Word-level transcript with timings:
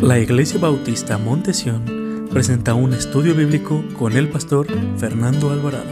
La 0.00 0.18
Iglesia 0.18 0.58
Bautista 0.58 1.18
Montesión 1.18 2.28
presenta 2.30 2.74
un 2.74 2.92
estudio 2.92 3.34
bíblico 3.34 3.82
con 3.98 4.12
el 4.12 4.28
pastor 4.28 4.66
Fernando 4.98 5.50
Alvarado. 5.50 5.90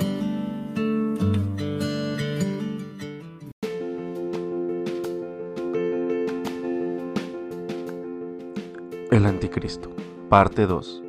El 9.10 9.26
Anticristo, 9.26 9.90
parte 10.28 10.66
2. 10.66 11.02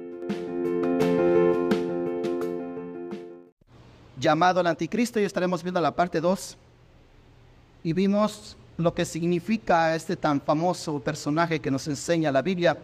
Llamado 4.19 4.61
el 4.61 4.67
Anticristo 4.67 5.19
y 5.19 5.23
estaremos 5.23 5.63
viendo 5.63 5.81
la 5.81 5.95
parte 5.95 6.21
2. 6.21 6.57
Y 7.83 7.93
vimos 7.93 8.55
lo 8.77 8.93
que 8.93 9.05
significa 9.05 9.95
este 9.95 10.15
tan 10.15 10.41
famoso 10.41 10.99
personaje 10.99 11.59
que 11.59 11.71
nos 11.71 11.87
enseña 11.87 12.31
la 12.31 12.41
Biblia. 12.41 12.77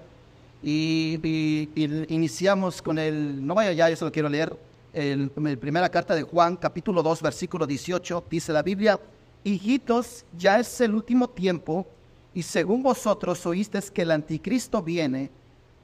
Y, 0.61 1.69
iniciamos 2.09 2.81
con 2.81 2.99
el, 2.99 3.45
no 3.45 3.55
vaya 3.55 3.71
ya, 3.71 3.89
yo 3.89 3.95
solo 3.95 4.11
quiero 4.11 4.29
leer, 4.29 4.55
el, 4.93 5.31
la 5.35 5.55
primera 5.55 5.89
carta 5.89 6.15
de 6.15 6.23
Juan, 6.23 6.57
capítulo 6.57 7.01
2, 7.01 7.21
versículo 7.21 7.65
18, 7.65 8.25
dice 8.29 8.51
la 8.51 8.61
Biblia, 8.61 8.99
hijitos, 9.43 10.25
ya 10.37 10.59
es 10.59 10.81
el 10.81 10.95
último 10.95 11.29
tiempo, 11.29 11.87
y 12.33 12.43
según 12.43 12.83
vosotros 12.83 13.45
oísteis 13.45 13.89
que 13.89 14.01
el 14.01 14.11
anticristo 14.11 14.81
viene, 14.81 15.29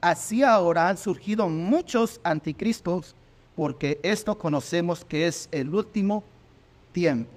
así 0.00 0.42
ahora 0.42 0.88
han 0.88 0.98
surgido 0.98 1.48
muchos 1.48 2.20
anticristos, 2.22 3.14
porque 3.54 3.98
esto 4.02 4.36
conocemos 4.36 5.04
que 5.04 5.26
es 5.26 5.48
el 5.50 5.74
último 5.74 6.22
tiempo. 6.92 7.30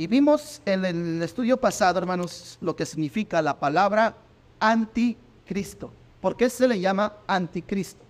Y 0.00 0.06
vimos 0.06 0.62
en 0.64 0.86
el 0.86 1.22
estudio 1.22 1.58
pasado, 1.58 1.98
hermanos, 1.98 2.56
lo 2.62 2.74
que 2.74 2.86
significa 2.86 3.42
la 3.42 3.60
palabra 3.60 4.14
anticristo. 4.58 5.92
¿Por 6.22 6.38
qué 6.38 6.48
se 6.48 6.66
le 6.66 6.80
llama 6.80 7.16
anticristo? 7.26 8.02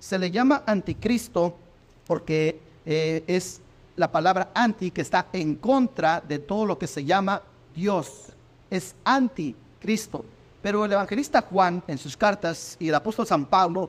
Se 0.00 0.18
le 0.18 0.32
llama 0.32 0.64
anticristo 0.66 1.56
porque 2.04 2.58
eh, 2.84 3.22
es 3.28 3.60
la 3.94 4.10
palabra 4.10 4.50
anti 4.56 4.90
que 4.90 5.02
está 5.02 5.28
en 5.32 5.54
contra 5.54 6.20
de 6.20 6.40
todo 6.40 6.66
lo 6.66 6.76
que 6.76 6.88
se 6.88 7.04
llama 7.04 7.40
Dios. 7.76 8.32
Es 8.68 8.96
anticristo. 9.04 10.24
Pero 10.60 10.84
el 10.84 10.90
evangelista 10.90 11.42
Juan 11.42 11.80
en 11.86 11.98
sus 11.98 12.16
cartas 12.16 12.76
y 12.80 12.88
el 12.88 12.94
apóstol 12.96 13.24
San 13.24 13.46
Pablo 13.46 13.88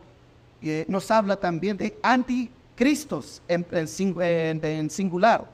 eh, 0.61 0.85
nos 0.87 1.09
habla 1.09 1.35
también 1.35 1.75
de 1.75 1.97
anticristos 2.03 3.41
en, 3.47 3.65
en 3.71 4.91
singular. 4.91 5.49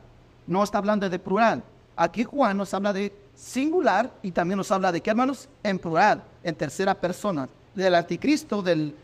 No 0.46 0.62
está 0.62 0.80
hablando 0.80 1.10
de 1.10 1.18
plural. 1.18 1.64
Aquí 1.96 2.24
Juan 2.24 2.58
nos 2.58 2.74
habla 2.74 2.94
de 2.94 3.14
singular 3.36 4.14
y 4.22 4.32
también 4.32 4.58
nos 4.58 4.72
habla 4.72 4.92
de 4.92 5.02
qué, 5.02 5.10
hermanos, 5.12 5.50
en 5.62 5.80
plural, 5.80 6.24
en 6.44 6.56
tercera 6.56 6.94
persona, 6.96 7.48
del 7.76 7.96
anticristo, 7.96 8.62
del, 8.62 8.96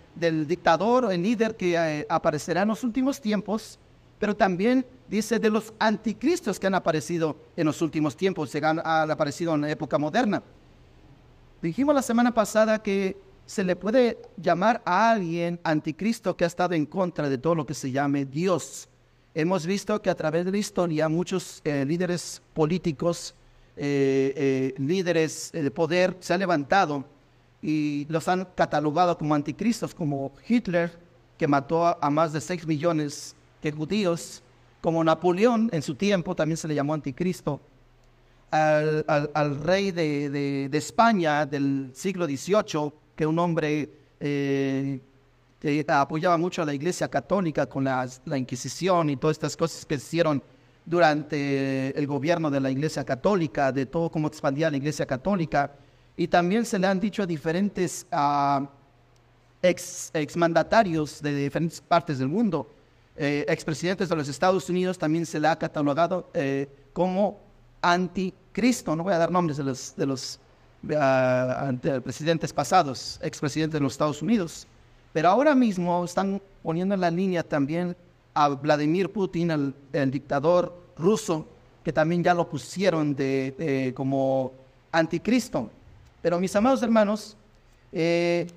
dictador, 0.47 1.11
el 1.11 1.23
líder 1.23 1.55
que 1.55 1.75
eh, 1.75 2.05
aparecerá 2.09 2.63
en 2.63 2.67
los 2.69 2.83
últimos 2.83 3.21
tiempos, 3.21 3.79
pero 4.19 4.35
también 4.35 4.85
dice 5.07 5.39
de 5.39 5.49
los 5.49 5.73
anticristos 5.79 6.59
que 6.59 6.67
han 6.67 6.75
aparecido 6.75 7.37
en 7.55 7.65
los 7.65 7.81
últimos 7.81 8.17
tiempos, 8.17 8.51
que 8.51 8.57
han, 8.57 8.81
han 8.83 9.09
aparecido 9.09 9.55
en 9.55 9.61
la 9.61 9.71
época 9.71 9.97
moderna. 9.97 10.43
Dijimos 11.61 11.95
la 11.95 12.01
semana 12.01 12.33
pasada 12.33 12.81
que 12.81 13.17
se 13.45 13.63
le 13.63 13.75
puede 13.75 14.19
llamar 14.37 14.81
a 14.85 15.11
alguien 15.11 15.59
anticristo 15.63 16.37
que 16.37 16.43
ha 16.43 16.47
estado 16.47 16.75
en 16.75 16.85
contra 16.85 17.29
de 17.29 17.37
todo 17.37 17.55
lo 17.55 17.65
que 17.65 17.73
se 17.73 17.91
llame 17.91 18.25
Dios. 18.25 18.87
Hemos 19.39 19.65
visto 19.65 20.01
que 20.01 20.09
a 20.09 20.15
través 20.15 20.43
de 20.43 20.51
la 20.51 20.57
historia 20.57 21.07
muchos 21.07 21.61
eh, 21.63 21.85
líderes 21.87 22.41
políticos, 22.53 23.33
eh, 23.77 24.33
eh, 24.35 24.73
líderes 24.77 25.51
de 25.53 25.71
poder 25.71 26.17
se 26.19 26.33
han 26.33 26.41
levantado 26.41 27.05
y 27.61 28.05
los 28.09 28.27
han 28.27 28.49
catalogado 28.53 29.17
como 29.17 29.33
anticristos, 29.33 29.95
como 29.95 30.33
Hitler, 30.45 30.91
que 31.37 31.47
mató 31.47 31.85
a, 31.87 32.09
más 32.09 32.33
de 32.33 32.41
6 32.41 32.67
millones 32.67 33.33
de 33.63 33.71
judíos, 33.71 34.43
como 34.81 35.01
Napoleón 35.05 35.69
en 35.71 35.83
su 35.83 35.95
tiempo 35.95 36.35
también 36.35 36.57
se 36.57 36.67
le 36.67 36.75
llamó 36.75 36.93
anticristo, 36.93 37.61
al, 38.51 39.63
rey 39.63 39.91
de, 39.91 40.69
España 40.73 41.45
del 41.45 41.91
siglo 41.93 42.25
XVIII, 42.25 42.91
que 43.15 43.25
un 43.25 43.39
hombre 43.39 43.89
que 45.59 45.85
apoyaba 45.87 46.37
mucho 46.37 46.61
a 46.61 46.65
la 46.65 46.73
Iglesia 46.73 47.09
Católica 47.09 47.65
con 47.65 47.83
la, 47.83 48.07
Inquisición 48.37 49.09
y 49.09 49.17
todas 49.17 49.35
estas 49.35 49.57
cosas 49.57 49.85
que 49.85 49.97
se 49.97 50.05
hicieron 50.05 50.41
durante 50.85 51.97
el 51.97 52.07
gobierno 52.07 52.49
de 52.49 52.59
la 52.59 52.71
Iglesia 52.71 53.03
Católica, 53.03 53.71
de 53.71 53.85
todo 53.85 54.09
cómo 54.09 54.27
expandía 54.27 54.71
la 54.71 54.77
Iglesia 54.77 55.05
Católica. 55.05 55.71
Y 56.15 56.27
también 56.27 56.65
se 56.65 56.79
le 56.79 56.87
han 56.87 56.99
dicho 56.99 57.23
a 57.23 57.25
diferentes 57.25 58.07
uh, 58.11 58.65
ex, 59.61 60.11
exmandatarios 60.13 61.21
de 61.21 61.35
diferentes 61.35 61.81
partes 61.81 62.19
del 62.19 62.29
mundo, 62.29 62.69
eh, 63.15 63.45
expresidentes 63.49 64.07
de 64.07 64.15
los 64.15 64.29
Estados 64.29 64.69
Unidos, 64.69 64.97
también 64.97 65.25
se 65.25 65.39
le 65.39 65.49
ha 65.49 65.57
catalogado 65.57 66.29
eh, 66.33 66.69
como 66.93 67.41
anticristo. 67.81 68.95
No 68.95 69.03
voy 69.03 69.13
a 69.13 69.17
dar 69.17 69.29
nombres 69.29 69.57
de 69.57 69.63
los, 69.65 69.93
de 69.97 70.05
los 70.05 70.39
ah, 70.97 71.73
presidentes 72.01 72.53
pasados, 72.53 73.19
expresidentes 73.21 73.73
de 73.73 73.81
los 73.81 73.91
Estados 73.91 74.21
Unidos. 74.21 74.65
Pero 75.13 75.29
ahora 75.29 75.55
mismo 75.55 76.03
están 76.05 76.41
poniendo 76.61 76.95
en 76.95 77.01
la 77.01 77.11
línea 77.11 77.43
también 77.43 77.95
a 78.33 78.49
Vladimir 78.49 79.11
Putin, 79.11 79.51
el, 79.91 80.11
dictador 80.11 80.75
ruso, 80.97 81.47
que 81.83 81.91
también 81.91 82.23
ya 82.23 82.33
lo 82.33 82.49
pusieron 82.49 83.15
de, 83.15 83.93
como 83.95 84.53
anticristo. 84.91 85.69
Pero 86.21 86.39
mis 86.39 86.55
amados 86.55 86.83
hermanos, 86.83 87.35
eh, 87.91 88.47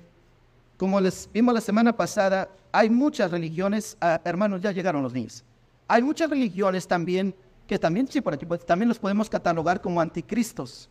como 0.77 0.99
les 0.99 1.29
vimos 1.33 1.53
la 1.53 1.61
semana 1.61 1.95
pasada, 1.95 2.49
hay 2.71 2.89
muchas 2.89 3.31
religiones, 3.31 3.97
ah, 4.01 4.19
hermanos, 4.23 4.61
ya 4.61 4.71
llegaron 4.71 5.03
los 5.03 5.13
niños. 5.13 5.43
Hay 5.87 6.01
muchas 6.01 6.29
religiones 6.29 6.87
también 6.87 7.33
que 7.67 7.79
también, 7.79 8.07
sí, 8.07 8.21
por 8.21 8.33
aquí, 8.33 8.45
pues, 8.45 8.65
también 8.65 8.89
los 8.89 8.99
podemos 8.99 9.29
catalogar 9.29 9.81
como 9.81 10.01
anticristos. 10.01 10.89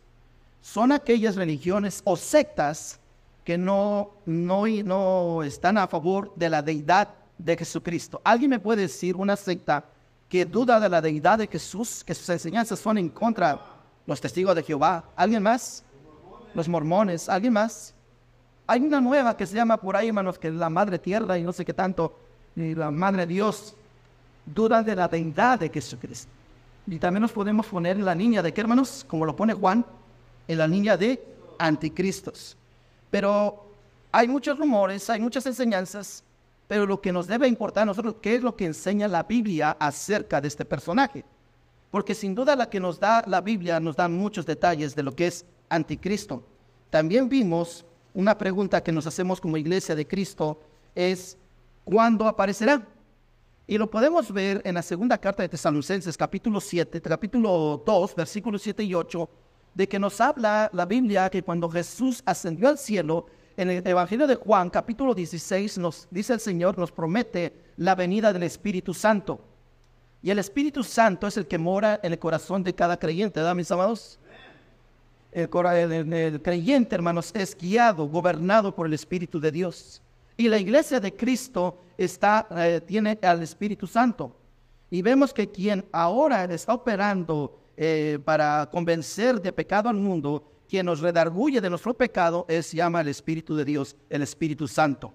Son 0.61 0.91
aquellas 0.91 1.35
religiones 1.35 2.01
o 2.03 2.15
sectas 2.15 2.99
que 3.43 3.57
no, 3.57 4.11
no, 4.25 4.65
no 4.67 5.43
están 5.43 5.77
a 5.77 5.87
favor 5.87 6.33
de 6.35 6.49
la 6.49 6.61
deidad 6.61 7.09
de 7.37 7.57
Jesucristo. 7.57 8.21
¿Alguien 8.23 8.51
me 8.51 8.59
puede 8.59 8.83
decir 8.83 9.15
una 9.15 9.35
secta 9.35 9.85
que 10.29 10.45
duda 10.45 10.79
de 10.79 10.89
la 10.89 11.01
deidad 11.01 11.37
de 11.37 11.47
Jesús, 11.47 12.03
que 12.03 12.15
sus 12.15 12.29
enseñanzas 12.29 12.79
son 12.79 12.97
en 12.97 13.09
contra 13.09 13.59
los 14.05 14.21
testigos 14.21 14.55
de 14.55 14.63
Jehová? 14.63 15.03
¿Alguien 15.15 15.43
más? 15.43 15.83
Los 16.53 16.69
mormones. 16.69 17.27
¿Alguien 17.27 17.53
más? 17.53 17.93
Hay 18.65 18.81
una 18.81 19.01
nueva 19.01 19.35
que 19.35 19.45
se 19.45 19.55
llama 19.55 19.77
por 19.77 19.97
ahí, 19.97 20.07
hermanos, 20.07 20.39
que 20.39 20.47
es 20.47 20.53
la 20.53 20.69
Madre 20.69 20.97
Tierra 20.97 21.37
y 21.37 21.43
no 21.43 21.51
sé 21.51 21.65
qué 21.65 21.73
tanto, 21.73 22.17
y 22.55 22.75
la 22.75 22.91
Madre 22.91 23.27
Dios. 23.27 23.75
Duda 24.45 24.83
de 24.83 24.95
la 24.95 25.07
deidad 25.07 25.59
de 25.59 25.69
Jesucristo. 25.69 26.31
Y 26.87 26.97
también 26.97 27.21
nos 27.21 27.31
podemos 27.31 27.65
poner 27.67 27.97
en 27.97 28.05
la 28.05 28.15
niña 28.15 28.41
de 28.41 28.53
qué, 28.53 28.61
hermanos, 28.61 29.05
como 29.07 29.25
lo 29.25 29.35
pone 29.35 29.53
Juan, 29.53 29.85
en 30.47 30.57
la 30.57 30.67
niña 30.67 30.97
de 30.97 31.21
anticristos. 31.59 32.57
Pero 33.13 33.67
hay 34.11 34.27
muchos 34.27 34.57
rumores, 34.57 35.07
hay 35.07 35.21
muchas 35.21 35.45
enseñanzas, 35.45 36.23
pero 36.67 36.87
lo 36.87 36.99
que 36.99 37.11
nos 37.11 37.27
debe 37.27 37.47
importar 37.47 37.83
a 37.83 37.85
nosotros, 37.85 38.15
¿qué 38.19 38.33
es 38.33 38.41
lo 38.41 38.55
que 38.55 38.65
enseña 38.65 39.07
la 39.07 39.21
Biblia 39.21 39.77
acerca 39.79 40.41
de 40.41 40.47
este 40.47 40.65
personaje? 40.65 41.23
Porque 41.91 42.15
sin 42.15 42.33
duda 42.33 42.55
la 42.55 42.71
que 42.71 42.79
nos 42.79 42.99
da 42.99 43.23
la 43.27 43.39
Biblia 43.39 43.79
nos 43.79 43.95
da 43.95 44.07
muchos 44.07 44.47
detalles 44.47 44.95
de 44.95 45.03
lo 45.03 45.15
que 45.15 45.27
es 45.27 45.45
anticristo. 45.69 46.43
También 46.89 47.29
vimos 47.29 47.85
una 48.15 48.35
pregunta 48.35 48.81
que 48.81 48.91
nos 48.91 49.05
hacemos 49.05 49.39
como 49.39 49.57
iglesia 49.57 49.93
de 49.93 50.07
Cristo, 50.07 50.59
es 50.95 51.37
¿cuándo 51.83 52.27
aparecerá? 52.27 52.81
Y 53.67 53.77
lo 53.77 53.91
podemos 53.91 54.31
ver 54.31 54.59
en 54.65 54.73
la 54.73 54.81
segunda 54.81 55.19
carta 55.19 55.43
de 55.43 55.49
Tesalonicenses, 55.49 56.17
capítulo 56.17 56.59
7, 56.59 56.99
capítulo 56.99 57.83
2, 57.85 58.15
versículos 58.15 58.63
7 58.63 58.83
y 58.83 58.95
8, 58.95 59.29
de 59.73 59.87
que 59.87 59.99
nos 59.99 60.21
habla 60.21 60.69
la 60.73 60.85
Biblia 60.85 61.29
que 61.29 61.43
cuando 61.43 61.69
Jesús 61.69 62.21
ascendió 62.25 62.69
al 62.69 62.77
cielo, 62.77 63.25
en 63.55 63.69
el 63.69 63.87
Evangelio 63.87 64.25
de 64.25 64.35
Juan, 64.35 64.69
capítulo 64.69 65.13
16, 65.13 65.77
nos 65.77 66.07
dice 66.09 66.33
el 66.33 66.39
Señor, 66.39 66.77
nos 66.77 66.91
promete 66.91 67.53
la 67.77 67.93
venida 67.95 68.33
del 68.33 68.43
Espíritu 68.43 68.93
Santo. 68.93 69.39
Y 70.21 70.31
el 70.31 70.39
Espíritu 70.39 70.83
Santo 70.83 71.27
es 71.27 71.37
el 71.37 71.47
que 71.47 71.57
mora 71.57 71.99
en 72.01 72.13
el 72.13 72.19
corazón 72.19 72.63
de 72.63 72.73
cada 72.73 72.97
creyente, 72.97 73.39
¿verdad, 73.39 73.55
mis 73.55 73.69
amados? 73.71 74.19
El, 75.31 75.49
el, 76.13 76.41
creyente, 76.41 76.95
hermanos, 76.95 77.31
es 77.33 77.55
guiado, 77.57 78.07
gobernado 78.07 78.73
por 78.73 78.87
el 78.87 78.93
Espíritu 78.93 79.39
de 79.39 79.51
Dios. 79.51 80.01
Y 80.37 80.47
la 80.47 80.57
iglesia 80.57 80.99
de 80.99 81.13
Cristo 81.13 81.77
está, 81.97 82.47
eh, 82.51 82.81
tiene 82.85 83.19
al 83.21 83.41
Espíritu 83.43 83.85
Santo. 83.85 84.35
Y 84.89 85.01
vemos 85.01 85.33
que 85.33 85.49
quien 85.49 85.85
ahora 85.91 86.43
está 86.45 86.73
operando 86.73 87.59
eh, 87.75 88.19
para 88.23 88.69
convencer 88.71 89.41
de 89.41 89.51
pecado 89.51 89.89
al 89.89 89.95
mundo, 89.95 90.43
quien 90.67 90.85
nos 90.85 90.99
redarguye 90.99 91.61
de 91.61 91.69
nuestro 91.69 91.93
pecado 91.93 92.45
es 92.47 92.71
llama 92.71 93.01
el 93.01 93.07
Espíritu 93.07 93.55
de 93.55 93.65
Dios, 93.65 93.95
el 94.09 94.21
Espíritu 94.21 94.67
Santo. 94.67 95.13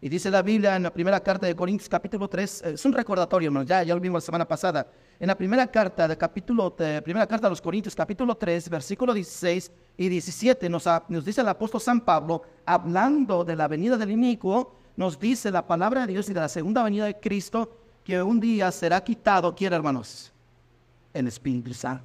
Y 0.00 0.08
dice 0.08 0.30
la 0.30 0.40
Biblia 0.40 0.76
en 0.76 0.82
la 0.82 0.92
primera 0.92 1.20
carta 1.20 1.46
de 1.46 1.54
Corintios 1.54 1.88
capítulo 1.88 2.26
3, 2.26 2.62
es 2.62 2.84
un 2.86 2.92
recordatorio, 2.92 3.62
ya, 3.64 3.84
lo 3.84 4.00
vimos 4.00 4.22
la 4.22 4.26
semana 4.26 4.48
pasada, 4.48 4.90
en 5.18 5.26
la 5.26 5.36
primera 5.36 5.66
carta, 5.66 6.08
de 6.08 6.16
capítulo, 6.16 6.74
primera 6.74 7.26
carta 7.26 7.48
a 7.48 7.50
los 7.50 7.60
Corintios, 7.60 7.94
capítulo 7.94 8.34
3, 8.34 8.70
versículo 8.70 9.12
16 9.12 9.70
y 9.98 10.08
17, 10.08 10.70
nos, 10.70 10.88
nos 11.08 11.24
dice 11.24 11.42
el 11.42 11.48
apóstol 11.48 11.82
San 11.82 12.00
Pablo, 12.00 12.42
hablando 12.64 13.44
de 13.44 13.56
la 13.56 13.68
venida 13.68 13.98
del 13.98 14.10
inicuo, 14.10 14.74
nos 14.96 15.18
dice 15.18 15.50
la 15.50 15.66
palabra 15.66 16.06
de 16.06 16.14
Dios 16.14 16.30
y 16.30 16.32
de 16.32 16.40
la 16.40 16.48
segunda 16.48 16.82
venida 16.82 17.04
de 17.04 17.20
Cristo, 17.20 17.76
que 18.02 18.22
un 18.22 18.40
día 18.40 18.72
será 18.72 19.04
quitado, 19.04 19.54
¿quién 19.54 19.74
hermanos? 19.74 20.29
El 21.12 21.26
Espíritu 21.26 21.74
Santo. 21.74 22.04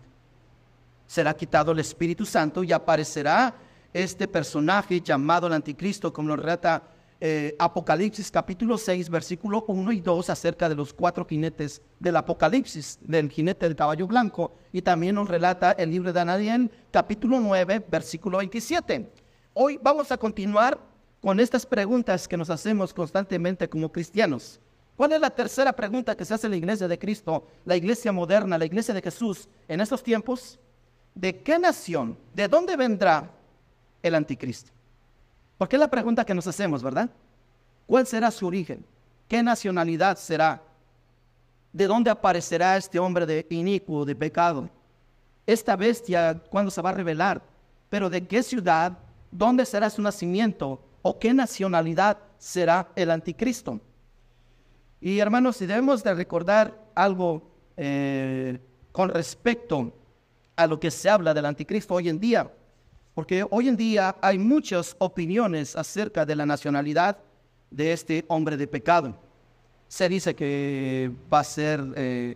Será 1.07 1.34
quitado 1.34 1.72
el 1.72 1.80
Espíritu 1.80 2.25
Santo 2.25 2.63
y 2.63 2.72
aparecerá 2.72 3.56
este 3.94 4.28
personaje 4.28 5.00
llamado 5.00 5.48
el 5.48 5.54
Anticristo, 5.54 6.12
como 6.12 6.30
lo 6.30 6.36
relata 6.36 6.84
eh, 7.22 7.56
Apocalipsis 7.57 8.30
capítulo 8.30 8.78
6, 8.78 9.10
versículo 9.10 9.63
1 9.68 9.92
y 9.94 10.02
2 10.02 10.30
acerca 10.30 10.68
de 10.68 10.75
los 10.75 10.94
cuatro 10.94 11.25
jinetes 11.25 11.81
del 12.00 12.18
Apocalipsis, 12.18 13.00
del 13.02 13.30
jinete 13.30 13.66
del 13.66 13.75
caballo 13.75 14.06
blanco. 14.06 14.54
Y 14.74 14.81
también 14.81 15.16
nos 15.16 15.30
relata 15.30 15.72
el 15.72 15.92
libro 15.92 16.12
de 16.12 16.25
Daniel 16.25 16.69
capítulo 16.92 17.40
9, 17.40 17.86
versículo 17.90 18.40
27. 18.40 19.10
Hoy 19.54 19.80
vamos 19.81 20.12
a 20.12 20.18
continuar 20.18 20.78
con 21.22 21.40
estas 21.40 21.66
preguntas 21.66 22.28
que 22.28 22.36
nos 22.36 22.50
hacemos 22.50 22.94
constantemente 22.94 23.69
como 23.69 23.92
cristianos. 23.92 24.60
¿Cuál 24.95 25.12
es 25.12 25.19
la 25.19 25.30
tercera 25.30 25.74
pregunta 25.74 26.15
que 26.15 26.24
se 26.24 26.33
hace 26.33 26.47
la 26.47 26.56
iglesia 26.56 26.88
de 26.88 26.97
Cristo, 26.97 27.47
la 27.65 27.75
iglesia 27.75 28.12
moderna, 28.12 28.57
la 28.57 28.65
iglesia 28.65 28.94
de 28.94 29.01
Jesús 29.01 29.50
en 29.68 29.81
estos 29.81 30.01
tiempos? 30.01 30.57
¿De 31.13 31.42
qué 31.42 31.59
nación, 31.59 32.18
de 32.33 32.47
dónde 32.47 32.77
vendrá 32.77 33.30
el 34.01 34.15
anticristo? 34.15 34.71
Porque 35.57 35.75
es 35.75 35.80
la 35.80 35.89
pregunta 35.89 36.25
que 36.25 36.33
nos 36.33 36.47
hacemos, 36.47 36.81
¿verdad? 36.81 37.09
¿Cuál 37.86 38.07
será 38.07 38.31
su 38.31 38.47
origen? 38.47 38.86
¿Qué 39.27 39.44
nacionalidad 39.44 40.18
será? 40.18 40.62
¿De 41.74 41.88
dónde 41.88 42.09
aparecerá 42.09 42.77
este 42.77 43.00
hombre 43.00 43.25
de 43.25 43.45
inicuo, 43.50 44.06
de 44.06 44.15
pecado? 44.15 44.69
Esta 45.45 45.75
bestia, 45.75 46.42
¿cuándo 46.50 46.71
se 46.71 46.81
va 46.81 46.89
a 46.89 46.94
revelar? 46.94 47.42
¿Pero 47.89 48.09
de 48.09 48.25
qué 48.25 48.42
ciudad? 48.42 48.97
¿Dónde 49.30 49.65
será 49.65 49.89
su 49.89 50.01
nacimiento? 50.01 50.81
¿O 51.01 51.19
qué 51.19 51.33
nacionalidad 51.33 52.18
será 52.38 52.88
el 52.95 53.12
anticristo? 53.12 53.80
Y 55.06 55.19
hermanos, 55.19 55.57
si 55.57 55.68
debemos 55.68 56.04
de 56.04 56.16
recordar 56.16 56.75
algo 56.96 57.44
eh, 57.78 58.57
con 58.92 59.10
respecto 59.10 59.94
a 60.56 60.66
lo 60.66 60.80
que 60.80 60.90
se 60.90 61.07
habla 61.07 61.31
del 61.31 61.46
anticristo 61.46 61.94
hoy 61.94 62.10
en 62.10 62.19
día, 62.19 62.52
porque 63.13 63.46
hoy 63.52 63.68
en 63.68 63.78
día 63.78 64.16
hay 64.19 64.40
muchas 64.40 64.96
opiniones 64.98 65.75
acerca 65.75 66.25
de 66.25 66.36
la 66.36 66.48
nacionalidad 66.48 67.19
de 67.69 67.94
este 67.94 68.25
hombre 68.30 68.57
de 68.57 68.66
pecado. 68.66 69.16
Se 69.88 70.10
dice 70.10 70.34
que 70.34 71.12
va 71.31 71.42
a 71.42 71.44
ser 71.44 71.86
eh, 71.96 72.36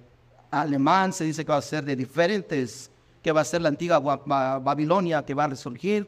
alemán, 0.51 1.12
se 1.12 1.24
dice 1.24 1.44
que 1.44 1.51
va 1.51 1.57
a 1.57 1.63
ser 1.63 1.83
de 1.83 1.95
diferentes, 1.95 2.92
que 3.24 3.31
va 3.31 3.42
a 3.42 3.45
ser 3.45 3.63
la 3.63 3.69
antigua 3.69 3.98
Babilonia 3.98 5.25
que 5.25 5.33
va 5.33 5.45
a 5.45 5.48
resurgir. 5.48 6.07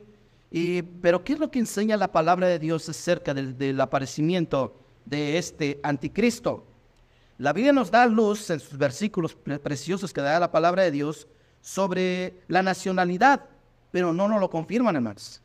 Y, 0.52 0.84
pero 0.84 1.24
¿qué 1.24 1.34
es 1.34 1.40
lo 1.40 1.50
que 1.50 1.58
enseña 1.58 1.98
la 1.98 2.12
palabra 2.12 2.46
de 2.46 2.60
Dios 2.60 2.88
acerca 2.88 3.34
del, 3.34 3.58
del 3.58 3.82
aparecimiento 3.82 4.76
de 5.06 5.38
este 5.38 5.80
anticristo? 5.84 6.66
La 7.38 7.54
Biblia 7.54 7.74
nos 7.74 7.90
da 7.90 8.06
luz 8.06 8.50
en 8.50 8.60
sus 8.60 8.78
versículos 8.78 9.36
preciosos 9.36 10.14
que 10.14 10.22
da 10.22 10.40
la 10.40 10.52
palabra 10.52 10.84
de 10.84 10.92
Dios 10.92 11.28
sobre 11.62 12.36
la 12.48 12.62
nacionalidad 12.62 13.42
pero 13.92 14.14
no 14.14 14.28
nos 14.28 14.40
lo 14.40 14.50
confirman, 14.50 14.96
hermanos. 14.96 15.42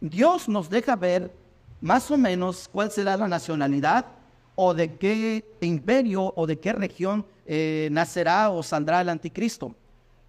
Dios 0.00 0.48
nos 0.48 0.68
deja 0.68 0.94
ver 0.94 1.34
más 1.80 2.10
o 2.10 2.18
menos 2.18 2.68
cuál 2.70 2.90
será 2.90 3.16
la 3.16 3.26
nacionalidad 3.26 4.06
o 4.54 4.74
de 4.74 4.94
qué 4.96 5.44
imperio 5.60 6.32
o 6.36 6.46
de 6.46 6.58
qué 6.58 6.72
región 6.72 7.26
eh, 7.46 7.88
nacerá 7.90 8.50
o 8.50 8.62
saldrá 8.62 9.00
el 9.00 9.08
anticristo. 9.08 9.74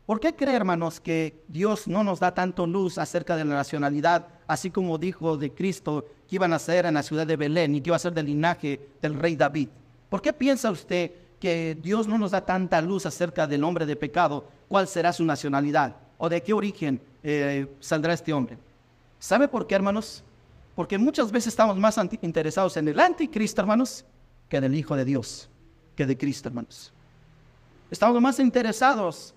¿Por 0.06 0.22
qué 0.22 0.34
cree, 0.34 0.56
hermanos, 0.56 1.02
que 1.02 1.44
Dios 1.50 1.88
no 1.88 2.04
nos 2.04 2.22
da 2.22 2.34
tanto 2.34 2.66
luz 2.66 2.98
acerca 2.98 3.36
de 3.36 3.44
la 3.44 3.56
nacionalidad, 3.56 4.28
así 4.48 4.72
como 4.72 4.98
dijo 4.98 5.36
de 5.36 5.54
Cristo 5.54 6.06
que 6.28 6.36
iba 6.36 6.46
a 6.46 6.50
nacer 6.50 6.86
en 6.86 6.96
la 6.96 7.04
ciudad 7.04 7.26
de 7.26 7.36
Belén 7.36 7.76
y 7.76 7.82
que 7.82 7.90
iba 7.90 7.96
a 7.96 8.00
ser 8.00 8.14
del 8.14 8.26
linaje 8.26 8.80
del 9.02 9.14
rey 9.16 9.36
David? 9.36 9.70
¿Por 10.10 10.22
qué 10.22 10.34
piensa 10.34 10.72
usted 10.72 11.12
que 11.40 11.78
Dios 11.82 12.08
no 12.08 12.18
nos 12.18 12.32
da 12.32 12.42
tanta 12.42 12.82
luz 12.82 13.06
acerca 13.06 13.48
del 13.48 13.64
hombre 13.64 13.86
de 13.86 13.96
pecado? 13.96 14.48
¿Cuál 14.68 14.88
será 14.88 15.14
su 15.14 15.24
nacionalidad? 15.24 15.96
¿O 16.18 16.30
de 16.30 16.42
qué 16.42 16.54
origen 16.54 17.00
eh, 17.30 17.68
saldrá 17.82 18.14
este 18.14 18.32
hombre. 18.32 18.58
¿Sabe 19.20 19.50
por 19.50 19.68
qué, 19.68 19.76
hermanos? 19.76 20.24
Porque 20.76 20.98
muchas 20.98 21.30
veces 21.30 21.48
estamos 21.48 21.76
más 21.76 22.00
interesados 22.22 22.78
en 22.78 22.88
el 22.88 22.98
anticristo, 23.02 23.60
hermanos, 23.60 24.06
que 24.48 24.56
en 24.56 24.64
el 24.64 24.74
Hijo 24.74 24.96
de 24.96 25.04
Dios, 25.04 25.50
que 25.98 26.06
de 26.06 26.18
Cristo, 26.18 26.48
hermanos. 26.48 26.94
Estamos 27.92 28.22
más 28.22 28.40
interesados 28.40 29.34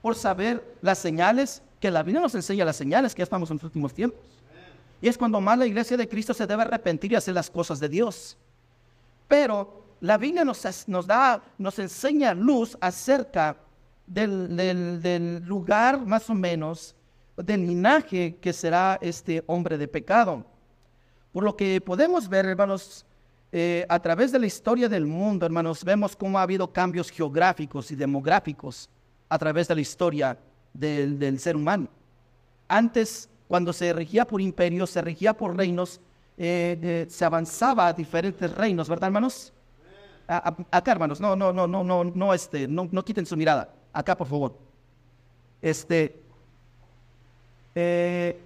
por 0.00 0.14
saber 0.14 0.76
las 0.80 0.98
señales, 0.98 1.60
que 1.80 1.90
la 1.90 2.04
Biblia 2.04 2.20
nos 2.20 2.36
enseña 2.36 2.64
las 2.64 2.76
señales 2.76 3.16
que 3.16 3.22
estamos 3.24 3.50
en 3.50 3.56
los 3.56 3.64
últimos 3.64 3.92
tiempos. 3.92 4.20
Y 5.00 5.08
es 5.08 5.16
cuando 5.16 5.40
más 5.40 5.58
la 5.58 5.66
iglesia 5.66 5.96
de 5.96 6.08
Cristo 6.08 6.34
se 6.34 6.46
debe 6.46 6.62
arrepentir 6.62 7.12
y 7.12 7.14
hacer 7.16 7.34
las 7.34 7.50
cosas 7.50 7.78
de 7.80 7.88
Dios. 7.88 8.36
Pero 9.26 9.84
la 10.00 10.18
Biblia 10.18 10.44
nos, 10.44 10.62
da, 11.06 11.42
nos 11.58 11.78
enseña 11.78 12.34
luz 12.34 12.76
acerca 12.80 13.56
del, 14.06 14.56
del 15.02 15.44
lugar 15.44 16.04
más 16.04 16.28
o 16.30 16.34
menos 16.34 16.94
del 17.36 17.66
linaje 17.66 18.36
que 18.40 18.52
será 18.52 18.98
este 19.00 19.44
hombre 19.46 19.78
de 19.78 19.86
pecado. 19.86 20.44
Por 21.32 21.44
lo 21.44 21.56
que 21.56 21.80
podemos 21.80 22.28
ver, 22.28 22.46
hermanos, 22.46 23.04
eh, 23.52 23.86
a 23.88 23.98
través 24.00 24.32
de 24.32 24.38
la 24.38 24.46
historia 24.46 24.88
del 24.88 25.06
mundo, 25.06 25.46
hermanos, 25.46 25.84
vemos 25.84 26.14
cómo 26.16 26.38
ha 26.38 26.42
habido 26.42 26.70
cambios 26.72 27.10
geográficos 27.10 27.90
y 27.90 27.96
demográficos 27.96 28.90
a 29.28 29.38
través 29.38 29.68
de 29.68 29.74
la 29.74 29.80
historia 29.80 30.38
del, 30.72 31.38
ser 31.38 31.56
humano. 31.56 31.88
Antes, 32.66 33.28
cuando 33.48 33.72
se 33.72 33.92
regía 33.92 34.26
por 34.26 34.40
imperios, 34.40 34.90
se 34.90 35.00
regía 35.02 35.34
por 35.34 35.56
reinos, 35.56 36.00
eh, 36.36 37.06
se 37.08 37.24
avanzaba 37.24 37.88
a 37.88 37.92
diferentes 37.92 38.54
reinos, 38.54 38.88
¿verdad, 38.88 39.08
hermanos? 39.08 39.52
acá, 40.28 40.92
hermanos, 40.92 41.20
no, 41.20 41.34
no, 41.34 41.52
no, 41.52 41.66
no, 41.66 41.82
no, 41.82 42.04
no, 42.04 42.34
este, 42.34 42.68
no, 42.68 42.86
quiten 43.02 43.24
su 43.24 43.36
mirada. 43.36 43.70
Acá, 43.92 44.16
por 44.16 44.26
favor. 44.26 44.58
Este, 45.62 46.20
eh, 47.74 48.38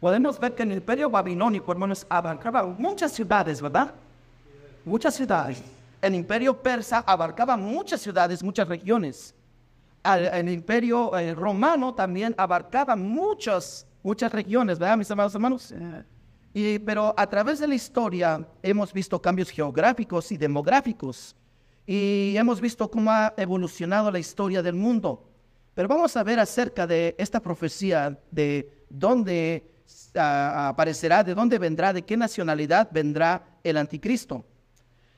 podemos 0.00 0.40
ver 0.40 0.54
que 0.54 0.62
en 0.62 0.72
el 0.72 0.78
imperio 0.78 1.10
babilónico, 1.10 1.70
hermanos, 1.70 2.06
abarcaba 2.08 2.62
muchas 2.62 3.12
ciudades, 3.12 3.60
¿verdad? 3.60 3.92
Muchas 4.84 5.14
ciudades. 5.14 5.62
El 6.00 6.14
imperio 6.14 6.56
persa 6.56 7.04
abarcaba 7.06 7.56
muchas 7.56 8.00
ciudades, 8.00 8.42
muchas 8.42 8.66
regiones. 8.66 9.34
El, 10.04 10.48
imperio 10.48 11.16
eh, 11.18 11.34
romano 11.34 11.92
también 11.94 12.34
abarcaba 12.38 12.96
muchas, 12.96 13.84
muchas 14.08 14.32
regiones, 14.32 14.78
¿verdad, 14.78 14.96
mis 14.96 15.10
amados 15.10 15.34
hermanos? 15.34 15.74
Y, 16.54 16.78
pero 16.78 17.14
a 17.14 17.26
través 17.28 17.58
de 17.58 17.68
la 17.68 17.74
historia 17.74 18.42
hemos 18.62 18.90
visto 18.90 19.20
cambios 19.20 19.50
geográficos 19.50 20.32
y 20.32 20.38
demográficos. 20.38 21.36
Y 21.86 22.34
hemos 22.36 22.58
visto 22.58 22.90
cómo 22.90 23.10
ha 23.10 23.34
evolucionado 23.36 24.10
la 24.10 24.18
historia 24.18 24.62
del 24.62 24.74
mundo. 24.74 25.28
Pero 25.74 25.88
vamos 25.88 26.16
a 26.16 26.24
ver 26.24 26.40
acerca 26.40 26.86
de 26.86 27.14
esta 27.18 27.40
profecía 27.40 28.18
de 28.30 28.84
dónde 28.88 29.70
ah, 30.16 30.68
aparecerá, 30.70 31.22
de 31.22 31.34
dónde 31.34 31.58
vendrá, 31.58 31.92
de 31.92 32.02
qué 32.02 32.16
nacionalidad 32.16 32.88
vendrá 32.90 33.44
el 33.62 33.76
anticristo. 33.76 34.42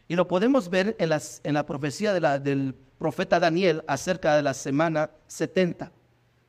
Y 0.08 0.16
lo 0.16 0.26
podemos 0.26 0.68
ver 0.68 0.96
en, 0.98 1.10
las, 1.10 1.40
en 1.44 1.54
la 1.54 1.64
profecía 1.64 2.12
del 2.12 2.74
profeta 2.98 3.38
Daniel 3.38 3.84
acerca 3.86 4.34
de 4.34 4.42
la 4.42 4.52
semana 4.52 5.10
70. 5.28 5.92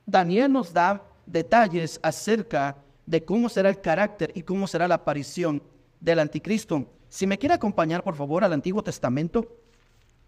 Daniel 0.07 0.51
nos 0.51 0.73
da 0.73 1.03
detalles 1.25 1.99
acerca 2.03 2.77
de 3.05 3.23
cómo 3.23 3.49
será 3.49 3.69
el 3.69 3.81
carácter 3.81 4.31
y 4.35 4.43
cómo 4.43 4.67
será 4.67 4.87
la 4.87 4.95
aparición 4.95 5.61
del 5.99 6.19
anticristo. 6.19 6.87
Si 7.09 7.27
me 7.27 7.37
quiere 7.37 7.55
acompañar, 7.55 8.03
por 8.03 8.15
favor, 8.15 8.43
al 8.43 8.53
Antiguo 8.53 8.83
Testamento, 8.83 9.57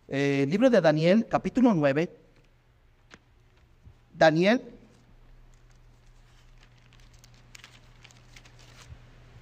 eh, 0.07 0.45
libro 0.49 0.69
de 0.69 0.81
Daniel, 0.81 1.27
capítulo 1.29 1.73
9, 1.73 2.09
Daniel. 4.13 4.61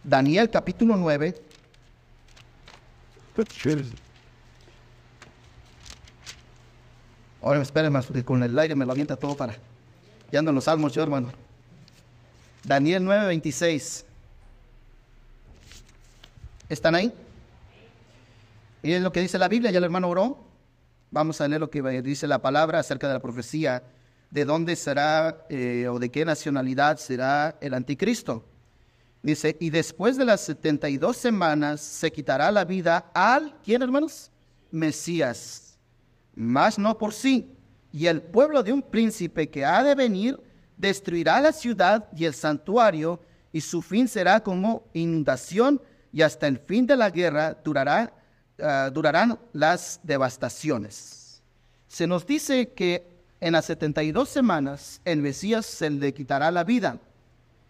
Daniel 0.03 0.49
capítulo 0.49 0.97
9. 0.97 1.35
Ahora 7.41 7.63
porque 8.05 8.23
con 8.23 8.43
el 8.43 8.57
aire 8.57 8.75
me 8.75 8.85
lo 8.85 8.91
avienta 8.91 9.15
todo 9.15 9.35
para. 9.35 9.57
Ya 10.31 10.39
ando 10.39 10.49
en 10.49 10.55
los 10.55 10.63
salmos 10.63 10.93
yo, 10.93 11.03
hermano. 11.03 11.31
Daniel 12.63 13.03
9, 13.03 13.27
26. 13.27 14.05
¿Están 16.69 16.95
ahí? 16.95 17.13
Y 18.81 18.93
es 18.93 19.01
lo 19.01 19.11
que 19.11 19.19
dice 19.19 19.37
la 19.37 19.47
Biblia, 19.47 19.71
ya 19.71 19.79
el 19.79 19.83
hermano 19.83 20.07
oró. 20.09 20.37
Vamos 21.11 21.41
a 21.41 21.47
leer 21.47 21.59
lo 21.59 21.69
que 21.69 21.81
dice 22.01 22.27
la 22.27 22.39
palabra 22.39 22.79
acerca 22.79 23.07
de 23.07 23.15
la 23.15 23.19
profecía 23.19 23.83
de 24.29 24.45
dónde 24.45 24.77
será 24.77 25.45
eh, 25.49 25.87
o 25.89 25.99
de 25.99 26.09
qué 26.09 26.23
nacionalidad 26.23 26.97
será 26.97 27.57
el 27.59 27.73
anticristo. 27.73 28.45
Dice, 29.21 29.57
y 29.59 29.69
después 29.69 30.17
de 30.17 30.25
las 30.25 30.41
72 30.41 31.17
semanas 31.17 31.81
se 31.81 32.11
quitará 32.11 32.49
la 32.51 32.63
vida 32.63 33.11
al, 33.13 33.53
¿quién 33.63 33.81
hermanos? 33.81 34.31
Mesías. 34.71 35.77
mas 36.33 36.79
no 36.79 36.97
por 36.97 37.13
sí. 37.13 37.53
Y 37.91 38.07
el 38.07 38.21
pueblo 38.21 38.63
de 38.63 38.73
un 38.73 38.81
príncipe 38.81 39.49
que 39.49 39.65
ha 39.65 39.83
de 39.83 39.95
venir 39.95 40.39
destruirá 40.77 41.39
la 41.41 41.51
ciudad 41.51 42.07
y 42.15 42.25
el 42.25 42.33
santuario, 42.33 43.19
y 43.53 43.61
su 43.61 43.81
fin 43.81 44.07
será 44.07 44.39
como 44.39 44.83
inundación, 44.93 45.81
y 46.13 46.21
hasta 46.21 46.47
el 46.47 46.57
fin 46.57 46.85
de 46.87 46.95
la 46.95 47.09
guerra 47.09 47.57
durará, 47.63 48.13
ah, 48.59 48.89
durarán 48.93 49.37
las 49.53 49.99
devastaciones. 50.03 51.41
Se 51.87 52.07
nos 52.07 52.25
dice 52.25 52.69
que 52.69 53.05
en 53.39 53.53
las 53.53 53.65
72 53.65 54.29
semanas 54.29 55.01
el 55.03 55.21
Mesías 55.21 55.65
se 55.65 55.89
le 55.89 56.13
quitará 56.13 56.51
la 56.51 56.63
vida. 56.63 56.99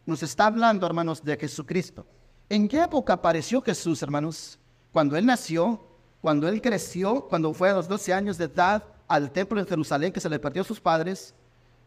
Nos 0.06 0.22
está 0.24 0.46
hablando, 0.48 0.86
hermanos, 0.86 1.24
de 1.24 1.38
Jesucristo. 1.38 2.06
¿En 2.50 2.68
qué 2.68 2.84
época 2.84 3.14
apareció 3.14 3.62
Jesús, 3.62 4.02
hermanos? 4.04 4.60
Cuando 4.92 5.16
Él 5.16 5.26
nació, 5.26 5.82
cuando 6.22 6.48
Él 6.48 6.62
creció, 6.62 7.28
cuando 7.28 7.54
fue 7.54 7.70
a 7.70 7.74
los 7.74 7.88
12 7.88 8.14
años 8.14 8.38
de 8.38 8.46
edad 8.46 8.84
al 9.12 9.30
templo 9.30 9.60
de 9.62 9.68
Jerusalén 9.68 10.14
que 10.14 10.22
se 10.22 10.30
le 10.30 10.40
perdió 10.40 10.62
a 10.62 10.66
sus 10.66 10.80
padres. 10.80 11.36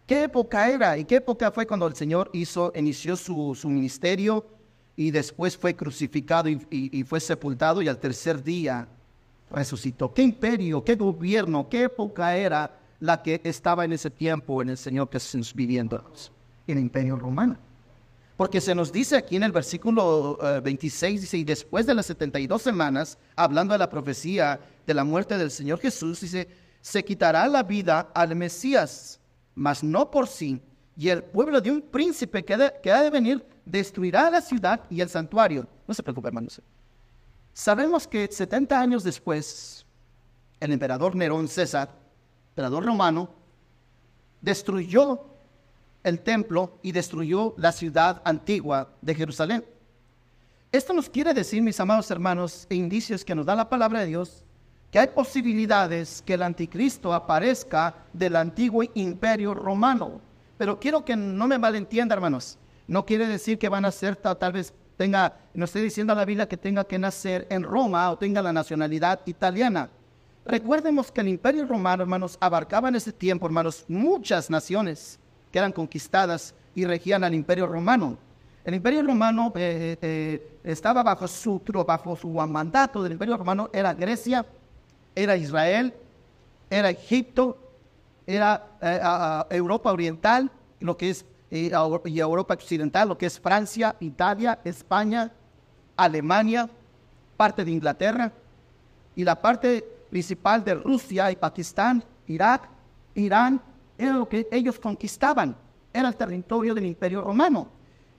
¿Qué 0.07 0.25
época 0.25 0.69
era? 0.69 0.99
¿Y 0.99 1.07
qué 1.07 1.17
época 1.17 1.51
fue 1.51 1.67
cuando 1.67 1.87
el 1.87 1.97
Señor 1.97 2.29
hizo, 2.35 2.71
inició 2.77 3.17
su, 3.17 3.55
su 3.55 3.71
ministerio 3.71 4.45
y 4.95 5.11
después 5.11 5.57
fue 5.57 5.75
crucificado 5.75 6.51
y, 6.51 7.03
fue 7.05 7.21
sepultado 7.21 7.81
y 7.81 7.89
al 7.89 7.99
tercer 7.99 8.43
día 8.43 8.87
resucitó? 9.51 10.13
¿Qué 10.13 10.21
imperio, 10.21 10.85
qué 10.85 10.97
gobierno, 10.97 11.67
qué 11.71 11.85
época 11.85 12.37
era 12.37 12.79
la 13.01 13.23
que 13.23 13.41
estaba 13.43 13.87
en 13.87 13.95
ese 13.95 14.11
tiempo 14.11 14.61
en 14.61 14.69
el 14.69 14.77
Señor 14.77 15.09
que 15.09 15.17
estamos 15.17 15.55
viviendo? 15.55 16.05
El 16.67 16.79
imperio 16.79 17.17
romano. 17.17 17.57
Porque 18.37 18.61
se 18.61 18.75
nos 18.75 18.93
dice 18.93 19.17
aquí 19.17 19.37
en 19.37 19.45
el 19.45 19.53
versículo 19.53 20.33
uh, 20.33 20.61
26, 20.63 21.23
dice, 21.23 21.39
y 21.39 21.45
después 21.45 21.87
de 21.87 21.95
las 21.95 22.05
72 22.05 22.61
semanas, 22.61 23.17
hablando 23.35 23.73
de 23.73 23.79
la 23.79 23.89
profecía 23.89 24.61
de 24.87 24.93
la 24.93 25.05
muerte 25.05 25.39
del 25.39 25.51
Señor 25.51 25.79
Jesús, 25.79 26.21
dice, 26.21 26.49
se 26.85 27.03
quitará 27.03 27.49
la 27.49 27.63
vida 27.63 28.11
al 28.13 28.37
Mesías, 28.37 29.19
mas 29.55 29.83
no 29.83 30.11
por 30.11 30.29
sí, 30.29 30.61
y 30.95 31.09
el 31.09 31.25
pueblo 31.25 31.59
de 31.59 31.71
un 31.71 31.81
príncipe 31.81 32.45
que, 32.45 32.53
ha 32.93 33.03
de 33.03 33.11
venir 33.11 33.43
destruirá 33.65 34.29
la 34.29 34.43
ciudad 34.43 34.83
y 34.91 35.01
el 35.01 35.09
santuario. 35.09 35.67
No 35.89 35.95
se 35.95 36.03
preocupe, 36.03 36.29
hermanos. 36.29 36.61
Sabemos 37.55 38.07
que 38.07 38.31
70 38.31 38.79
años 38.79 39.03
después, 39.03 39.87
el 40.61 40.73
emperador 40.73 41.17
Nerón 41.17 41.49
César, 41.49 41.89
emperador 42.51 42.85
romano, 42.85 43.31
destruyó 44.43 45.25
el 46.03 46.21
templo 46.21 46.79
y 46.83 46.93
destruyó 46.93 47.55
la 47.57 47.73
ciudad 47.73 48.21
antigua 48.27 48.91
de 49.01 49.15
Jerusalén. 49.15 49.65
Esto 50.71 50.93
nos 50.93 51.09
quiere 51.09 51.33
decir, 51.33 51.63
mis 51.63 51.81
amados 51.81 52.11
hermanos, 52.11 52.67
e 52.69 52.75
indicios 52.75 53.25
que 53.25 53.35
nos 53.35 53.47
da 53.47 53.55
la 53.55 53.71
palabra 53.71 54.01
de 54.01 54.07
Dios, 54.07 54.44
que 54.95 55.01
hay 55.01 55.09
posibilidades 55.09 56.23
que 56.25 56.35
el 56.35 56.43
anticristo 56.43 57.13
aparezca 57.13 57.97
del 58.13 58.37
antiguo 58.37 58.85
imperio 58.95 59.53
romano. 59.53 60.21
Pero 60.57 60.79
quiero 60.79 61.05
que 61.05 61.17
no 61.17 61.49
me 61.49 61.59
malentienda, 61.59 62.15
hermanos. 62.15 62.59
No 62.87 63.05
quiere 63.05 63.27
decir 63.27 63.59
que 63.59 63.69
van 63.69 63.85
a 63.85 63.91
ser 63.91 64.15
tal, 64.15 64.53
vez 64.53 64.73
tenga, 64.97 65.37
no 65.53 65.65
estoy 65.65 65.83
diciendo 65.83 66.13
a 66.13 66.17
la 66.17 66.25
Biblia 66.25 66.47
que 66.47 66.57
tenga 66.57 66.85
que 66.85 66.97
nacer 66.97 67.45
en 67.51 67.65
Roma 67.65 68.09
o 68.09 68.19
tenga 68.19 68.41
la 68.41 68.53
nacionalidad 68.53 69.19
italiana. 69.27 69.91
Recuerdemos 70.47 71.11
que 71.11 71.23
el 71.23 71.27
imperio 71.27 71.67
romano, 71.67 72.05
hermanos, 72.05 72.39
abarcaba 72.39 72.89
en 72.89 72.95
ese 72.95 73.13
tiempo, 73.13 73.47
hermanos, 73.47 73.85
muchas 73.89 74.49
naciones 74.49 75.19
que 75.51 75.59
eran 75.59 75.73
conquistadas 75.73 76.55
y 76.73 76.85
regían 76.85 77.25
al 77.25 77.35
imperio 77.35 77.67
romano. 77.67 78.17
El 78.65 78.75
imperio 78.75 79.03
romano 79.03 79.53
eh, 79.57 79.99
eh, 80.01 80.59
estaba 80.63 81.03
bajo 81.03 81.27
su, 81.27 81.61
bajo 81.85 82.15
su 82.15 82.29
mandato 82.29 83.03
del 83.03 83.11
imperio 83.11 83.37
romano, 83.37 83.69
era 83.73 83.93
Grecia, 83.93 84.47
era 85.15 85.37
Israel, 85.37 85.95
era 86.71 86.91
Egipto, 86.91 87.59
era 88.27 88.67
eh, 88.81 89.57
Europa 89.57 89.93
Oriental, 89.93 90.51
lo 90.81 90.97
que 90.97 91.11
es 91.11 91.25
y 91.51 91.71
Europa 92.19 92.55
Occidental, 92.55 93.09
lo 93.09 93.17
que 93.17 93.27
es 93.27 93.39
Francia, 93.39 93.95
Italia, 94.01 94.59
España, 94.65 95.31
Alemania, 95.97 96.69
parte 97.37 97.65
de 97.65 97.71
Inglaterra 97.71 98.33
y 99.15 99.23
la 99.23 99.41
parte 99.41 99.85
principal 100.11 100.65
de 100.65 100.75
Rusia 100.75 101.31
y 101.31 101.37
Pakistán, 101.37 102.03
Irak, 102.27 102.69
Irán, 103.15 103.61
era 103.97 104.15
lo 104.15 104.29
que 104.29 104.49
ellos 104.51 104.79
conquistaban, 104.81 105.57
era 105.93 106.09
el 106.09 106.17
territorio 106.17 106.75
del 106.75 106.87
imperio 106.87 107.21
romano. 107.21 107.69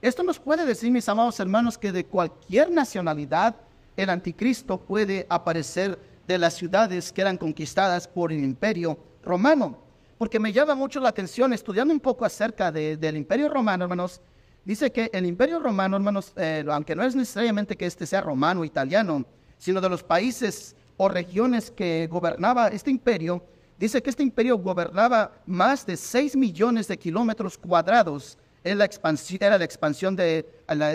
Esto 0.00 0.22
nos 0.22 0.38
puede 0.38 0.64
decir, 0.64 0.90
mis 0.90 1.08
amados 1.08 1.38
hermanos, 1.38 1.76
que 1.76 1.92
de 1.92 2.06
cualquier 2.06 2.70
nacionalidad 2.70 3.54
el 3.96 4.08
anticristo 4.08 4.78
puede 4.78 5.26
aparecer 5.28 5.98
de 6.26 6.38
las 6.38 6.54
ciudades 6.54 7.12
que 7.12 7.20
eran 7.20 7.36
conquistadas 7.36 8.08
por 8.08 8.32
el 8.32 8.42
imperio 8.42 8.98
romano. 9.22 9.78
Porque 10.18 10.40
me 10.40 10.52
llama 10.52 10.74
mucho 10.74 10.98
la 11.00 11.10
atención, 11.10 11.52
estudiando 11.52 11.92
un 11.92 12.00
poco 12.00 12.24
acerca 12.24 12.72
de, 12.72 12.96
del 12.96 13.16
imperio 13.16 13.48
romano, 13.48 13.84
hermanos, 13.84 14.20
dice 14.64 14.90
que 14.90 15.10
el 15.12 15.26
imperio 15.26 15.58
romano, 15.60 15.96
hermanos, 15.96 16.32
eh, 16.36 16.64
aunque 16.70 16.96
no 16.96 17.04
es 17.04 17.14
necesariamente 17.14 17.76
que 17.76 17.86
este 17.86 18.06
sea 18.06 18.22
romano 18.22 18.64
italiano, 18.64 19.24
sino 19.58 19.80
de 19.80 19.88
los 19.88 20.02
países 20.02 20.74
o 20.96 21.08
regiones 21.08 21.70
que 21.70 22.08
gobernaba 22.10 22.68
este 22.68 22.90
imperio, 22.90 23.44
dice 23.78 24.02
que 24.02 24.10
este 24.10 24.22
imperio 24.22 24.56
gobernaba 24.56 25.32
más 25.44 25.84
de 25.84 25.96
6 25.96 26.34
millones 26.36 26.88
de 26.88 26.98
kilómetros 26.98 27.58
cuadrados. 27.58 28.38
Era 28.64 28.76
la 28.76 28.84
expansión, 28.86 29.38
era 29.42 29.58
la 29.58 29.64
expansión 29.64 30.16
de, 30.16 30.46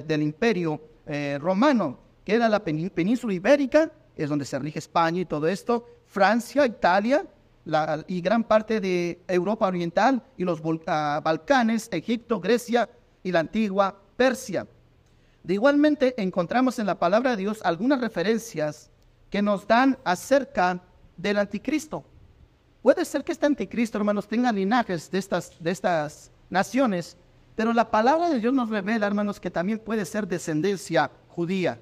del 0.06 0.24
imperio 0.24 0.82
eh, 1.06 1.38
romano, 1.40 2.00
que 2.26 2.34
era 2.34 2.50
la 2.50 2.64
península 2.64 3.34
ibérica, 3.34 3.92
es 4.16 4.30
donde 4.30 4.46
se 4.46 4.60
rige 4.60 4.80
España 4.80 5.22
y 5.22 5.26
todo 5.26 5.48
esto, 5.48 5.86
Francia, 6.06 6.66
Italia 6.66 7.26
y 8.08 8.22
gran 8.22 8.44
parte 8.44 8.80
de 8.80 9.22
Europa 9.28 9.68
Oriental 9.68 10.22
y 10.38 10.44
los 10.44 10.60
uh, 10.62 10.80
Balcanes, 11.24 11.90
Egipto, 11.92 12.40
Grecia 12.40 12.90
y 13.24 13.32
la 13.32 13.40
antigua 13.40 13.96
Persia. 14.18 14.68
De 15.44 15.54
igualmente 15.54 16.14
encontramos 16.22 16.80
en 16.80 16.86
la 16.86 17.00
palabra 17.00 17.32
de 17.32 17.38
Dios 17.38 17.60
algunas 17.64 18.02
referencias 18.02 18.90
que 19.30 19.42
nos 19.42 19.68
dan 19.68 19.98
acerca 20.04 20.82
del 21.18 21.38
anticristo. 21.38 22.04
Puede 22.82 23.06
ser 23.06 23.24
que 23.24 23.32
este 23.32 23.46
anticristo, 23.46 23.98
hermanos, 23.98 24.28
tenga 24.28 24.52
linajes 24.52 25.10
de 25.10 25.20
estas, 25.20 25.52
de 25.60 25.72
estas 25.72 26.32
naciones, 26.50 27.16
pero 27.56 27.74
la 27.74 27.90
palabra 27.90 28.30
de 28.30 28.40
Dios 28.40 28.54
nos 28.54 28.70
revela, 28.70 29.08
hermanos, 29.08 29.40
que 29.40 29.52
también 29.52 29.80
puede 29.80 30.06
ser 30.06 30.28
descendencia 30.28 31.12
judía. 31.30 31.80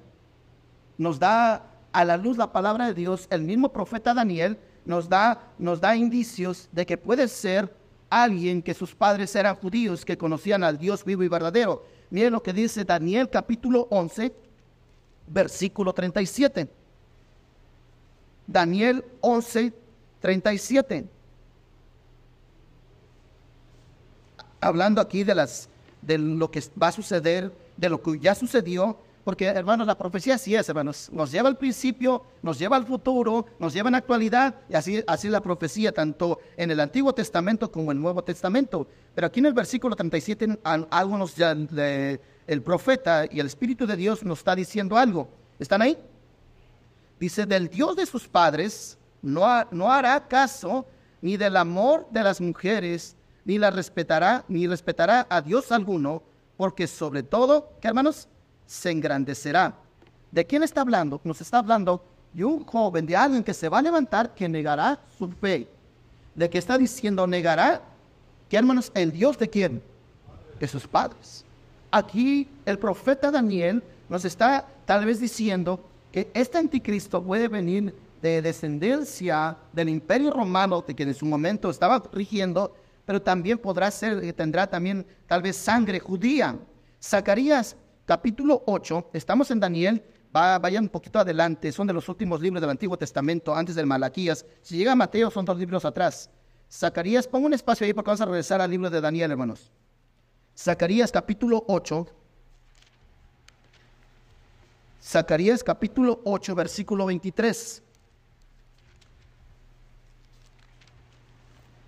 Nos 0.98 1.18
da 1.18 1.64
a 1.92 2.04
la 2.04 2.16
luz 2.16 2.36
la 2.36 2.52
palabra 2.52 2.86
de 2.86 2.94
Dios, 2.94 3.26
el 3.30 3.42
mismo 3.42 3.72
profeta 3.72 4.14
Daniel 4.14 4.58
nos 4.84 5.08
da, 5.08 5.40
nos 5.58 5.80
da 5.80 5.96
indicios 5.96 6.68
de 6.72 6.86
que 6.86 6.96
puede 6.96 7.28
ser 7.28 7.74
alguien 8.08 8.62
que 8.62 8.74
sus 8.74 8.94
padres 8.94 9.34
eran 9.36 9.56
judíos, 9.56 10.04
que 10.04 10.18
conocían 10.18 10.64
al 10.64 10.78
Dios 10.78 11.04
vivo 11.04 11.22
y 11.22 11.28
verdadero. 11.28 11.84
Miren 12.10 12.32
lo 12.32 12.42
que 12.42 12.52
dice 12.52 12.84
Daniel 12.84 13.28
capítulo 13.30 13.86
11, 13.90 14.34
versículo 15.28 15.92
37. 15.92 16.68
Daniel 18.46 19.04
11, 19.20 19.72
37. 20.20 21.06
Hablando 24.60 25.00
aquí 25.00 25.22
de, 25.24 25.34
las, 25.34 25.68
de 26.02 26.18
lo 26.18 26.50
que 26.50 26.62
va 26.80 26.88
a 26.88 26.92
suceder, 26.92 27.52
de 27.76 27.88
lo 27.88 28.02
que 28.02 28.18
ya 28.18 28.34
sucedió, 28.34 28.98
porque 29.24 29.46
hermanos, 29.46 29.86
la 29.86 29.98
profecía 29.98 30.36
así 30.36 30.54
es, 30.54 30.68
hermanos, 30.68 31.10
nos 31.12 31.30
lleva 31.30 31.48
al 31.48 31.58
principio, 31.58 32.24
nos 32.42 32.58
lleva 32.58 32.76
al 32.76 32.86
futuro, 32.86 33.46
nos 33.58 33.74
lleva 33.74 33.88
en 33.88 33.92
la 33.92 33.98
actualidad, 33.98 34.54
y 34.68 34.74
así, 34.74 35.04
así 35.06 35.28
la 35.28 35.42
profecía, 35.42 35.92
tanto 35.92 36.40
en 36.56 36.70
el 36.70 36.80
Antiguo 36.80 37.12
Testamento 37.12 37.70
como 37.70 37.92
en 37.92 37.98
el 37.98 38.02
Nuevo 38.02 38.24
Testamento. 38.24 38.86
Pero 39.14 39.26
aquí 39.26 39.40
en 39.40 39.46
el 39.46 39.52
versículo 39.52 39.94
37, 39.94 40.60
algo 40.64 41.18
nos, 41.18 41.34
el 41.38 42.62
profeta 42.62 43.26
y 43.30 43.40
el 43.40 43.46
Espíritu 43.46 43.86
de 43.86 43.96
Dios 43.96 44.22
nos 44.24 44.38
está 44.38 44.54
diciendo 44.54 44.96
algo. 44.96 45.28
¿Están 45.58 45.82
ahí? 45.82 45.98
Dice, 47.18 47.44
del 47.44 47.68
Dios 47.68 47.96
de 47.96 48.06
sus 48.06 48.26
padres 48.26 48.96
no, 49.20 49.44
no 49.70 49.92
hará 49.92 50.26
caso 50.26 50.86
ni 51.20 51.36
del 51.36 51.58
amor 51.58 52.06
de 52.10 52.22
las 52.22 52.40
mujeres, 52.40 53.14
ni 53.44 53.58
la 53.58 53.70
respetará, 53.70 54.44
ni 54.48 54.66
respetará 54.66 55.26
a 55.28 55.42
Dios 55.42 55.70
alguno, 55.70 56.22
porque 56.56 56.86
sobre 56.86 57.22
todo, 57.22 57.72
¿qué 57.82 57.88
hermanos? 57.88 58.26
Se 58.70 58.88
engrandecerá. 58.88 59.74
¿De 60.30 60.46
quién 60.46 60.62
está 60.62 60.82
hablando? 60.82 61.20
Nos 61.24 61.40
está 61.40 61.58
hablando 61.58 62.04
de 62.32 62.44
un 62.44 62.64
joven, 62.64 63.04
de 63.04 63.16
alguien 63.16 63.42
que 63.42 63.52
se 63.52 63.68
va 63.68 63.80
a 63.80 63.82
levantar, 63.82 64.32
que 64.32 64.48
negará 64.48 65.00
su 65.18 65.28
fe. 65.28 65.66
¿De 66.36 66.48
qué 66.48 66.58
está 66.58 66.78
diciendo 66.78 67.26
negará? 67.26 67.82
¿Qué 68.48 68.56
hermanos? 68.56 68.92
¿El 68.94 69.10
Dios 69.10 69.36
de 69.38 69.50
quién? 69.50 69.82
De 70.60 70.68
sus 70.68 70.86
padres. 70.86 71.44
Aquí 71.90 72.46
el 72.64 72.78
profeta 72.78 73.32
Daniel 73.32 73.82
nos 74.08 74.24
está 74.24 74.64
tal 74.84 75.04
vez 75.04 75.18
diciendo 75.18 75.84
que 76.12 76.30
este 76.32 76.58
anticristo 76.58 77.20
puede 77.20 77.48
venir 77.48 77.92
de 78.22 78.40
descendencia 78.40 79.56
del 79.72 79.88
imperio 79.88 80.30
romano, 80.30 80.84
de 80.86 80.94
que 80.94 81.02
en 81.02 81.14
su 81.14 81.26
momento 81.26 81.70
estaba 81.70 82.00
rigiendo, 82.12 82.72
pero 83.04 83.20
también 83.20 83.58
podrá 83.58 83.90
ser, 83.90 84.32
tendrá 84.34 84.68
también 84.68 85.04
tal 85.26 85.42
vez 85.42 85.56
sangre 85.56 85.98
judía. 85.98 86.56
Zacarías 87.02 87.74
capítulo 88.10 88.64
8, 88.66 89.10
estamos 89.12 89.52
en 89.52 89.60
Daniel, 89.60 90.02
vayan 90.32 90.82
un 90.82 90.88
poquito 90.88 91.20
adelante, 91.20 91.70
son 91.70 91.86
de 91.86 91.92
los 91.92 92.08
últimos 92.08 92.40
libros 92.40 92.60
del 92.60 92.70
Antiguo 92.70 92.98
Testamento, 92.98 93.54
antes 93.54 93.76
del 93.76 93.86
Malaquías. 93.86 94.44
Si 94.62 94.76
llega 94.76 94.90
a 94.90 94.96
Mateo, 94.96 95.30
son 95.30 95.44
dos 95.44 95.56
libros 95.56 95.84
atrás. 95.84 96.28
Zacarías, 96.68 97.28
pongo 97.28 97.46
un 97.46 97.54
espacio 97.54 97.86
ahí 97.86 97.94
porque 97.94 98.08
vamos 98.08 98.20
a 98.20 98.24
regresar 98.24 98.60
al 98.60 98.68
libro 98.68 98.90
de 98.90 99.00
Daniel, 99.00 99.30
hermanos. 99.30 99.70
Zacarías 100.58 101.12
capítulo 101.12 101.62
8. 101.68 102.08
Zacarías 105.00 105.62
capítulo 105.62 106.20
8, 106.24 106.54
versículo 106.56 107.06
23. 107.06 107.82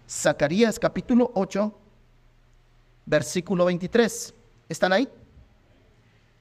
Zacarías 0.08 0.78
capítulo 0.78 1.32
8, 1.34 1.78
versículo 3.06 3.64
23. 3.64 4.34
¿Están 4.68 4.92
ahí? 4.92 5.08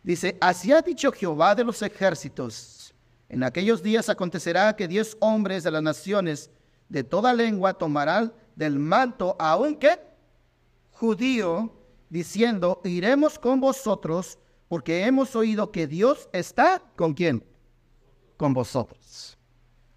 Dice, 0.03 0.37
así 0.41 0.71
ha 0.71 0.81
dicho 0.81 1.11
Jehová 1.11 1.53
de 1.55 1.63
los 1.63 1.81
ejércitos. 1.81 2.93
En 3.29 3.43
aquellos 3.43 3.81
días 3.83 4.09
acontecerá 4.09 4.75
que 4.75 4.87
diez 4.87 5.15
hombres 5.19 5.63
de 5.63 5.71
las 5.71 5.83
naciones 5.83 6.49
de 6.89 7.03
toda 7.03 7.33
lengua 7.33 7.73
tomarán 7.73 8.33
del 8.55 8.77
manto 8.77 9.35
a 9.39 9.55
un 9.55 9.75
que 9.75 9.99
judío, 10.91 11.73
diciendo, 12.09 12.81
iremos 12.83 13.39
con 13.39 13.59
vosotros, 13.59 14.37
porque 14.67 15.05
hemos 15.05 15.35
oído 15.35 15.71
que 15.71 15.87
Dios 15.87 16.29
está 16.31 16.81
con 16.95 17.13
quién? 17.13 17.43
Con 18.37 18.53
vosotros. 18.53 19.37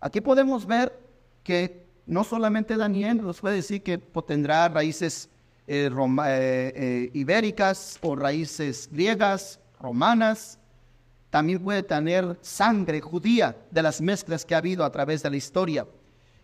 Aquí 0.01 0.21
podemos 0.21 0.67
ver 0.67 0.99
que 1.43 1.87
no 2.07 2.25
solamente 2.25 2.77
Daniel 2.77 3.23
nos 3.23 3.41
puede 3.41 3.57
decir 3.57 3.83
que 3.83 3.99
tendrá 3.99 4.69
raíces 4.69 5.29
eh, 5.67 5.91
eh, 5.91 6.73
eh, 6.77 7.11
ibéricas 7.15 7.99
o 8.03 8.15
raíces 8.15 8.89
griegas, 8.93 9.59
romanas, 9.85 10.59
también 11.31 11.63
puede 11.63 11.83
tener 11.83 12.39
sangre 12.41 13.01
judía 13.01 13.57
de 13.71 13.83
las 13.83 14.01
mezclas 14.01 14.45
que 14.45 14.55
ha 14.55 14.59
habido 14.59 14.85
a 14.85 14.91
través 14.91 15.23
de 15.23 15.31
la 15.31 15.37
historia. 15.37 15.87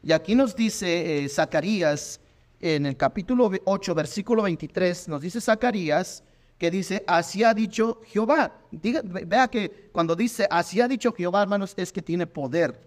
Y 0.02 0.12
aquí 0.12 0.34
nos 0.34 0.54
dice 0.54 1.26
Zacarías, 1.28 2.20
en 2.60 2.84
el 2.86 2.96
capítulo 2.96 3.50
8, 3.64 3.94
versículo 3.94 4.42
23, 4.42 5.08
nos 5.08 5.22
dice 5.22 5.40
Zacarías 5.40 6.22
que 6.58 6.70
dice, 6.70 7.02
así 7.06 7.42
ha 7.42 7.54
dicho 7.54 8.02
Jehová. 8.04 8.52
vea 8.70 9.48
que 9.48 9.88
cuando 9.92 10.14
dice, 10.14 10.46
así 10.50 10.78
ha 10.82 10.86
dicho 10.86 11.10
Jehová, 11.12 11.40
hermanos, 11.40 11.72
es 11.78 11.90
que 11.90 12.02
tiene 12.02 12.26
poder. 12.26 12.78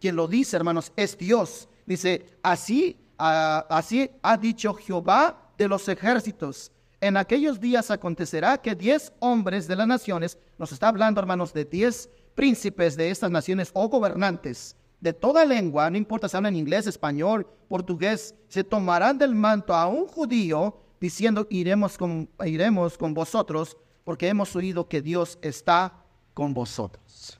Quien 0.00 0.16
lo 0.16 0.26
dice, 0.26 0.56
hermanos, 0.56 0.90
es 0.96 1.18
Dios. 1.18 1.68
Dice, 1.84 2.24
así, 2.42 2.96
ah, 3.18 3.66
así 3.68 4.10
ha 4.22 4.38
dicho 4.38 4.72
Jehová 4.72 5.52
de 5.58 5.68
los 5.68 5.86
ejércitos. 5.88 6.72
En 7.00 7.16
aquellos 7.16 7.60
días 7.60 7.90
acontecerá 7.90 8.58
que 8.58 8.74
diez 8.74 9.12
hombres 9.20 9.68
de 9.68 9.76
las 9.76 9.86
naciones, 9.86 10.38
nos 10.58 10.72
está 10.72 10.88
hablando 10.88 11.20
hermanos 11.20 11.52
de 11.52 11.64
diez 11.64 12.10
príncipes 12.34 12.96
de 12.96 13.10
estas 13.10 13.30
naciones 13.30 13.70
o 13.72 13.88
gobernantes, 13.88 14.76
de 15.00 15.12
toda 15.12 15.44
lengua, 15.44 15.90
no 15.90 15.96
importa 15.96 16.28
si 16.28 16.36
hablan 16.36 16.56
inglés, 16.56 16.88
español, 16.88 17.46
portugués, 17.68 18.34
se 18.48 18.64
tomarán 18.64 19.16
del 19.16 19.34
manto 19.34 19.74
a 19.74 19.86
un 19.86 20.08
judío 20.08 20.76
diciendo 21.00 21.46
iremos 21.50 21.96
con, 21.96 22.28
iremos 22.44 22.98
con 22.98 23.14
vosotros 23.14 23.76
porque 24.02 24.28
hemos 24.28 24.56
oído 24.56 24.88
que 24.88 25.00
Dios 25.00 25.38
está 25.40 26.04
con 26.34 26.52
vosotros. 26.52 27.38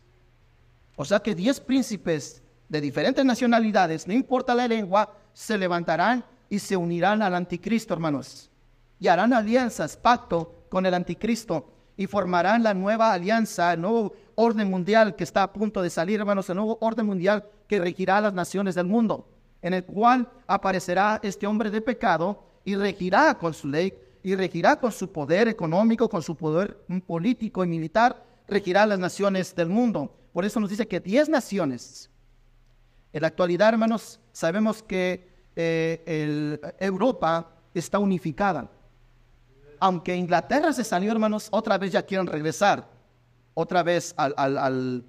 O 0.95 1.05
sea 1.05 1.19
que 1.21 1.35
diez 1.35 1.59
príncipes 1.59 2.43
de 2.69 2.81
diferentes 2.81 3.25
nacionalidades, 3.25 4.07
no 4.07 4.13
importa 4.13 4.55
la 4.55 4.69
lengua, 4.69 5.17
se 5.33 5.59
levantarán 5.59 6.25
y 6.49 6.59
se 6.59 6.77
unirán 6.77 7.23
al 7.23 7.35
anticristo, 7.35 7.95
hermanos. 7.95 8.48
Y 9.01 9.09
harán 9.09 9.33
alianzas, 9.33 9.97
pacto 9.97 10.67
con 10.69 10.87
el 10.87 10.95
anticristo 10.95 11.71
y 11.97 12.07
formarán 12.07 12.63
la 12.63 12.75
nueva 12.75 13.13
alianza, 13.13 13.73
el 13.73 13.81
nuevo 13.81 14.13
orden 14.35 14.71
mundial 14.71 15.17
que 15.17 15.25
está 15.25 15.43
a 15.43 15.53
punto 15.53 15.83
de 15.83 15.91
salir, 15.91 16.21
hermanos, 16.21 16.49
el 16.49 16.57
nuevo 16.57 16.79
orden 16.81 17.07
mundial 17.07 17.45
que 17.67 17.81
regirá 17.81 18.19
a 18.19 18.21
las 18.21 18.35
naciones 18.35 18.75
del 18.75 18.87
mundo, 18.87 19.29
en 19.63 19.75
el 19.75 19.85
cual 19.85 20.29
aparecerá 20.47 21.21
este 21.23 21.47
hombre 21.47 21.71
de 21.71 21.81
pecado 21.81 22.45
y 22.65 22.77
regirá 22.77 23.37
con 23.37 23.53
su 23.53 23.69
ley 23.69 23.93
y 24.23 24.35
regirá 24.35 24.77
con 24.77 24.93
su 24.93 25.11
poder 25.11 25.49
económico, 25.49 26.09
con 26.09 26.23
su 26.23 26.37
poder 26.37 26.79
político 27.07 27.65
y 27.65 27.69
militar, 27.69 28.25
regirá 28.47 28.87
las 28.87 28.99
naciones 28.99 29.55
del 29.55 29.69
mundo. 29.69 30.15
Por 30.33 30.45
eso 30.45 30.61
nos 30.61 30.71
dice 30.71 30.87
que 30.87 31.01
diez 31.01 31.29
naciones 31.29 32.11
en 33.13 33.23
la 33.23 33.29
actualidad, 33.29 33.71
hermanos, 33.71 34.21
sabemos 34.33 34.83
que 34.83 35.29
eh, 35.57 36.59
Europa 36.79 37.51
está 37.75 37.99
unificada. 37.99 38.71
Aunque 39.81 40.17
Inglaterra 40.17 40.73
se 40.73 40.85
salió, 40.85 41.13
hermanos, 41.13 41.49
otra 41.51 41.79
vez 41.79 41.93
ya 41.93 42.03
quieren 42.03 42.27
regresar, 42.27 42.89
otra 43.55 43.83
vez 43.83 44.15
al, 44.17 45.05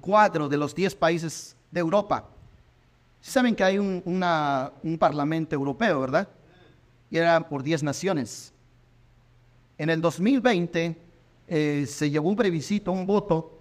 cuadro 0.00 0.48
de 0.48 0.56
los 0.56 0.74
10 0.74 0.94
países 0.96 1.56
de 1.70 1.80
Europa. 1.80 2.28
Saben 3.20 3.54
que 3.54 3.64
hay 3.64 3.78
un, 3.78 4.96
parlamento 4.98 5.54
europeo, 5.54 6.00
¿verdad? 6.00 6.28
Y 7.10 7.18
era 7.18 7.48
por 7.48 7.62
10 7.62 7.82
naciones. 7.82 8.52
En 9.78 9.90
el 9.90 10.00
2020 10.00 10.96
eh, 11.48 11.86
se 11.88 12.10
llevó 12.10 12.28
un 12.28 12.36
plebiscito, 12.36 12.92
un 12.92 13.06
voto, 13.06 13.60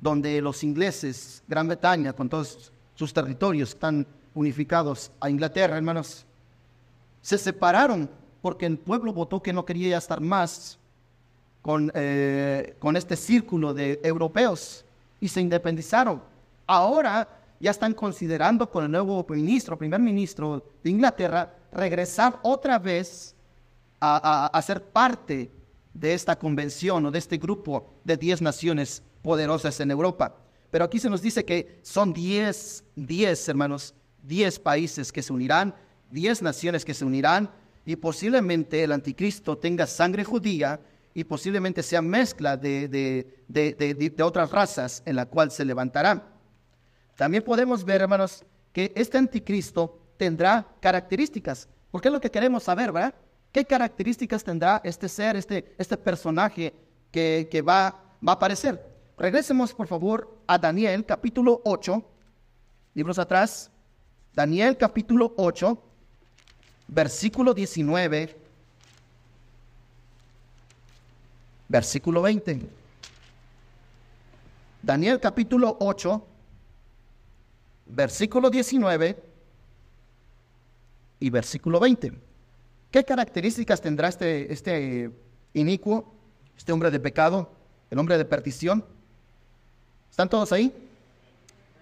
donde 0.00 0.40
los 0.40 0.64
ingleses, 0.64 1.42
Gran 1.46 1.68
Bretaña, 1.68 2.12
con 2.12 2.28
todos 2.28 2.72
sus 2.94 3.12
territorios 3.12 3.70
están 3.70 4.06
unificados 4.34 5.10
a 5.20 5.28
Inglaterra, 5.28 5.76
hermanos, 5.76 6.24
se 7.20 7.36
separaron 7.36 8.08
porque 8.42 8.66
el 8.66 8.78
pueblo 8.78 9.12
votó 9.12 9.42
que 9.42 9.52
no 9.52 9.64
quería 9.64 9.98
estar 9.98 10.20
más 10.20 10.78
con, 11.62 11.90
eh, 11.94 12.76
con 12.78 12.96
este 12.96 13.16
círculo 13.16 13.74
de 13.74 14.00
europeos 14.02 14.84
y 15.20 15.28
se 15.28 15.40
independizaron. 15.40 16.22
Ahora 16.66 17.28
ya 17.58 17.70
están 17.70 17.92
considerando 17.92 18.70
con 18.70 18.84
el 18.84 18.90
nuevo 18.90 19.24
ministro, 19.28 19.76
primer 19.76 20.00
ministro 20.00 20.64
de 20.82 20.90
Inglaterra, 20.90 21.54
regresar 21.72 22.38
otra 22.42 22.78
vez 22.78 23.34
a, 24.00 24.46
a 24.46 24.62
ser 24.62 24.82
parte 24.82 25.50
de 25.92 26.14
esta 26.14 26.38
convención 26.38 27.04
o 27.04 27.10
de 27.10 27.18
este 27.18 27.36
grupo 27.36 27.92
de 28.04 28.16
10 28.16 28.40
naciones 28.40 29.02
poderosas 29.22 29.78
en 29.80 29.90
Europa. 29.90 30.34
Pero 30.70 30.84
aquí 30.84 30.98
se 30.98 31.10
nos 31.10 31.20
dice 31.20 31.44
que 31.44 31.80
son 31.82 32.12
10, 32.14 32.84
10 32.96 33.48
hermanos, 33.48 33.94
10 34.22 34.58
países 34.60 35.12
que 35.12 35.22
se 35.22 35.32
unirán, 35.32 35.74
10 36.10 36.42
naciones 36.42 36.84
que 36.84 36.94
se 36.94 37.04
unirán 37.04 37.50
y 37.84 37.96
posiblemente 37.96 38.82
el 38.84 38.92
anticristo 38.92 39.56
tenga 39.58 39.86
sangre 39.86 40.24
judía 40.24 40.80
y 41.14 41.24
posiblemente 41.24 41.82
sea 41.82 42.02
mezcla 42.02 42.56
de, 42.56 42.88
de, 42.88 44.22
otras 44.22 44.50
razas 44.50 45.02
en 45.06 45.16
la 45.16 45.26
cual 45.26 45.50
se 45.50 45.64
levantará. 45.64 46.28
También 47.16 47.42
podemos 47.42 47.84
ver, 47.84 48.02
hermanos, 48.02 48.44
que 48.72 48.92
este 48.94 49.18
anticristo 49.18 49.98
tendrá 50.16 50.66
características, 50.80 51.68
porque 51.90 52.08
es 52.08 52.12
lo 52.12 52.20
que 52.20 52.30
queremos 52.30 52.62
saber, 52.62 52.92
¿verdad? 52.92 53.14
¿Qué 53.52 53.64
características 53.64 54.44
tendrá 54.44 54.80
este 54.84 55.08
ser, 55.08 55.36
este, 55.36 55.74
este 55.76 55.96
personaje 55.96 56.72
que, 57.10 57.48
que 57.50 57.62
va, 57.62 58.16
va 58.26 58.32
a 58.32 58.36
aparecer? 58.36 58.80
Regresemos, 59.18 59.74
por 59.74 59.88
favor, 59.88 60.38
a 60.46 60.56
Daniel 60.56 61.04
capítulo 61.04 61.60
8, 61.64 62.04
libros 62.94 63.18
atrás. 63.18 63.70
Daniel 64.32 64.76
capítulo 64.76 65.34
8, 65.36 65.89
versículo 66.90 67.54
19, 67.54 68.36
versículo 71.68 72.22
20. 72.22 72.60
Daniel 74.82 75.20
capítulo 75.20 75.76
8, 75.78 76.26
versículo 77.86 78.50
19 78.50 79.22
y 81.20 81.30
versículo 81.30 81.78
20. 81.78 82.12
¿Qué 82.90 83.04
características 83.04 83.80
tendrá 83.80 84.08
este, 84.08 84.52
este 84.52 85.12
inicuo, 85.54 86.12
este 86.56 86.72
hombre 86.72 86.90
de 86.90 86.98
pecado, 86.98 87.52
el 87.88 87.98
hombre 88.00 88.18
de 88.18 88.24
perdición? 88.24 88.84
¿Están 90.10 90.28
todos 90.28 90.50
ahí? 90.50 90.74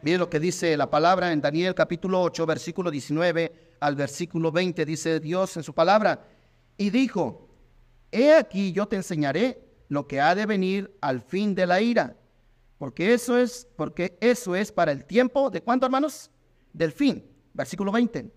Miren 0.02 0.20
lo 0.20 0.28
que 0.28 0.38
dice 0.38 0.76
la 0.76 0.90
palabra 0.90 1.32
en 1.32 1.40
Daniel 1.40 1.74
capítulo 1.74 2.20
8, 2.20 2.44
versículo 2.44 2.90
19 2.90 3.67
al 3.80 3.96
versículo 3.96 4.52
20. 4.52 4.84
Dice 4.84 5.20
Dios 5.20 5.56
en 5.56 5.62
su 5.62 5.74
palabra. 5.74 6.24
Y 6.76 6.90
dijo, 6.90 7.48
he 8.10 8.34
aquí 8.34 8.72
yo 8.72 8.86
te 8.86 8.96
enseñaré 8.96 9.62
lo 9.88 10.06
que 10.06 10.20
ha 10.20 10.34
de 10.34 10.46
venir 10.46 10.96
al 11.00 11.20
fin 11.20 11.54
de 11.54 11.66
la 11.66 11.80
ira. 11.80 12.16
Porque 12.78 13.12
eso 13.12 13.36
es, 13.36 13.66
porque 13.76 14.16
eso 14.20 14.54
es 14.54 14.70
para 14.70 14.92
el 14.92 15.04
tiempo 15.04 15.50
de 15.50 15.62
cuánto, 15.62 15.86
hermanos? 15.86 16.30
Del 16.72 16.92
fin. 16.92 17.24
Versículo 17.54 17.90
20. 17.90 18.30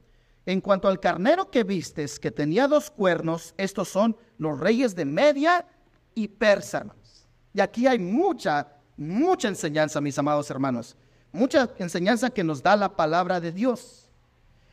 En 0.47 0.61
cuanto 0.61 0.87
al 0.87 0.99
carnero 0.99 1.51
que 1.51 1.63
vistes, 1.63 2.19
que 2.19 2.31
tenía 2.31 2.67
dos 2.67 2.89
cuernos, 2.89 3.53
estos 3.57 3.89
son 3.89 4.17
los 4.37 4.59
reyes 4.59 4.95
de 4.95 5.05
Media 5.05 5.67
y 6.15 6.27
Persa, 6.27 6.79
hermanos. 6.79 7.27
Y 7.53 7.59
aquí 7.59 7.85
hay 7.85 7.99
mucha 7.99 8.81
mucha 9.01 9.47
enseñanza, 9.47 9.99
mis 9.99 10.17
amados 10.17 10.49
hermanos. 10.51 10.95
Mucha 11.31 11.69
enseñanza 11.79 12.29
que 12.29 12.43
nos 12.43 12.61
da 12.61 12.75
la 12.75 12.95
palabra 12.95 13.39
de 13.39 13.51
Dios. 13.51 14.00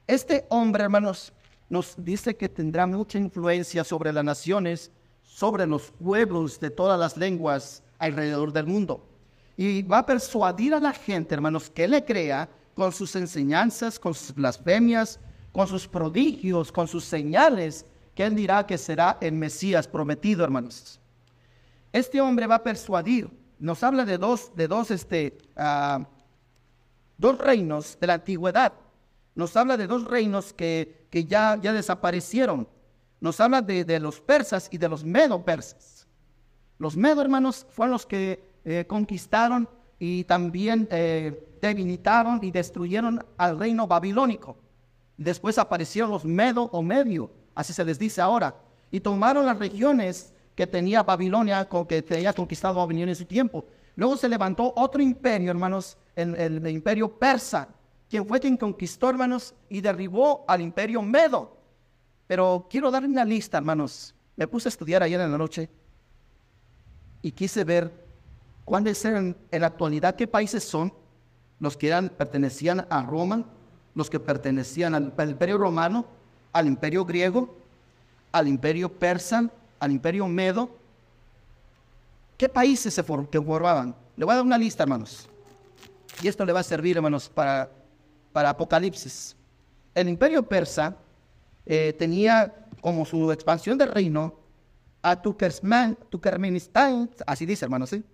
Este 0.08 0.46
hombre, 0.48 0.84
hermanos, 0.84 1.34
nos 1.68 1.94
dice 1.98 2.34
que 2.34 2.48
tendrá 2.48 2.86
mucha 2.86 3.18
influencia 3.18 3.84
sobre 3.84 4.10
las 4.10 4.24
naciones, 4.24 4.90
sobre 5.22 5.66
los 5.66 5.90
pueblos 5.90 6.58
de 6.58 6.70
todas 6.70 6.98
las 6.98 7.18
lenguas 7.18 7.82
alrededor 7.98 8.50
del 8.52 8.66
mundo. 8.66 9.04
y 9.54 9.82
va 9.82 9.98
a 9.98 10.06
persuadir 10.06 10.72
a 10.72 10.80
la 10.80 10.92
gente, 10.92 11.34
hermanos, 11.34 11.68
que 11.68 11.86
le 11.86 12.04
crea 12.04 12.48
con 12.74 12.92
sus 12.92 13.16
enseñanzas, 13.16 13.98
con 13.98 14.14
sus 14.14 14.32
blasfemias, 14.32 15.20
con 15.52 15.66
sus 15.66 15.86
prodigios, 15.86 16.72
con 16.72 16.86
sus 16.88 17.04
señales, 17.04 17.84
que 18.14 18.24
él 18.24 18.34
dirá 18.34 18.64
que 18.64 18.78
será 18.78 19.18
el 19.20 19.32
Mesías 19.32 19.88
prometido, 19.88 20.42
hermanos. 20.42 21.00
Este 21.92 22.20
hombre 22.20 22.46
va 22.46 22.54
a 22.54 22.62
persuadir, 22.62 23.28
nos 23.58 23.82
habla 23.82 24.06
de 24.06 24.16
dos, 24.16 24.54
de 24.54 24.68
dos, 24.68 24.90
este, 24.90 25.36
ah, 25.56 26.06
dos 27.18 27.36
reinos 27.36 27.98
de 28.00 28.06
la 28.06 28.14
antigüedad. 28.14 28.72
Nos 29.38 29.56
habla 29.56 29.76
de 29.76 29.86
dos 29.86 30.02
reinos 30.02 30.52
que, 30.52 31.06
que 31.10 31.24
ya, 31.24 31.60
ya 31.62 31.72
desaparecieron. 31.72 32.66
Nos 33.20 33.38
habla 33.38 33.62
de, 33.62 33.84
de 33.84 34.00
los 34.00 34.20
persas 34.20 34.68
y 34.72 34.78
de 34.78 34.88
los 34.88 35.04
medo-persas. 35.04 36.08
Los 36.76 36.96
medo, 36.96 37.22
hermanos, 37.22 37.64
fueron 37.70 37.92
los 37.92 38.04
que 38.04 38.58
eh, 38.64 38.84
conquistaron 38.88 39.68
y 40.00 40.24
también 40.24 40.88
eh, 40.90 41.56
debilitaron 41.62 42.40
y 42.42 42.50
destruyeron 42.50 43.24
al 43.36 43.60
reino 43.60 43.86
babilónico. 43.86 44.56
Después 45.16 45.56
aparecieron 45.58 46.10
los 46.10 46.24
medo 46.24 46.64
o 46.72 46.82
medio, 46.82 47.30
así 47.54 47.72
se 47.72 47.84
les 47.84 47.96
dice 47.96 48.20
ahora, 48.20 48.56
y 48.90 48.98
tomaron 48.98 49.46
las 49.46 49.60
regiones 49.60 50.32
que 50.56 50.66
tenía 50.66 51.04
Babilonia, 51.04 51.68
que 51.88 52.02
tenía 52.02 52.32
conquistado 52.32 52.74
Babilonia 52.74 53.12
en 53.12 53.16
su 53.16 53.24
tiempo. 53.24 53.66
Luego 53.94 54.16
se 54.16 54.28
levantó 54.28 54.72
otro 54.74 55.00
imperio, 55.00 55.52
hermanos, 55.52 55.96
el, 56.16 56.34
el, 56.34 56.66
imperio 56.66 57.16
persa, 57.16 57.68
quien 58.08 58.26
fue 58.26 58.40
quien 58.40 58.56
conquistó, 58.56 59.10
hermanos, 59.10 59.54
y 59.68 59.80
derribó 59.80 60.44
al 60.48 60.60
imperio 60.60 61.02
medo. 61.02 61.56
Pero 62.26 62.66
quiero 62.70 62.90
darle 62.90 63.08
una 63.08 63.24
lista, 63.24 63.58
hermanos. 63.58 64.14
Me 64.36 64.46
puse 64.46 64.68
a 64.68 64.70
estudiar 64.70 65.02
ayer 65.02 65.20
en 65.20 65.32
la 65.32 65.38
noche 65.38 65.68
y 67.22 67.32
quise 67.32 67.64
ver 67.64 67.92
cuáles 68.64 69.04
eran 69.04 69.36
en 69.50 69.60
la 69.60 69.66
actualidad, 69.66 70.14
qué 70.14 70.26
países 70.26 70.62
son 70.62 70.92
los 71.58 71.76
que 71.76 71.88
eran, 71.88 72.08
pertenecían 72.10 72.86
a 72.88 73.02
Roma, 73.02 73.44
los 73.94 74.08
que 74.08 74.20
pertenecían 74.20 74.94
al, 74.94 75.12
al 75.16 75.30
imperio 75.30 75.58
romano, 75.58 76.06
al 76.52 76.66
imperio 76.66 77.04
griego, 77.04 77.56
al 78.30 78.46
imperio 78.46 78.92
persa, 78.92 79.50
al 79.80 79.90
imperio 79.90 80.28
medo. 80.28 80.70
¿Qué 82.36 82.48
países 82.48 82.94
se 82.94 83.02
formaban? 83.02 83.96
Le 84.16 84.24
voy 84.24 84.32
a 84.32 84.36
dar 84.36 84.44
una 84.44 84.58
lista, 84.58 84.84
hermanos. 84.84 85.28
Y 86.22 86.28
esto 86.28 86.44
le 86.44 86.52
va 86.52 86.60
a 86.60 86.64
servir, 86.64 86.96
hermanos, 86.96 87.28
para, 87.28 87.70
para 88.32 88.50
Apocalipsis. 88.50 89.36
El 89.94 90.08
imperio 90.08 90.42
persa 90.42 90.96
eh, 91.66 91.92
tenía 91.98 92.66
como 92.80 93.04
su 93.04 93.30
expansión 93.32 93.76
de 93.76 93.86
reino 93.86 94.38
a 95.02 95.20
Turkmenistán, 95.20 97.10
así 97.26 97.46
dice, 97.46 97.64
hermanos, 97.64 97.90
¿sí? 97.90 98.04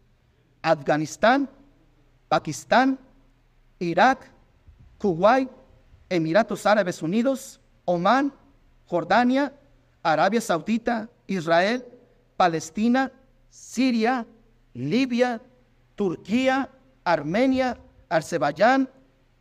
Afganistán, 0.63 1.49
Pakistán, 2.29 2.99
Irak, 3.79 4.31
Kuwait, 4.99 5.51
Emiratos 6.09 6.67
Árabes 6.67 7.03
Unidos, 7.03 7.61
Omán, 7.85 8.33
Jordania, 8.87 9.53
Arabia 10.03 10.41
Saudita, 10.41 11.09
Israel, 11.27 11.85
Palestina, 12.37 13.13
Siria, 13.51 14.27
Libia, 14.73 15.41
Turquía, 15.95 16.71
Armenia, 17.05 17.79
Azerbaiyán, 18.09 18.89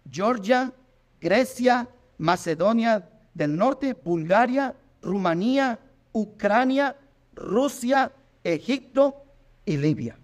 Georgia, 0.09 0.71
Grecia, 1.19 1.87
Macedonia 2.17 3.09
del 3.33 3.55
Norte, 3.55 3.93
Bulgaria, 3.93 4.75
Rumanía, 5.01 5.79
Ucrania, 6.11 6.95
Rusia, 7.33 8.11
Egipto 8.43 9.23
y 9.65 9.77
Libia. 9.77 10.17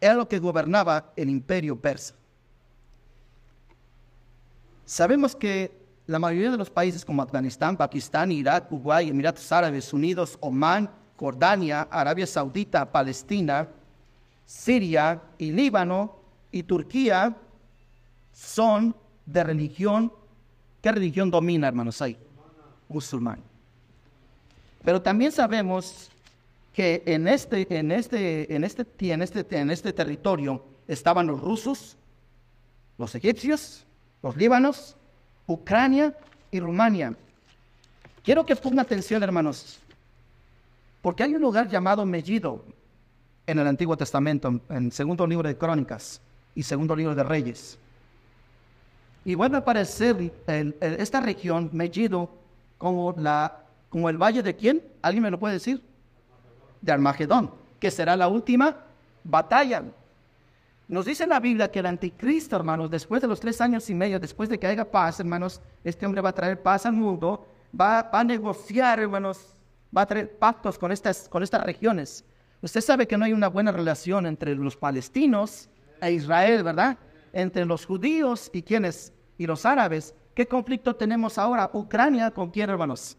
Era 0.00 0.14
lo 0.14 0.28
que 0.28 0.38
gobernaba 0.38 1.12
el 1.16 1.30
imperio 1.30 1.80
persa. 1.80 2.14
Sabemos 4.84 5.34
que 5.34 5.70
la 6.06 6.18
mayoría 6.18 6.50
de 6.50 6.56
los 6.56 6.70
países 6.70 7.04
como 7.04 7.22
Afganistán, 7.22 7.76
Pakistán, 7.76 8.32
Irak, 8.32 8.70
Uruguay, 8.70 9.08
Emiratos 9.08 9.50
Árabes 9.52 9.92
Unidos, 9.92 10.36
Omán, 10.40 10.90
Jordania, 11.16 11.82
Arabia 11.90 12.26
Saudita, 12.26 12.90
Palestina, 12.90 13.68
Siria 14.44 15.22
y 15.38 15.52
Líbano 15.52 16.16
y 16.50 16.64
Turquía 16.64 17.36
son 18.32 18.94
de 19.26 19.44
religión. 19.44 20.12
¿Qué 20.80 20.92
religión 20.92 21.30
domina, 21.30 21.68
hermanos, 21.68 22.00
ahí? 22.02 22.16
Musulmán. 22.88 23.40
Pero 24.84 25.00
también 25.00 25.32
sabemos 25.32 26.10
que 26.72 27.02
en 27.06 27.28
este, 27.28 27.66
en 27.78 27.92
este, 27.92 28.54
en 28.54 28.64
este, 28.64 28.86
en 29.12 29.22
este, 29.22 29.58
en 29.58 29.70
este 29.70 29.92
territorio 29.92 30.64
estaban 30.88 31.26
los 31.26 31.40
rusos, 31.40 31.96
los 32.98 33.14
egipcios, 33.14 33.84
los 34.22 34.36
líbanos, 34.36 34.96
Ucrania 35.46 36.16
y 36.50 36.60
Rumania. 36.60 37.14
Quiero 38.22 38.46
que 38.46 38.56
pongan 38.56 38.80
atención, 38.80 39.22
hermanos, 39.22 39.78
porque 41.00 41.24
hay 41.24 41.34
un 41.34 41.42
lugar 41.42 41.68
llamado 41.68 42.06
Mellido 42.06 42.64
en 43.46 43.58
el 43.58 43.66
Antiguo 43.66 43.96
Testamento, 43.96 44.60
en 44.68 44.92
segundo 44.92 45.26
libro 45.26 45.48
de 45.48 45.58
Crónicas 45.58 46.20
y 46.54 46.62
segundo 46.62 46.94
libro 46.94 47.14
de 47.14 47.24
Reyes. 47.24 47.78
Y 49.24 49.34
vuelve 49.34 49.56
a 49.56 49.60
aparecer 49.60 50.32
esta 50.80 51.20
región, 51.20 51.70
Mellido, 51.72 52.30
como, 52.78 53.14
la, 53.16 53.60
como 53.88 54.08
el 54.08 54.18
valle 54.18 54.42
de 54.42 54.56
quién? 54.56 54.82
¿Alguien 55.00 55.22
me 55.22 55.30
lo 55.30 55.38
puede 55.38 55.54
decir? 55.54 55.82
De 56.80 56.90
Armagedón, 56.90 57.52
que 57.78 57.90
será 57.90 58.16
la 58.16 58.26
última 58.28 58.76
batalla. 59.22 59.84
Nos 60.88 61.06
dice 61.06 61.26
la 61.26 61.38
Biblia 61.38 61.70
que 61.70 61.78
el 61.78 61.86
anticristo, 61.86 62.56
hermanos, 62.56 62.90
después 62.90 63.22
de 63.22 63.28
los 63.28 63.38
tres 63.38 63.60
años 63.60 63.88
y 63.88 63.94
medio, 63.94 64.18
después 64.18 64.48
de 64.48 64.58
que 64.58 64.66
haya 64.66 64.90
paz, 64.90 65.20
hermanos, 65.20 65.60
este 65.84 66.04
hombre 66.04 66.20
va 66.20 66.30
a 66.30 66.34
traer 66.34 66.60
paz 66.60 66.84
al 66.84 66.94
mundo, 66.94 67.46
va, 67.78 68.02
va 68.02 68.20
a 68.20 68.24
negociar, 68.24 68.98
hermanos, 68.98 69.54
va 69.96 70.02
a 70.02 70.06
traer 70.06 70.36
pactos 70.36 70.78
con 70.78 70.90
estas, 70.90 71.28
con 71.28 71.42
estas 71.42 71.62
regiones. 71.62 72.24
Usted 72.60 72.80
sabe 72.80 73.06
que 73.06 73.16
no 73.16 73.24
hay 73.24 73.32
una 73.32 73.48
buena 73.48 73.72
relación 73.72 74.26
entre 74.26 74.54
los 74.54 74.76
palestinos 74.76 75.68
e 76.00 76.12
Israel, 76.12 76.62
¿verdad? 76.62 76.98
Entre 77.32 77.64
los 77.64 77.86
judíos 77.86 78.50
y 78.52 78.62
quienes, 78.62 79.12
y 79.38 79.46
los 79.46 79.64
árabes. 79.64 80.14
¿Qué 80.34 80.46
conflicto 80.46 80.94
tenemos 80.96 81.38
ahora? 81.38 81.70
Ucrania, 81.72 82.30
¿con 82.30 82.50
quién, 82.50 82.70
hermanos? 82.70 83.16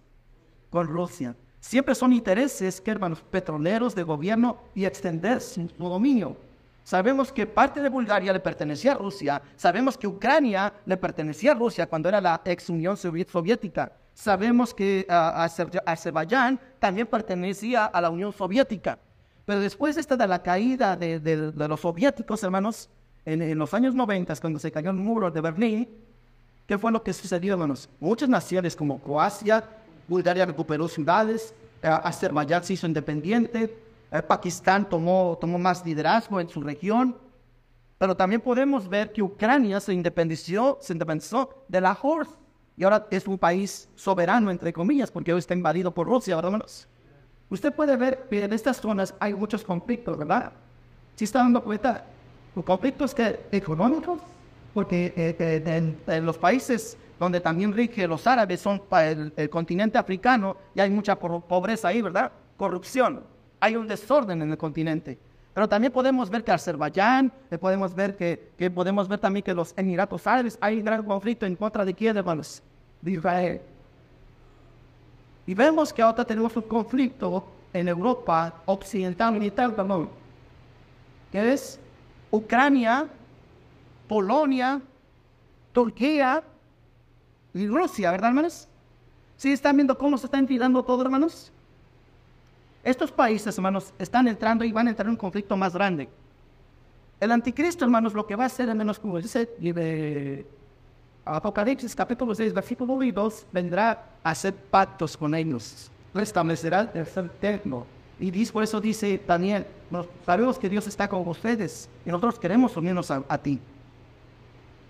Con 0.69 0.87
Rusia. 0.87 1.35
Siempre 1.59 1.95
son 1.95 2.11
intereses, 2.11 2.81
¿qué, 2.81 2.91
hermanos? 2.91 3.21
Petroleros 3.21 3.95
de 3.95 4.03
gobierno 4.03 4.57
y 4.75 4.85
extender 4.85 5.39
su 5.39 5.67
dominio. 5.77 6.35
Sabemos 6.83 7.31
que 7.31 7.45
parte 7.45 7.81
de 7.81 7.87
Bulgaria 7.87 8.33
le 8.33 8.39
pertenecía 8.39 8.91
a 8.91 8.95
Rusia. 8.95 9.41
Sabemos 9.55 9.97
que 9.97 10.05
Ucrania 10.05 10.73
le 10.85 10.97
pertenecía 10.97 11.51
a 11.51 11.55
Rusia 11.55 11.87
cuando 11.87 12.09
era 12.09 12.19
la 12.19 12.41
ex 12.43 12.69
Unión 12.69 12.97
Soviética. 12.97 13.93
Sabemos 14.13 14.73
que 14.73 15.07
uh, 15.09 15.81
Azerbaiyán 15.85 16.59
también 16.79 17.07
pertenecía 17.07 17.85
a 17.85 18.01
la 18.01 18.09
Unión 18.09 18.33
Soviética. 18.33 18.99
Pero 19.45 19.61
después 19.61 19.95
esta 19.95 20.17
de 20.17 20.27
la 20.27 20.43
caída 20.43 20.97
de, 20.97 21.19
de, 21.19 21.51
de 21.51 21.67
los 21.67 21.79
soviéticos, 21.79 22.43
hermanos, 22.43 22.89
en, 23.25 23.41
en, 23.41 23.57
los 23.57 23.73
años 23.73 23.95
90, 23.95 24.35
cuando 24.37 24.59
se 24.59 24.71
cayó 24.71 24.89
el 24.91 24.97
muro 24.97 25.31
de 25.31 25.41
Berlín, 25.41 25.89
¿qué 26.67 26.77
fue 26.77 26.91
lo 26.91 27.03
que 27.03 27.13
sucedió, 27.13 27.53
hermanos? 27.53 27.89
Muchas 27.99 28.29
naciones 28.29 28.75
como 28.75 28.99
Croacia, 28.99 29.63
Bulgaria 30.07 30.45
recuperó 30.45 30.87
ciudades, 30.87 31.53
uh, 31.83 32.07
Azerbaiyán 32.07 32.63
se 32.63 32.73
hizo 32.73 32.87
independiente, 32.87 33.77
eh, 34.11 34.21
Pakistán 34.21 34.87
tomó, 34.87 35.37
tomó 35.39 35.57
más 35.57 35.85
liderazgo 35.85 36.39
en 36.39 36.49
su 36.49 36.61
región, 36.61 37.17
pero 37.97 38.15
también 38.15 38.41
podemos 38.41 38.87
ver 38.87 39.11
que 39.11 39.21
Ucrania 39.21 39.79
se 39.79 39.93
independizó, 39.93 40.77
se 40.81 40.93
independizó 40.93 41.65
de 41.67 41.79
la 41.79 41.89
Lahore 41.89 42.29
y 42.75 42.83
ahora 42.83 43.07
es 43.09 43.27
un 43.27 43.37
país 43.37 43.87
soberano, 43.95 44.51
entre 44.51 44.73
comillas, 44.73 45.11
porque 45.11 45.31
hoy 45.31 45.39
está 45.39 45.53
invadido 45.53 45.93
por 45.93 46.07
Rusia, 46.07 46.35
¿verdad, 46.35 46.49
hermanos? 46.51 46.87
Usted 47.49 47.73
puede 47.73 47.95
ver 47.95 48.27
que 48.29 48.43
en 48.43 48.51
estas 48.51 48.77
zonas 48.77 49.13
hay 49.19 49.33
muchos 49.33 49.63
conflictos, 49.63 50.17
¿verdad? 50.17 50.53
¿Sí 51.15 51.25
está 51.25 51.39
dando 51.39 51.63
cuenta? 51.63 52.05
Conflictos 52.61 53.15
que, 53.15 53.39
económicos, 53.51 54.19
porque 54.73 55.13
eh, 55.15 55.35
eh, 55.39 55.95
en, 56.07 56.25
los 56.25 56.37
países 56.37 56.97
donde 57.19 57.39
también 57.39 57.73
rige 57.73 58.07
los 58.07 58.27
árabes 58.27 58.59
son 58.61 58.81
el, 58.91 59.49
continente 59.49 59.97
africano 59.97 60.55
y 60.75 60.79
hay 60.79 60.89
mucha 60.89 61.15
pobreza 61.17 61.87
ahí, 61.87 62.01
¿verdad? 62.01 62.31
Corrupción 62.57 63.23
hay 63.63 63.77
un 63.77 63.87
desorden 63.87 64.41
en 64.41 64.51
el 64.51 64.57
continente. 64.57 65.17
Pero 65.53 65.69
también 65.69 65.93
podemos 65.93 66.29
ver 66.29 66.43
que 66.43 66.51
Azerbaiyán, 66.51 67.31
eh, 67.49 67.57
podemos 67.57 67.95
ver 67.95 68.17
que, 68.17 68.51
que, 68.57 68.69
podemos 68.69 69.07
ver 69.07 69.19
también 69.19 69.41
que 69.41 69.53
los 69.53 69.73
Emiratos 69.77 70.27
Árabes 70.27 70.57
hay 70.59 70.79
un 70.79 70.83
gran 70.83 71.01
conflicto 71.03 71.45
en 71.45 71.55
contra 71.55 71.85
de 71.85 71.93
quién, 71.93 72.17
hermanos, 72.17 72.61
de 73.01 73.11
Israel. 73.11 73.61
Y 75.47 75.53
vemos 75.53 75.93
que 75.93 76.01
ahora 76.01 76.25
tenemos 76.25 76.53
un 76.57 76.63
conflicto 76.63 77.45
en 77.71 77.87
Europa 77.87 78.53
occidental 78.65 79.31
militar 79.31 79.71
también, 79.71 80.09
que 81.31 81.53
es 81.53 81.79
Ucrania, 82.33 83.07
Polonia, 84.07 84.81
Turquía 85.71 86.43
y 87.53 87.67
Rusia, 87.67 88.09
¿verdad, 88.09 88.29
hermanos? 88.29 88.67
¿Sí 89.37 89.51
están 89.51 89.75
viendo 89.75 89.95
cómo 89.95 90.17
se 90.17 90.25
está 90.25 90.39
enfilando 90.39 90.81
todo, 90.81 91.03
hermanos? 91.03 91.51
Estos 92.83 93.11
países, 93.11 93.55
hermanos, 93.55 93.93
están 93.99 94.27
entrando 94.27 94.63
y 94.65 94.71
van 94.71 94.87
a 94.87 94.89
entrar 94.89 95.05
en 95.05 95.11
un 95.11 95.17
conflicto 95.17 95.55
más 95.55 95.73
grande. 95.75 96.09
El 97.19 97.31
anticristo, 97.31 97.85
hermanos, 97.85 98.15
lo 98.15 98.25
que 98.25 98.35
va 98.35 98.45
a 98.45 98.47
hacer, 98.47 98.67
hermanos, 98.67 98.97
como 98.97 99.19
dice 99.19 99.47
Apocalipsis 101.25 101.95
capítulo 101.95 102.33
6, 102.33 102.51
versículo 102.51 102.93
1 102.93 103.03
y 103.03 103.11
2, 103.11 103.45
vendrá 103.51 104.05
a 104.23 104.31
hacer 104.31 104.55
pactos 104.55 105.15
con 105.15 105.35
ellos, 105.35 105.91
restablecerá 106.15 106.81
el 106.81 106.89
tercer 106.89 107.29
templo. 107.39 107.85
Y 108.19 108.45
por 108.47 108.63
eso 108.63 108.79
dice 108.79 109.21
Daniel, 109.27 109.65
sabemos 110.25 110.57
que 110.59 110.69
Dios 110.69 110.87
está 110.87 111.07
con 111.07 111.27
ustedes 111.27 111.89
y 112.05 112.09
nosotros 112.09 112.39
queremos 112.39 112.75
unirnos 112.77 113.11
a, 113.11 113.37
ti. 113.37 113.59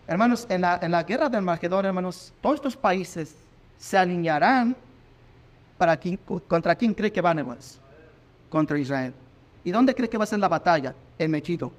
Hermanos, 0.05 0.45
en 0.49 0.62
la, 0.62 0.79
en 0.81 0.91
la 0.91 1.03
guerra 1.03 1.29
del 1.29 1.41
Magedón, 1.41 1.86
hermanos, 1.86 2.33
todos 2.41 2.55
estos 2.55 2.75
países 2.75 3.36
se 3.77 3.97
alinearán 3.97 4.75
para 5.77 5.97
quien, 5.97 6.17
contra 6.47 6.75
quién 6.75 6.93
cree 6.93 7.12
que 7.12 7.21
van, 7.21 7.39
hermanos. 7.39 7.79
Contra 8.49 8.77
Israel. 8.77 9.13
¿Y 9.63 9.71
dónde 9.71 9.95
cree 9.95 10.09
que 10.09 10.17
va 10.17 10.25
a 10.25 10.27
ser 10.27 10.39
la 10.39 10.47
batalla? 10.47 10.93
En 11.17 11.31
Mechito. 11.31 11.71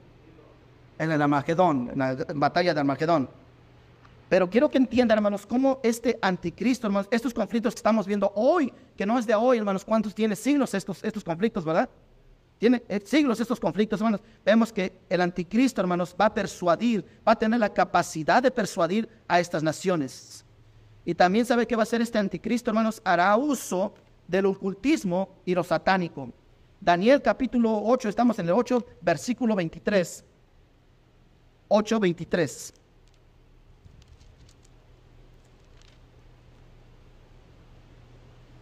En 0.98 1.10
el 1.10 1.20
Armagedón, 1.20 1.90
en 1.92 1.98
la 1.98 2.16
batalla 2.34 2.74
de 2.74 2.80
Armagedón. 2.80 3.28
Pero 4.34 4.50
quiero 4.50 4.68
que 4.68 4.78
entiendan, 4.78 5.18
hermanos, 5.18 5.46
cómo 5.46 5.78
este 5.84 6.18
anticristo, 6.20 6.88
hermanos, 6.88 7.06
estos 7.12 7.32
conflictos 7.32 7.72
que 7.72 7.78
estamos 7.78 8.04
viendo 8.04 8.32
hoy, 8.34 8.72
que 8.96 9.06
no 9.06 9.16
es 9.16 9.28
de 9.28 9.34
hoy, 9.36 9.58
hermanos, 9.58 9.84
cuántos 9.84 10.12
tiene 10.12 10.34
siglos 10.34 10.74
estos, 10.74 11.04
estos 11.04 11.22
conflictos, 11.22 11.64
¿verdad? 11.64 11.88
Tiene 12.58 12.82
eh, 12.88 13.00
siglos 13.04 13.38
estos 13.38 13.60
conflictos, 13.60 14.00
hermanos. 14.00 14.22
Vemos 14.44 14.72
que 14.72 14.92
el 15.08 15.20
anticristo, 15.20 15.80
hermanos, 15.80 16.16
va 16.20 16.26
a 16.26 16.34
persuadir, 16.34 17.04
va 17.24 17.30
a 17.30 17.38
tener 17.38 17.60
la 17.60 17.72
capacidad 17.72 18.42
de 18.42 18.50
persuadir 18.50 19.08
a 19.28 19.38
estas 19.38 19.62
naciones. 19.62 20.44
Y 21.04 21.14
también 21.14 21.46
sabe 21.46 21.64
que 21.64 21.76
va 21.76 21.84
a 21.84 21.86
ser 21.86 22.02
este 22.02 22.18
anticristo, 22.18 22.72
hermanos, 22.72 23.00
hará 23.04 23.36
uso 23.36 23.94
del 24.26 24.46
ocultismo 24.46 25.28
y 25.44 25.54
lo 25.54 25.62
satánico. 25.62 26.32
Daniel 26.80 27.22
capítulo 27.22 27.80
8, 27.84 28.08
estamos 28.08 28.36
en 28.40 28.46
el 28.46 28.54
8, 28.54 28.84
versículo 29.00 29.54
23. 29.54 30.24
8, 31.68 32.00
23. 32.00 32.74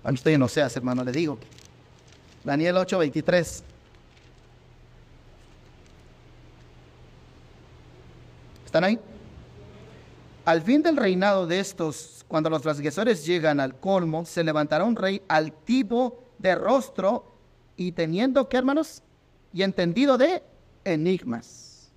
Usted 0.05 0.37
no 0.39 0.49
seas, 0.49 0.77
hermano, 0.77 1.05
le 1.05 1.13
digo. 1.13 1.39
Daniel 2.45 2.77
8, 2.77 2.99
23. 2.99 3.65
¿Están 8.65 8.85
ahí? 8.85 8.99
Al 10.45 10.63
fin 10.63 10.83
del 10.83 10.97
reinado 10.97 11.47
de 11.47 11.61
estos, 11.61 12.25
cuando 12.27 12.51
los 12.51 12.63
transgresores 12.63 13.25
llegan 13.25 13.61
al 13.61 13.79
colmo, 13.79 14.25
se 14.25 14.43
levantará 14.43 14.85
un 14.85 14.97
rey 14.97 15.23
altivo 15.29 16.25
de 16.39 16.55
rostro 16.57 17.37
y 17.77 17.93
teniendo, 17.93 18.49
¿qué 18.49 18.57
hermanos? 18.57 19.03
Y 19.53 19.63
entendido 19.63 20.19
de 20.19 20.43
enigmas. 20.85 21.93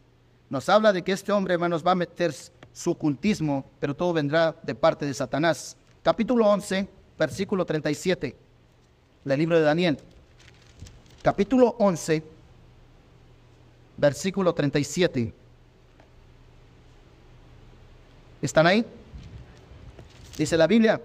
Nos 0.50 0.70
habla 0.70 0.94
de 0.94 1.04
que 1.04 1.12
este 1.12 1.32
hombre, 1.32 1.56
hermanos, 1.56 1.84
va 1.86 1.94
a 1.94 1.96
meter 1.96 2.36
su 2.72 2.92
ocultismo, 2.92 3.66
pero 3.80 3.96
todo 3.96 4.14
vendrá 4.14 4.56
de 4.62 4.76
parte 4.76 5.06
de 5.08 5.14
Satanás. 5.14 5.76
Capítulo 6.04 6.46
11, 6.48 6.88
versículo 7.18 7.66
37 7.66 8.36
del 9.24 9.40
libro 9.40 9.58
de 9.58 9.64
Daniel. 9.64 9.98
Capítulo 11.22 11.76
11, 11.80 12.24
versículo 13.98 14.54
37. 14.54 15.34
¿Están 18.42 18.68
ahí? 18.68 18.86
Dice 20.38 20.58
la 20.58 20.68
Biblia, 20.68 21.02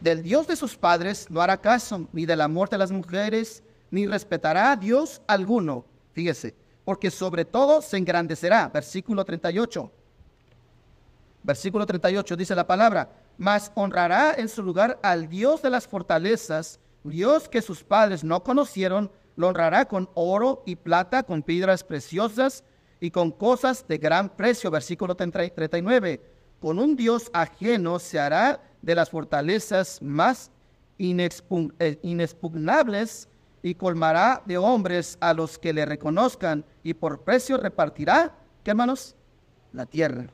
del 0.00 0.22
Dios 0.22 0.46
de 0.46 0.56
sus 0.56 0.76
padres 0.76 1.30
no 1.30 1.40
hará 1.40 1.60
caso, 1.60 2.08
ni 2.12 2.26
de 2.26 2.36
la 2.36 2.48
muerte 2.48 2.74
de 2.74 2.78
las 2.78 2.90
mujeres, 2.90 3.62
ni 3.90 4.06
respetará 4.06 4.72
a 4.72 4.76
Dios 4.76 5.22
alguno. 5.26 5.84
Fíjese, 6.12 6.54
porque 6.84 7.10
sobre 7.10 7.44
todo 7.44 7.80
se 7.80 7.96
engrandecerá. 7.96 8.68
Versículo 8.68 9.24
38. 9.24 9.90
Versículo 11.42 11.86
38 11.86 12.36
dice 12.36 12.54
la 12.54 12.66
palabra, 12.66 13.08
mas 13.38 13.72
honrará 13.74 14.34
en 14.34 14.48
su 14.48 14.62
lugar 14.62 14.98
al 15.02 15.28
Dios 15.28 15.62
de 15.62 15.70
las 15.70 15.86
fortalezas, 15.86 16.80
Dios 17.02 17.48
que 17.48 17.62
sus 17.62 17.84
padres 17.84 18.24
no 18.24 18.42
conocieron, 18.42 19.10
lo 19.36 19.48
honrará 19.48 19.86
con 19.86 20.08
oro 20.14 20.62
y 20.66 20.76
plata, 20.76 21.22
con 21.22 21.42
piedras 21.42 21.84
preciosas 21.84 22.64
y 23.00 23.10
con 23.10 23.30
cosas 23.30 23.86
de 23.88 23.98
gran 23.98 24.30
precio. 24.30 24.70
Versículo 24.70 25.14
39. 25.14 26.20
Con 26.60 26.78
un 26.78 26.96
Dios 26.96 27.30
ajeno 27.32 27.98
se 27.98 28.18
hará 28.18 28.62
de 28.80 28.94
las 28.94 29.10
fortalezas 29.10 30.00
más 30.00 30.50
eh, 30.98 31.98
inexpugnables 32.02 33.28
y 33.62 33.74
colmará 33.74 34.42
de 34.46 34.58
hombres 34.58 35.18
a 35.20 35.34
los 35.34 35.58
que 35.58 35.72
le 35.72 35.84
reconozcan 35.84 36.64
y 36.82 36.94
por 36.94 37.22
precio 37.22 37.56
repartirá, 37.56 38.34
¿qué? 38.62 38.74
La 39.72 39.86
tierra. 39.86 40.26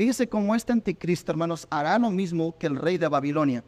Fíjese 0.00 0.26
cómo 0.26 0.54
este 0.54 0.72
anticristo, 0.72 1.30
hermanos, 1.30 1.66
hará 1.68 1.98
lo 1.98 2.10
mismo 2.10 2.56
que 2.56 2.66
el 2.66 2.76
rey 2.76 2.96
de 2.96 3.06
Babilonia. 3.06 3.62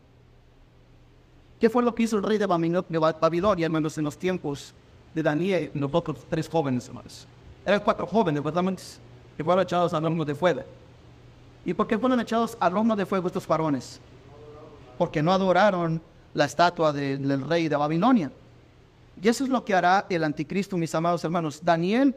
¿Qué 1.61 1.68
fue 1.68 1.83
lo 1.83 1.95
que 1.95 2.05
hizo 2.05 2.16
el 2.16 2.23
rey 2.23 2.38
de 2.38 2.47
Babilonia, 2.47 3.66
hermanos, 3.66 3.99
en 3.99 4.05
los 4.05 4.16
tiempos 4.16 4.73
de 5.14 5.23
Daniel 5.23 5.71
y 5.75 5.79
los 5.79 5.90
otros 5.92 6.25
tres 6.31 6.49
jóvenes, 6.49 6.88
hermanos? 6.88 7.27
Eran 7.66 7.81
cuatro 7.81 8.07
jóvenes, 8.07 8.42
¿verdad, 8.42 8.64
Que 9.37 9.45
fueron 9.45 9.62
echados 9.62 9.92
al 9.92 10.07
horno 10.07 10.25
de 10.25 10.35
fuego. 10.35 10.62
¿Y 11.66 11.75
por 11.75 11.87
qué 11.87 11.99
fueron 11.99 12.18
echados 12.18 12.57
al 12.59 12.79
horno 12.79 12.97
de 12.97 13.05
fuego 13.05 13.27
estos 13.27 13.47
varones? 13.47 14.01
Porque 14.97 15.23
no 15.23 15.33
adoraron 15.33 16.01
la 16.33 16.47
estatua 16.47 16.95
del 16.95 17.47
rey 17.47 17.68
de 17.68 17.77
Babilonia. 17.77 18.33
Y 19.23 19.29
eso 19.29 19.45
es 19.45 19.51
lo 19.51 19.62
que 19.66 19.75
hará 19.75 20.07
el 20.09 20.25
anticristo, 20.25 20.79
mis 20.79 20.95
amados 20.95 21.23
hermanos. 21.25 21.61
Daniel 21.62 22.16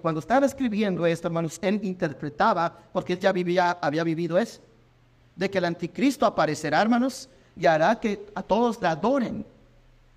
cuando 0.00 0.20
estaba 0.20 0.46
escribiendo 0.46 1.06
esto, 1.06 1.28
hermanos, 1.28 1.58
él 1.62 1.80
interpretaba, 1.82 2.76
porque 2.92 3.14
él 3.14 3.18
ya 3.18 3.32
vivía, 3.32 3.70
había 3.80 4.02
vivido 4.02 4.38
eso, 4.38 4.60
de 5.36 5.50
que 5.50 5.58
el 5.58 5.64
anticristo 5.64 6.26
aparecerá, 6.26 6.80
hermanos, 6.80 7.28
y 7.56 7.66
hará 7.66 7.98
que 8.00 8.26
a 8.34 8.42
todos 8.42 8.80
le 8.80 8.88
adoren, 8.88 9.46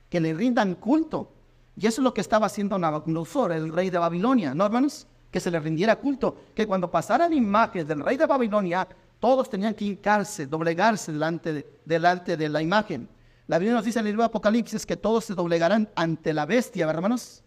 que 0.10 0.20
le 0.20 0.34
rindan 0.34 0.76
culto. 0.76 1.30
Y 1.78 1.86
eso 1.88 2.02
es 2.02 2.04
lo 2.04 2.14
que 2.14 2.22
estaba 2.22 2.46
haciendo 2.46 2.78
Nabucodonosor, 2.80 3.52
el 3.52 3.74
rey 3.74 3.90
de 3.90 3.98
Babilonia, 3.98 4.54
¿no, 4.56 4.66
hermanos? 4.66 5.06
Que 5.30 5.40
se 5.40 5.52
le 5.52 5.60
rindiera 5.60 5.98
culto, 5.98 6.36
que 6.56 6.66
cuando 6.66 6.90
pasaran 6.90 7.34
imágenes 7.34 7.88
del 7.88 8.00
rey 8.00 8.16
de 8.16 8.26
Babilonia, 8.26 8.88
todos 9.20 9.50
tenían 9.50 9.74
que 9.74 9.86
hincarse, 9.86 10.48
doblegarse 10.48 11.12
delante 11.12 12.38
de, 12.38 12.50
la 12.50 12.62
imagen. 12.62 13.10
La 13.48 13.58
Biblia 13.60 13.76
nos 13.76 13.86
dice 13.86 14.00
en 14.00 14.06
el 14.06 14.12
libro 14.12 14.24
de 14.24 14.28
Apocalipsis 14.28 14.86
que 14.86 14.96
todos 14.96 15.26
se 15.26 15.36
doblegarán 15.36 15.90
ante 15.96 16.34
la 16.34 16.46
bestia, 16.46 16.90
hermanos? 16.90 17.44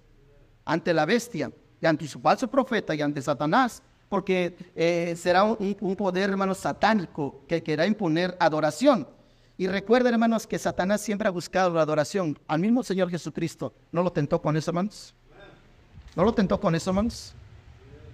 Ante 0.65 0.93
la 0.93 1.07
bestia 1.07 1.51
y 1.81 1.87
ante 1.87 2.07
su 2.07 2.21
falso 2.21 2.49
profeta 2.49 2.95
y 2.95 3.03
ante 3.03 3.23
Satanás, 3.23 3.83
porque 4.09 4.57
eh, 4.75 5.15
será 5.17 5.45
un, 5.45 5.97
poder, 5.97 6.31
hermanos, 6.31 6.59
satánico 6.59 7.43
que 7.47 7.63
querrá 7.63 7.87
imponer 7.87 8.37
adoración. 8.41 9.07
Y 9.57 9.67
recuerden, 9.67 10.15
hermanos, 10.15 10.47
que 10.47 10.59
Satanás 10.59 11.01
siempre 11.01 11.29
ha 11.29 11.31
buscado 11.31 11.75
la 11.75 11.83
adoración. 11.83 12.39
Al 12.47 12.61
mismo 12.61 12.83
Señor 12.83 13.11
Jesucristo, 13.11 13.73
¿no 13.91 14.03
lo 14.03 14.13
tentó 14.13 14.41
con 14.41 14.57
eso, 14.57 14.71
hermanos? 14.71 15.15
¿No 16.15 16.25
lo 16.25 16.33
tentó 16.33 16.61
con 16.61 16.75
eso, 16.75 16.91
hermanos? 16.91 17.35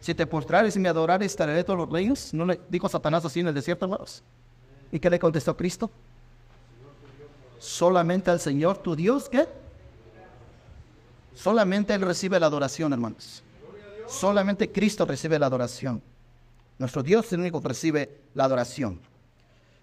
Si 0.00 0.14
te 0.14 0.27
postrares 0.27 0.74
y 0.77 0.79
me 0.81 0.88
adorares, 0.88 1.33
estaré 1.33 1.62
todos 1.64 1.79
los 1.79 1.90
reinos. 1.90 2.35
¿No 2.35 2.44
le 2.44 2.61
dijo 2.68 2.88
Satanás 2.88 3.24
así 3.24 3.40
en 3.40 3.48
el 3.48 3.55
desierto, 3.55 3.85
hermanos? 3.85 4.22
¿Y 4.90 4.98
qué 4.98 5.11
le 5.11 5.18
contestó 5.18 5.57
Cristo? 5.57 5.90
Solamente 7.59 8.31
al 8.31 8.40
Señor 8.40 8.79
tu 8.79 8.96
Dios, 8.96 9.29
¿qué? 9.29 9.46
Solamente 11.35 11.94
Él 11.94 12.03
recibe 12.03 12.40
la 12.40 12.46
adoración, 12.46 12.92
hermanos. 12.92 13.43
Solamente 14.14 14.70
Cristo 14.70 15.05
recibe 15.05 15.38
la 15.38 15.46
adoración. 15.46 16.03
Nuestro 16.79 17.03
Dios 17.03 17.33
el 17.33 17.40
único 17.40 17.61
que 17.61 17.68
recibe 17.68 18.20
la 18.35 18.44
adoración. 18.44 19.00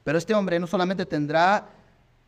Pero 0.03 0.17
este 0.17 0.33
hombre 0.33 0.59
no 0.59 0.67
solamente 0.67 1.05
tendrá, 1.05 1.69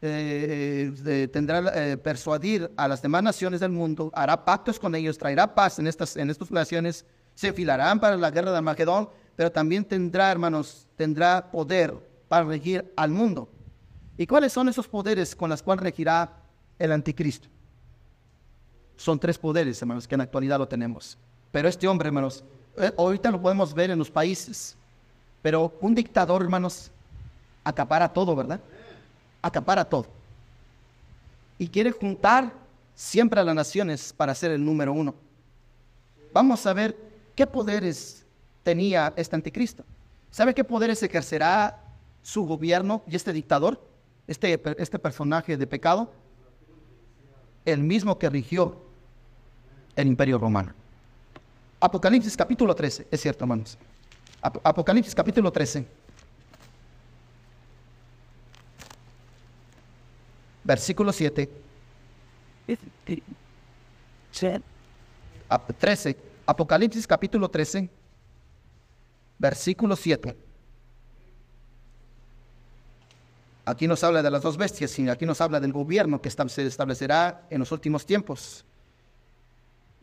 eh, 0.02 0.94
eh, 1.06 1.28
tendrá 1.32 1.72
eh, 1.74 1.98
persuadir 1.98 2.72
a 2.78 2.88
las 2.88 3.02
demás 3.02 3.24
naciones 3.24 3.62
del 3.62 3.72
mundo, 3.72 4.12
hará 4.14 4.46
pactos 4.46 4.80
con 4.80 4.94
ellos, 4.96 5.18
traerá 5.18 5.56
paz 5.56 5.80
en 5.80 5.88
estas, 5.88 6.18
en 6.18 6.32
naciones, 6.52 7.06
se 7.34 7.52
filarán 7.52 8.00
para 8.00 8.16
la 8.18 8.32
guerra 8.32 8.52
de 8.52 8.58
Armagedón, 8.58 9.10
pero 9.36 9.52
también 9.52 9.86
tendrá, 9.86 10.32
hermanos, 10.32 10.88
tendrá 10.96 11.50
poder 11.50 11.96
para 12.28 12.46
regir 12.46 12.94
al 12.96 13.10
mundo. 13.10 13.50
¿Y 14.18 14.28
cuáles 14.28 14.54
son 14.54 14.70
esos 14.70 14.88
poderes 14.88 15.36
con 15.36 15.50
los 15.50 15.64
cuales 15.64 15.84
regirá 15.84 16.32
el 16.78 16.92
anticristo? 16.92 17.48
Son 18.96 19.20
tres 19.20 19.40
poderes, 19.40 19.82
hermanos, 19.82 20.08
que 20.08 20.14
en 20.14 20.20
la 20.20 20.26
actualidad 20.26 20.60
lo 20.60 20.68
tenemos. 20.68 21.18
Pero 21.54 21.70
este 21.70 21.88
hombre, 21.88 22.08
hermanos, 22.08 22.44
eh, 22.78 22.92
ahorita 22.98 23.30
lo 23.30 23.40
podemos 23.40 23.76
ver 23.76 23.92
en 23.92 24.00
los 24.00 24.10
países, 24.10 24.76
pero 25.44 25.72
un 25.82 25.94
dictador, 25.94 26.42
hermanos, 26.42 26.90
acapara 27.64 28.12
todo, 28.12 28.36
¿verdad? 28.36 28.60
Acapara 29.40 29.86
todo. 29.86 30.08
Y 31.60 31.68
quiere 31.68 31.92
juntar 31.92 32.52
siempre 32.96 33.40
a 33.40 33.44
las 33.44 33.54
naciones 33.54 34.12
para 34.12 34.34
ser 34.34 34.50
el 34.50 34.66
número 34.66 34.94
uno. 34.94 35.14
Vamos 36.34 36.66
a 36.66 36.74
ver 36.74 36.98
qué 37.36 37.46
poderes 37.46 38.26
tenía 38.64 39.14
este 39.16 39.36
anticristo. 39.36 39.84
¿Sabe 40.32 40.56
qué 40.56 40.64
poderes 40.64 41.04
ejercerá 41.04 41.84
su 42.24 42.48
gobierno 42.48 43.04
y 43.06 43.16
este 43.16 43.32
dictador, 43.32 43.80
este, 44.26 44.60
este 44.80 44.98
personaje 44.98 45.56
de 45.56 45.68
pecado? 45.68 46.12
El 47.64 47.84
mismo 47.84 48.18
que 48.18 48.28
rigió 48.32 48.76
el 49.96 50.08
imperio 50.08 50.40
romano 50.40 50.74
Apocalipsis 51.88 52.38
capítulo 52.38 52.74
13, 52.74 53.08
es 53.12 53.20
cierto, 53.22 53.44
hermanos. 53.44 53.78
Ap- 54.42 54.66
Apocalipsis 54.66 55.14
capítulo 55.14 55.52
13. 55.52 55.86
Versículo 60.64 61.12
7. 61.12 61.50
Ap- 65.50 65.74
13. 65.78 66.16
Apocalipsis 66.46 67.06
capítulo 67.06 67.50
13. 67.50 67.90
Versículo 69.38 69.98
7. 69.98 70.38
Aquí 73.66 73.90
nos 73.90 74.02
habla 74.06 74.24
de 74.24 74.32
las 74.32 74.42
dos 74.42 74.56
bestias 74.56 74.98
y 75.00 75.10
aquí 75.10 75.26
nos 75.26 75.42
habla 75.42 75.60
del 75.60 75.74
gobierno 75.74 76.22
que 76.22 76.30
se 76.30 76.66
establecerá 76.66 77.46
en 77.50 77.60
los 77.60 77.74
últimos 77.74 78.06
tiempos. 78.06 78.64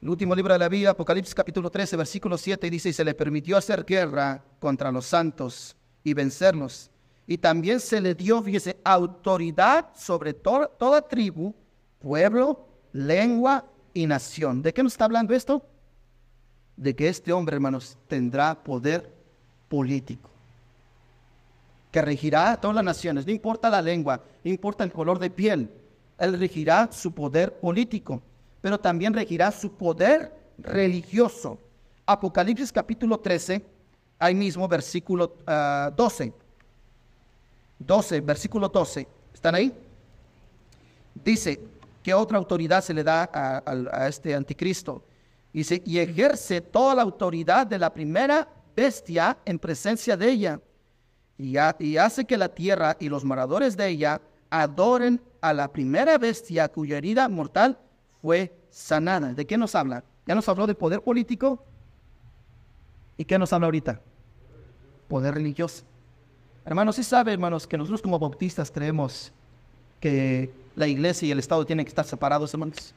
El 0.03 0.09
último 0.09 0.35
libro 0.35 0.55
de 0.55 0.59
la 0.59 0.69
Biblia, 0.69 0.91
Apocalipsis 0.91 1.35
capítulo 1.35 1.71
13, 1.71 1.97
versículo 1.97 2.39
7, 2.39 2.71
dice, 2.71 2.89
y 2.89 2.93
se 2.93 3.05
le 3.05 3.13
permitió 3.15 3.57
hacer 3.57 3.85
guerra 3.85 4.43
contra 4.59 4.91
los 4.91 5.05
santos 5.07 5.77
y 6.03 6.15
vencerlos. 6.15 6.91
Y 7.27 7.37
también 7.37 7.81
se 7.81 8.01
le 8.01 8.15
dio, 8.15 8.43
fíjese, 8.43 8.79
autoridad 8.83 9.89
sobre 9.95 10.33
to- 10.33 10.69
toda 10.79 11.03
tribu, 11.03 11.55
pueblo, 12.01 12.67
lengua 12.93 13.67
y 13.93 14.07
nación. 14.07 14.63
¿De 14.63 14.73
qué 14.73 14.83
nos 14.83 14.93
está 14.95 15.05
hablando 15.05 15.35
esto? 15.35 15.67
De 16.77 16.97
que 16.97 17.09
este 17.09 17.33
hombre, 17.33 17.57
hermanos, 17.57 17.99
tendrá 18.09 18.55
poder 18.55 19.13
político 19.69 20.29
que 21.93 22.01
regirá 22.01 22.53
a 22.53 22.61
todas 22.61 22.77
las 22.77 22.85
naciones, 22.85 23.27
no 23.27 23.33
importa 23.33 23.69
la 23.69 23.83
lengua, 23.83 24.23
no 24.45 24.51
importa 24.51 24.85
el 24.85 24.93
color 24.93 25.19
de 25.19 25.29
piel, 25.29 25.69
él 26.19 26.39
regirá 26.39 26.89
su 26.93 27.13
poder 27.13 27.53
político, 27.59 28.23
pero 28.61 28.79
también 28.79 29.15
regirá 29.15 29.51
su 29.51 29.73
poder 29.73 30.33
religioso. 30.59 31.59
Apocalipsis 32.07 32.73
capítulo 32.73 33.19
13, 33.19 33.65
ahí 34.19 34.35
mismo 34.35 34.67
versículo 34.69 35.37
ah, 35.47 35.93
12. 35.97 36.33
12, 37.79 38.21
versículo 38.21 38.69
12. 38.69 39.07
¿Están 39.33 39.55
ahí? 39.55 39.73
Dice, 41.15 41.61
¿qué 42.03 42.13
otra 42.13 42.39
autoridad 42.39 42.83
se 42.83 42.95
le 42.95 43.03
da 43.03 43.31
a, 43.33 44.09
este 44.09 44.35
anticristo? 44.35 45.03
Dice, 45.53 45.83
y 45.85 45.99
ejerce 45.99 46.61
toda 46.61 46.95
la 46.95 47.03
autoridad 47.03 47.67
de 47.67 47.79
la 47.79 47.93
primera 47.93 48.47
bestia 48.77 49.39
en 49.45 49.59
presencia 49.59 50.17
de 50.17 50.31
ella 50.31 50.61
y, 51.37 51.57
y 51.79 51.97
hace 51.97 52.25
que 52.25 52.37
la 52.37 52.49
tierra 52.51 52.97
y 53.01 53.09
los 53.09 53.25
moradores 53.25 53.77
de 53.77 53.89
ella 53.89 54.21
adoren 54.51 55.21
a 55.41 55.53
la 55.53 55.73
primera 55.73 56.19
bestia 56.19 56.69
cuya 56.69 56.99
herida 56.99 57.29
mortal 57.29 57.79
fue 58.23 58.53
sanada. 58.71 59.33
¿De 59.35 59.47
qué 59.47 59.57
nos 59.57 59.75
habla? 59.75 60.05
Ya 60.27 60.35
nos 60.35 60.49
habló 60.49 60.67
del 60.67 60.77
poder 60.77 61.03
político. 61.03 61.65
¿Y 63.17 63.25
qué 63.25 63.39
nos 63.39 63.53
habla 63.53 63.67
ahorita? 63.67 64.01
Poder 65.09 65.35
religioso. 65.35 65.85
Hermanos, 66.65 66.97
sí 66.97 67.03
sabe, 67.03 67.33
hermanos, 67.33 67.67
que 67.67 67.77
nosotros 67.77 68.03
como 68.03 68.19
bautistas 68.19 68.71
creemos 68.71 69.33
que 69.99 70.51
la 70.77 70.87
iglesia 70.87 71.29
y 71.29 71.31
el 71.33 71.39
Estado 71.39 71.65
tienen 71.67 71.85
que 71.85 71.89
estar 71.91 72.05
separados, 72.05 72.53
hermanos. 72.55 72.95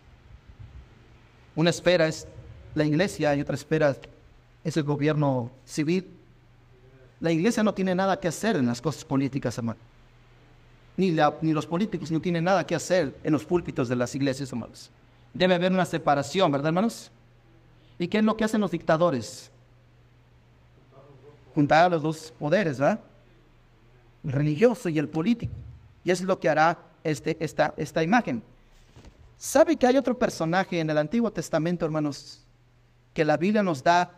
Una 1.56 1.70
esfera 1.70 2.08
es 2.08 2.28
la 2.76 2.84
iglesia 2.84 3.36
y 3.36 3.42
otra 3.42 3.56
esfera 3.56 3.96
es 4.64 4.78
el 4.78 4.84
gobierno 4.84 5.52
civil. 5.66 6.10
La 7.20 7.32
iglesia 7.32 7.64
no 7.64 7.74
tiene 7.74 7.96
nada 7.96 8.20
que 8.20 8.28
hacer 8.28 8.56
en 8.58 8.66
las 8.66 8.82
cosas 8.82 9.06
políticas, 9.06 9.58
hermano. 9.58 9.80
Ni, 10.98 11.12
la- 11.12 11.36
ni 11.42 11.54
los 11.54 11.66
políticos 11.66 12.12
no 12.12 12.20
tienen 12.22 12.44
nada 12.44 12.66
que 12.66 12.76
hacer 12.76 13.16
en 13.24 13.34
los 13.34 13.46
púlpitos 13.46 13.90
de 13.90 13.96
las 13.96 14.14
iglesias, 14.16 14.52
hermanos. 14.52 14.92
Debe 15.34 15.56
haber 15.56 15.72
una 15.72 15.86
separación, 15.86 16.52
¿verdad, 16.52 16.68
hermanos? 16.68 17.12
¿Y 17.98 18.08
qué 18.08 18.20
es 18.20 18.24
lo 18.24 18.38
que 18.38 18.44
hacen 18.44 18.62
los 18.62 18.72
dictadores? 18.72 19.52
Juntar 21.56 21.86
a 21.86 21.90
los 21.90 22.02
dos 22.02 22.34
poderes, 22.38 22.80
¿verdad? 22.80 23.00
El 24.24 24.32
religioso 24.32 24.90
y 24.90 25.00
el 25.00 25.10
político. 25.10 25.54
Y 26.04 26.12
eso 26.12 26.24
es 26.24 26.28
lo 26.28 26.40
que 26.40 26.50
hará 26.50 26.78
este, 27.04 27.38
esta, 27.40 27.74
esta 27.78 28.04
imagen. 28.04 28.44
¿Sabe 29.38 29.76
que 29.76 29.88
hay 29.88 29.98
otro 29.98 30.18
personaje 30.18 30.80
en 30.80 30.90
el 30.90 30.98
Antiguo 30.98 31.32
Testamento, 31.32 31.86
hermanos, 31.86 32.42
que 33.14 33.26
la 33.26 33.38
Biblia 33.38 33.64
nos 33.64 33.84
da 33.84 34.12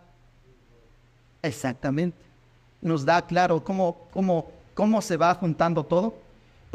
exactamente? 1.42 2.18
Nos 2.82 3.06
da 3.06 3.26
claro 3.26 3.64
cómo, 3.64 4.08
cómo, 4.12 4.52
cómo 4.74 5.02
se 5.02 5.18
va 5.18 5.34
juntando 5.36 5.84
todo. 5.84 6.25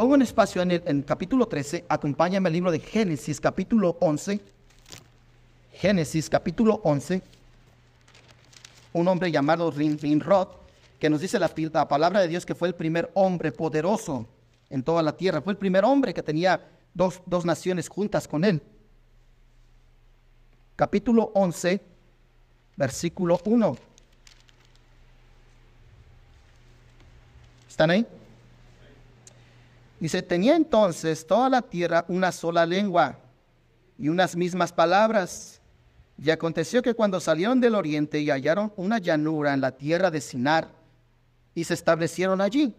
Pongo 0.00 0.14
un 0.14 0.22
espacio 0.22 0.62
en 0.62 0.70
el 0.70 0.82
en 0.86 1.02
capítulo 1.02 1.46
13, 1.46 1.84
acompáñame 1.86 2.48
al 2.48 2.54
libro 2.54 2.70
de 2.70 2.80
Génesis, 2.80 3.38
capítulo 3.38 3.98
11. 4.00 4.40
Génesis, 5.74 6.30
capítulo 6.30 6.80
11. 6.84 7.20
Un 8.94 9.08
hombre 9.08 9.30
llamado 9.30 9.70
Rin- 9.70 9.98
Rinrod, 10.00 10.48
que 10.98 11.10
nos 11.10 11.20
dice 11.20 11.38
la, 11.38 11.52
la 11.74 11.86
palabra 11.86 12.20
de 12.20 12.28
Dios 12.28 12.46
que 12.46 12.54
fue 12.54 12.68
el 12.68 12.74
primer 12.74 13.10
hombre 13.12 13.52
poderoso 13.52 14.26
en 14.70 14.82
toda 14.82 15.02
la 15.02 15.14
tierra. 15.14 15.42
Fue 15.42 15.52
el 15.52 15.58
primer 15.58 15.84
hombre 15.84 16.14
que 16.14 16.22
tenía 16.22 16.66
dos, 16.94 17.20
dos 17.26 17.44
naciones 17.44 17.90
juntas 17.90 18.26
con 18.26 18.42
él. 18.44 18.62
Capítulo 20.76 21.30
11, 21.34 21.78
versículo 22.74 23.38
1. 23.44 23.76
¿Están 27.68 27.90
ahí? 27.90 28.06
Dice, 30.00 30.22
tenía 30.22 30.56
entonces 30.56 31.26
toda 31.26 31.50
la 31.50 31.60
tierra 31.60 32.06
una 32.08 32.32
sola 32.32 32.64
lengua 32.64 33.18
y 33.98 34.08
unas 34.08 34.34
mismas 34.34 34.72
palabras. 34.72 35.60
Y 36.16 36.30
aconteció 36.30 36.80
que 36.80 36.94
cuando 36.94 37.20
salieron 37.20 37.60
del 37.60 37.74
oriente 37.74 38.18
y 38.18 38.30
hallaron 38.30 38.72
una 38.76 38.98
llanura 38.98 39.52
en 39.52 39.60
la 39.60 39.76
tierra 39.76 40.10
de 40.10 40.22
Sinar, 40.22 40.68
y 41.54 41.64
se 41.64 41.74
establecieron 41.74 42.40
allí. 42.40 42.74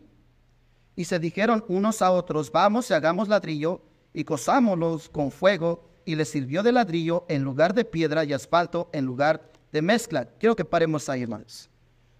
Y 0.96 1.06
se 1.06 1.20
dijeron 1.20 1.64
unos 1.68 2.02
a 2.02 2.12
otros, 2.12 2.52
vamos 2.52 2.90
y 2.90 2.94
hagamos 2.94 3.28
ladrillo, 3.28 3.82
y 4.14 4.24
cosámoslos 4.24 5.10
con 5.10 5.32
fuego, 5.32 5.90
y 6.06 6.16
les 6.16 6.30
sirvió 6.30 6.64
de 6.64 6.72
ladrillo 6.72 7.26
en 7.30 7.44
lugar 7.44 7.74
de 7.74 7.86
piedra 7.86 8.24
y 8.24 8.34
asfalto 8.34 8.90
en 8.94 9.06
lugar 9.06 9.52
de 9.72 9.82
mezcla. 9.82 10.26
Quiero 10.40 10.56
que 10.56 10.66
paremos 10.66 11.08
ahí, 11.08 11.22
hermanos. 11.22 11.70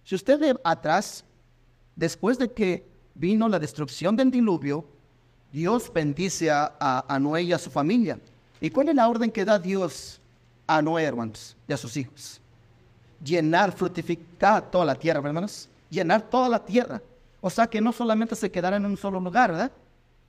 Si 0.04 0.14
usted 0.14 0.38
ve 0.38 0.56
atrás, 0.64 1.24
después 1.96 2.38
de 2.38 2.52
que 2.52 2.91
vino 3.14 3.48
la 3.48 3.58
destrucción 3.58 4.16
del 4.16 4.30
diluvio, 4.30 4.84
Dios 5.52 5.92
bendice 5.92 6.50
a, 6.50 7.18
Noé 7.20 7.42
y 7.42 7.52
a 7.52 7.58
su 7.58 7.70
familia. 7.70 8.18
¿Y 8.60 8.70
cuál 8.70 8.88
es 8.88 8.94
la 8.94 9.08
orden 9.08 9.30
que 9.30 9.44
da 9.44 9.58
Dios 9.58 10.20
a 10.66 10.80
Noé, 10.80 11.04
hermanos, 11.04 11.56
y 11.68 11.72
a 11.72 11.76
sus 11.76 11.96
hijos? 11.96 12.40
Llenar, 13.22 13.72
fructificar 13.72 14.70
toda 14.70 14.84
la 14.84 14.94
tierra, 14.94 15.20
hermanos. 15.20 15.68
Llenar 15.90 16.22
toda 16.22 16.48
la 16.48 16.64
tierra. 16.64 17.02
O 17.40 17.50
sea, 17.50 17.66
que 17.66 17.80
no 17.80 17.92
solamente 17.92 18.34
se 18.34 18.50
quedaran 18.50 18.84
en 18.84 18.92
un 18.92 18.96
solo 18.96 19.20
lugar, 19.20 19.50
¿verdad? 19.50 19.72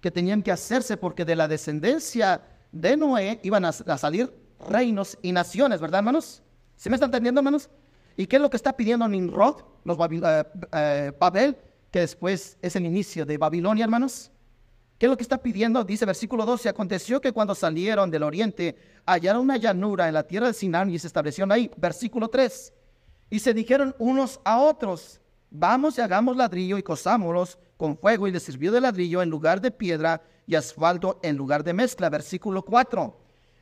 Que 0.01 0.11
tenían 0.11 0.43
que 0.43 0.51
hacerse 0.51 0.97
porque 0.97 1.23
de 1.23 1.35
la 1.35 1.47
descendencia 1.47 2.41
de 2.71 2.97
Noé 2.97 3.39
iban 3.43 3.63
a, 3.63 3.71
salir 3.71 4.33
reinos 4.67 5.17
y 5.21 5.31
naciones, 5.31 5.79
¿verdad, 5.79 5.99
hermanos? 5.99 6.41
¿Sí 6.75 6.89
me 6.89 6.95
están 6.95 7.07
entendiendo, 7.07 7.39
hermanos? 7.39 7.69
¿Y 8.17 8.27
qué 8.27 8.35
es 8.35 8.41
lo 8.41 8.49
que 8.49 8.57
está 8.57 8.75
pidiendo 8.75 9.07
Nimrod, 9.07 9.61
los 9.85 9.97
eh, 9.99 10.43
eh, 10.73 11.11
Babel, 11.17 11.55
que 11.93 11.99
después 11.99 12.57
es 12.63 12.75
el 12.75 12.87
inicio 12.87 13.23
de 13.23 13.37
Babilonia, 13.37 13.83
hermanos? 13.83 14.31
¿Qué 14.97 15.05
es 15.05 15.09
lo 15.11 15.15
que 15.15 15.21
está 15.21 15.37
pidiendo? 15.37 15.83
Dice 15.83 16.07
versículo 16.07 16.43
12, 16.43 16.67
aconteció 16.67 17.21
que 17.21 17.31
cuando 17.31 17.53
salieron 17.53 18.09
del 18.09 18.23
oriente 18.23 18.75
hallaron 19.05 19.43
una 19.43 19.57
llanura 19.57 20.07
en 20.07 20.15
la 20.15 20.23
tierra 20.23 20.47
de 20.47 20.53
Sinar 20.53 20.89
y 20.89 20.97
se 20.97 21.05
establecieron 21.05 21.51
ahí. 21.51 21.69
Versículo 21.77 22.29
3, 22.29 22.73
y 23.29 23.37
se 23.37 23.53
dijeron 23.53 23.95
unos 23.99 24.39
a 24.43 24.59
otros, 24.59 25.21
vamos 25.51 25.99
y 25.99 26.01
hagamos 26.01 26.35
ladrillo 26.35 26.79
y 26.79 26.83
cosámoslos 26.83 27.59
con 27.77 27.95
fuego 27.95 28.27
y 28.27 28.31
les 28.31 28.41
sirvió 28.41 28.71
de 28.71 28.81
ladrillo 28.81 29.21
en 29.21 29.29
lugar 29.29 29.61
de 29.61 29.69
piedra 29.69 30.23
y 30.47 30.55
asfalto 30.55 31.19
en 31.21 31.37
lugar 31.37 31.63
de 31.63 31.73
mezcla. 31.73 32.09
Versículo 32.09 32.65
4, 32.65 33.15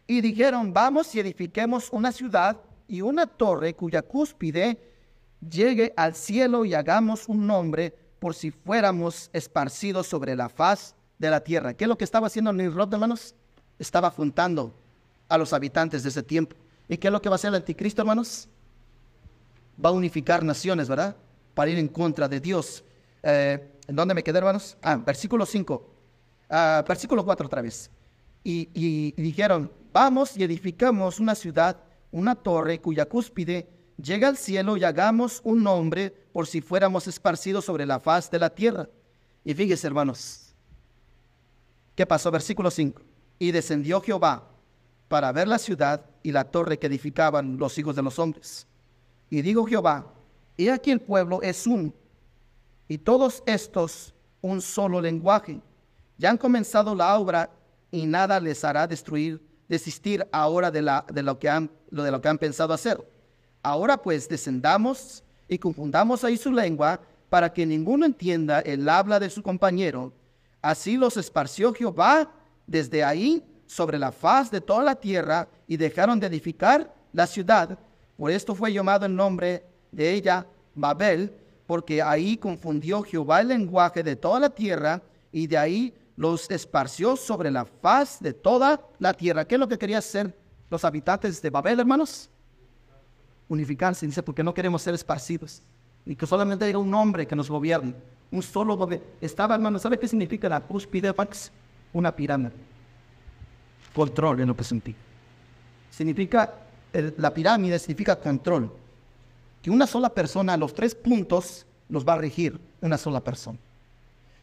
y 0.07 0.21
dijeron, 0.21 0.71
vamos 0.71 1.13
y 1.15 1.19
edifiquemos 1.19 1.89
una 1.91 2.13
ciudad 2.13 2.61
y 2.87 3.01
una 3.01 3.27
torre 3.27 3.73
cuya 3.73 4.01
cúspide 4.01 4.79
llegue 5.41 5.93
al 5.97 6.15
cielo 6.15 6.63
y 6.63 6.73
hagamos 6.73 7.27
un 7.27 7.45
nombre 7.45 8.00
por 8.21 8.35
si 8.35 8.51
fuéramos 8.51 9.31
esparcidos 9.33 10.05
sobre 10.05 10.35
la 10.35 10.47
faz 10.47 10.93
de 11.17 11.31
la 11.31 11.39
tierra. 11.43 11.73
¿Qué 11.73 11.85
es 11.85 11.87
lo 11.87 11.97
que 11.97 12.03
estaba 12.03 12.27
haciendo 12.27 12.53
Nimrod, 12.53 12.93
hermanos? 12.93 13.33
Estaba 13.79 14.11
juntando 14.11 14.75
a 15.27 15.39
los 15.39 15.53
habitantes 15.53 16.03
de 16.03 16.09
ese 16.09 16.21
tiempo. 16.21 16.55
¿Y 16.87 16.97
qué 16.97 17.07
es 17.07 17.11
lo 17.11 17.19
que 17.19 17.29
va 17.29 17.33
a 17.33 17.37
hacer 17.37 17.47
el 17.49 17.55
anticristo, 17.55 18.03
hermanos? 18.03 18.47
Va 19.83 19.89
a 19.89 19.93
unificar 19.93 20.43
naciones, 20.43 20.87
¿verdad? 20.87 21.15
Para 21.55 21.71
ir 21.71 21.79
en 21.79 21.87
contra 21.87 22.27
de 22.27 22.39
Dios. 22.39 22.83
Eh, 23.23 23.71
¿En 23.87 23.95
dónde 23.95 24.13
me 24.13 24.21
quedé, 24.23 24.37
hermanos? 24.37 24.77
Ah, 24.83 24.97
versículo 24.97 25.43
5. 25.43 25.89
Ah, 26.47 26.85
versículo 26.87 27.25
4 27.25 27.47
otra 27.47 27.63
vez. 27.63 27.89
Y, 28.43 28.69
y- 28.75 29.13
dijeron, 29.19 29.71
vamos 29.91 30.37
y 30.37 30.43
edificamos 30.43 31.19
una 31.19 31.33
ciudad, 31.33 31.75
una 32.11 32.35
torre 32.35 32.79
cuya 32.81 33.07
cúspide 33.07 33.67
llega 33.97 34.27
al 34.27 34.37
cielo 34.37 34.77
y 34.77 34.83
hagamos 34.83 35.41
un 35.43 35.63
nombre 35.63 36.20
por 36.31 36.47
si 36.47 36.61
fuéramos 36.61 37.07
esparcidos 37.07 37.65
sobre 37.65 37.85
la 37.85 37.99
faz 37.99 38.29
de 38.29 38.39
la 38.39 38.49
tierra. 38.49 38.87
Y 39.43 39.53
fíjese, 39.53 39.87
hermanos, 39.87 40.53
¿qué 41.95 42.05
pasó? 42.05 42.31
Versículo 42.31 42.71
5. 42.71 43.01
Y 43.39 43.51
descendió 43.51 44.01
Jehová 44.01 44.47
para 45.07 45.31
ver 45.31 45.47
la 45.47 45.57
ciudad 45.57 46.05
y 46.23 46.31
la 46.31 46.45
torre 46.45 46.79
que 46.79 46.87
edificaban 46.87 47.57
los 47.57 47.77
hijos 47.77 47.95
de 47.95 48.01
los 48.01 48.17
hombres. 48.19 48.67
Y 49.29 49.41
digo 49.41 49.65
Jehová, 49.65 50.05
y 50.57 50.69
aquí 50.69 50.91
el 50.91 51.01
pueblo 51.01 51.41
es 51.41 51.65
un, 51.67 51.93
y 52.87 52.97
todos 52.97 53.41
estos 53.45 54.13
un 54.41 54.61
solo 54.61 55.01
lenguaje. 55.01 55.61
Ya 56.17 56.29
han 56.29 56.37
comenzado 56.37 56.93
la 56.93 57.17
obra 57.17 57.49
y 57.91 58.05
nada 58.05 58.39
les 58.39 58.63
hará 58.63 58.87
destruir, 58.87 59.41
desistir 59.67 60.27
ahora 60.31 60.71
de, 60.71 60.81
la, 60.81 61.05
de, 61.11 61.23
lo, 61.23 61.39
que 61.39 61.49
han, 61.49 61.71
de 61.89 62.11
lo 62.11 62.21
que 62.21 62.27
han 62.27 62.37
pensado 62.37 62.73
hacer. 62.73 63.01
Ahora 63.63 63.97
pues 63.97 64.27
descendamos 64.27 65.23
y 65.51 65.59
confundamos 65.59 66.23
ahí 66.23 66.37
su 66.37 66.49
lengua 66.49 67.01
para 67.29 67.51
que 67.51 67.65
ninguno 67.65 68.05
entienda 68.05 68.61
el 68.61 68.87
habla 68.87 69.19
de 69.19 69.29
su 69.29 69.43
compañero. 69.43 70.13
Así 70.61 70.95
los 70.95 71.17
esparció 71.17 71.73
Jehová 71.73 72.31
desde 72.65 73.03
ahí 73.03 73.43
sobre 73.65 73.99
la 73.99 74.13
faz 74.13 74.49
de 74.49 74.61
toda 74.61 74.81
la 74.81 74.95
tierra 74.95 75.49
y 75.67 75.75
dejaron 75.75 76.21
de 76.21 76.27
edificar 76.27 76.95
la 77.11 77.27
ciudad. 77.27 77.77
Por 78.15 78.31
esto 78.31 78.55
fue 78.55 78.71
llamado 78.71 79.05
el 79.05 79.13
nombre 79.13 79.65
de 79.91 80.13
ella 80.13 80.47
Babel, 80.73 81.33
porque 81.67 82.01
ahí 82.01 82.37
confundió 82.37 83.01
Jehová 83.03 83.41
el 83.41 83.49
lenguaje 83.49 84.03
de 84.03 84.15
toda 84.15 84.39
la 84.39 84.51
tierra 84.51 85.01
y 85.33 85.47
de 85.47 85.57
ahí 85.57 85.93
los 86.15 86.49
esparció 86.49 87.17
sobre 87.17 87.51
la 87.51 87.65
faz 87.65 88.21
de 88.21 88.31
toda 88.31 88.79
la 88.99 89.13
tierra. 89.13 89.43
¿Qué 89.43 89.55
es 89.55 89.59
lo 89.59 89.67
que 89.67 89.77
querían 89.77 89.99
hacer 89.99 90.33
los 90.69 90.85
habitantes 90.85 91.41
de 91.41 91.49
Babel, 91.49 91.81
hermanos? 91.81 92.30
Unificarse, 93.51 94.05
dice, 94.05 94.23
porque 94.23 94.43
no 94.43 94.53
queremos 94.53 94.81
ser 94.81 94.93
esparcidos 94.93 95.61
y 96.05 96.15
que 96.15 96.25
solamente 96.25 96.63
haya 96.63 96.77
un 96.77 96.93
hombre 96.93 97.27
que 97.27 97.35
nos 97.35 97.49
gobierne, 97.49 97.93
un 98.31 98.41
solo 98.41 98.77
gobierno. 98.77 99.05
Estaba, 99.19 99.55
hermano, 99.55 99.77
¿sabe 99.77 99.99
qué 99.99 100.07
significa 100.07 100.47
la 100.47 100.61
cúspide, 100.61 101.13
Max? 101.13 101.51
Una 101.91 102.15
pirámide. 102.15 102.53
Control 103.93 104.39
en 104.39 104.47
lo 104.47 104.55
que 104.55 104.63
sentí. 104.63 104.95
Significa, 105.89 106.53
la 107.17 107.33
pirámide 107.33 107.77
significa 107.77 108.15
control. 108.15 108.71
Que 109.61 109.69
una 109.69 109.85
sola 109.85 110.07
persona, 110.07 110.55
los 110.55 110.73
tres 110.73 110.95
puntos, 110.95 111.65
los 111.89 112.07
va 112.07 112.13
a 112.13 112.19
regir, 112.19 112.57
una 112.79 112.97
sola 112.97 113.19
persona. 113.19 113.59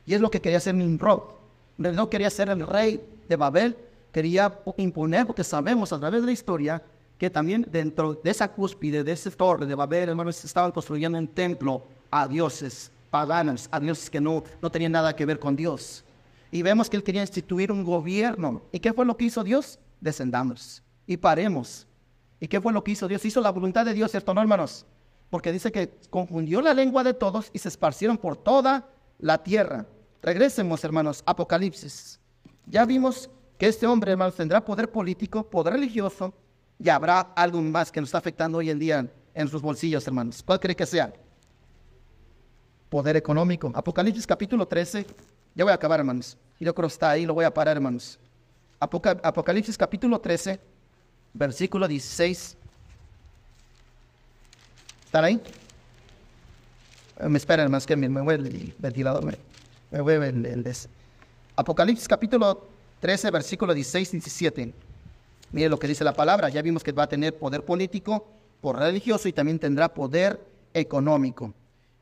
Y 0.05 0.13
es 0.13 0.21
lo 0.21 0.31
que 0.31 0.43
quería 0.43 0.59
hacer 0.59 0.75
Nimrod. 0.75 1.23
No 1.79 2.11
quería 2.11 2.29
ser 2.29 2.51
el 2.51 2.67
rey 2.67 3.01
de 3.27 3.37
Babel, 3.37 3.75
quería 4.13 4.61
imponer, 4.77 5.27
porque 5.27 5.45
sabemos 5.45 5.95
a 5.95 5.99
través 5.99 6.21
de 6.21 6.27
la 6.27 6.33
historia 6.33 6.83
que 7.19 7.29
también 7.29 7.67
dentro 7.71 8.15
de 8.15 8.31
esa 8.31 8.53
cúspide, 8.53 9.03
de 9.03 9.13
esa 9.13 9.31
torre 9.31 9.67
de 9.67 9.75
Babel, 9.75 10.11
hermanos, 10.11 10.45
estaban 10.45 10.71
construyendo 10.71 11.19
un 11.19 11.29
templo 11.29 11.83
a 12.11 12.29
dioses 12.29 12.93
paganos, 13.11 13.69
a 13.71 13.81
dioses 13.81 14.09
que 14.09 14.21
no, 14.21 14.45
no 14.63 14.71
tenían 14.71 14.93
nada 14.93 15.15
que 15.15 15.27
ver 15.27 15.39
con 15.39 15.57
Dios. 15.57 16.05
Y 16.51 16.63
vemos 16.63 16.89
que 16.89 16.97
él 16.97 17.03
quería 17.03 17.21
instituir 17.21 17.73
un 17.73 17.85
gobierno. 17.85 18.63
¿Y 18.73 18.79
qué 18.79 18.93
fue 18.93 19.05
lo 19.05 19.17
que 19.17 19.25
hizo 19.25 19.43
Dios? 19.43 19.79
Descendamos 20.01 20.83
y 21.07 21.17
paremos. 21.17 21.87
¿Y 22.41 22.47
qué 22.47 22.61
fue 22.61 22.73
lo 22.73 22.85
que 22.85 22.93
hizo 22.93 23.09
Dios? 23.09 23.25
Hizo 23.25 23.41
la 23.41 23.51
voluntad 23.51 23.85
de 23.85 23.95
Dios, 23.95 24.13
¿cierto 24.13 24.33
no, 24.33 24.41
hermanos? 24.41 24.87
Porque 25.29 25.53
dice 25.53 25.73
que 25.73 25.99
confundió 26.09 26.63
la 26.63 26.73
lengua 26.73 27.03
de 27.03 27.15
todos 27.15 27.51
y 27.53 27.59
se 27.59 27.69
esparcieron 27.69 28.17
por 28.17 28.37
toda 28.37 28.89
la 29.19 29.43
tierra. 29.43 29.87
Regresemos, 30.23 30.85
hermanos, 30.85 31.23
Apocalipsis. 31.27 32.21
Ya 32.67 32.85
vimos 32.85 33.29
que 33.59 33.67
este 33.67 33.87
hombre, 33.87 34.13
hermanos, 34.13 34.37
tendrá 34.37 34.65
poder 34.65 34.91
político, 34.91 35.49
poder 35.49 35.75
religioso, 35.75 36.33
y 36.79 36.89
habrá 36.89 37.21
algo 37.35 37.61
más 37.61 37.91
que 37.91 38.01
nos 38.01 38.09
está 38.09 38.19
afectando 38.19 38.59
hoy 38.59 38.71
en 38.71 38.79
día 38.79 39.07
en 39.35 39.49
sus 39.49 39.61
bolsillos, 39.61 40.07
hermanos. 40.07 40.43
¿Cuál 40.45 40.61
cree 40.61 40.77
que 40.77 40.87
sea? 40.87 41.13
Poder 42.89 43.17
económico. 43.17 43.71
Apocalipsis 43.75 44.27
capítulo 44.27 44.67
13. 44.67 45.07
Ya 45.55 45.65
voy 45.65 45.73
a 45.73 45.75
acabar, 45.75 46.01
hermanos. 46.01 46.37
Y 46.59 46.65
yo 46.65 46.75
creo 46.75 46.89
que 46.89 46.93
está 46.93 47.11
ahí, 47.11 47.27
lo 47.27 47.35
voy 47.35 47.45
a 47.45 47.53
parar, 47.53 47.77
hermanos. 47.77 48.19
Apocalipsis 48.81 49.77
capítulo 49.77 50.21
13, 50.21 50.61
versículo 51.35 51.89
16. 51.89 52.57
¿Están 55.05 55.25
ahí? 55.25 55.41
Eh, 57.19 57.29
me 57.29 57.39
esperan, 57.39 57.65
hermanos, 57.65 57.87
que 57.87 57.97
me, 57.97 58.09
me 58.09 58.21
voy 58.21 58.35
el 58.37 58.75
ventilador. 58.79 59.25
Me, 59.25 59.37
me 59.91 60.01
voy 60.01 60.15
el, 60.15 60.47
el, 60.47 60.77
Apocalipsis 61.57 62.07
capítulo 62.07 62.69
13, 63.01 63.33
versículo 63.33 63.75
16 63.75 64.15
y 64.15 64.17
17. 64.19 64.75
Mire 65.53 65.69
lo 65.69 65.79
que 65.79 65.89
dice 65.89 66.05
la 66.05 66.13
palabra. 66.13 66.49
Ya 66.49 66.63
vimos 66.63 66.83
que 66.83 66.93
va 66.93 67.05
a 67.05 67.09
tener 67.09 67.37
poder 67.37 67.65
político, 67.65 68.27
por 68.61 68.79
religioso 68.79 69.29
y 69.29 69.33
también 69.33 69.59
tendrá 69.59 69.93
poder 69.93 70.41
económico. 70.75 71.55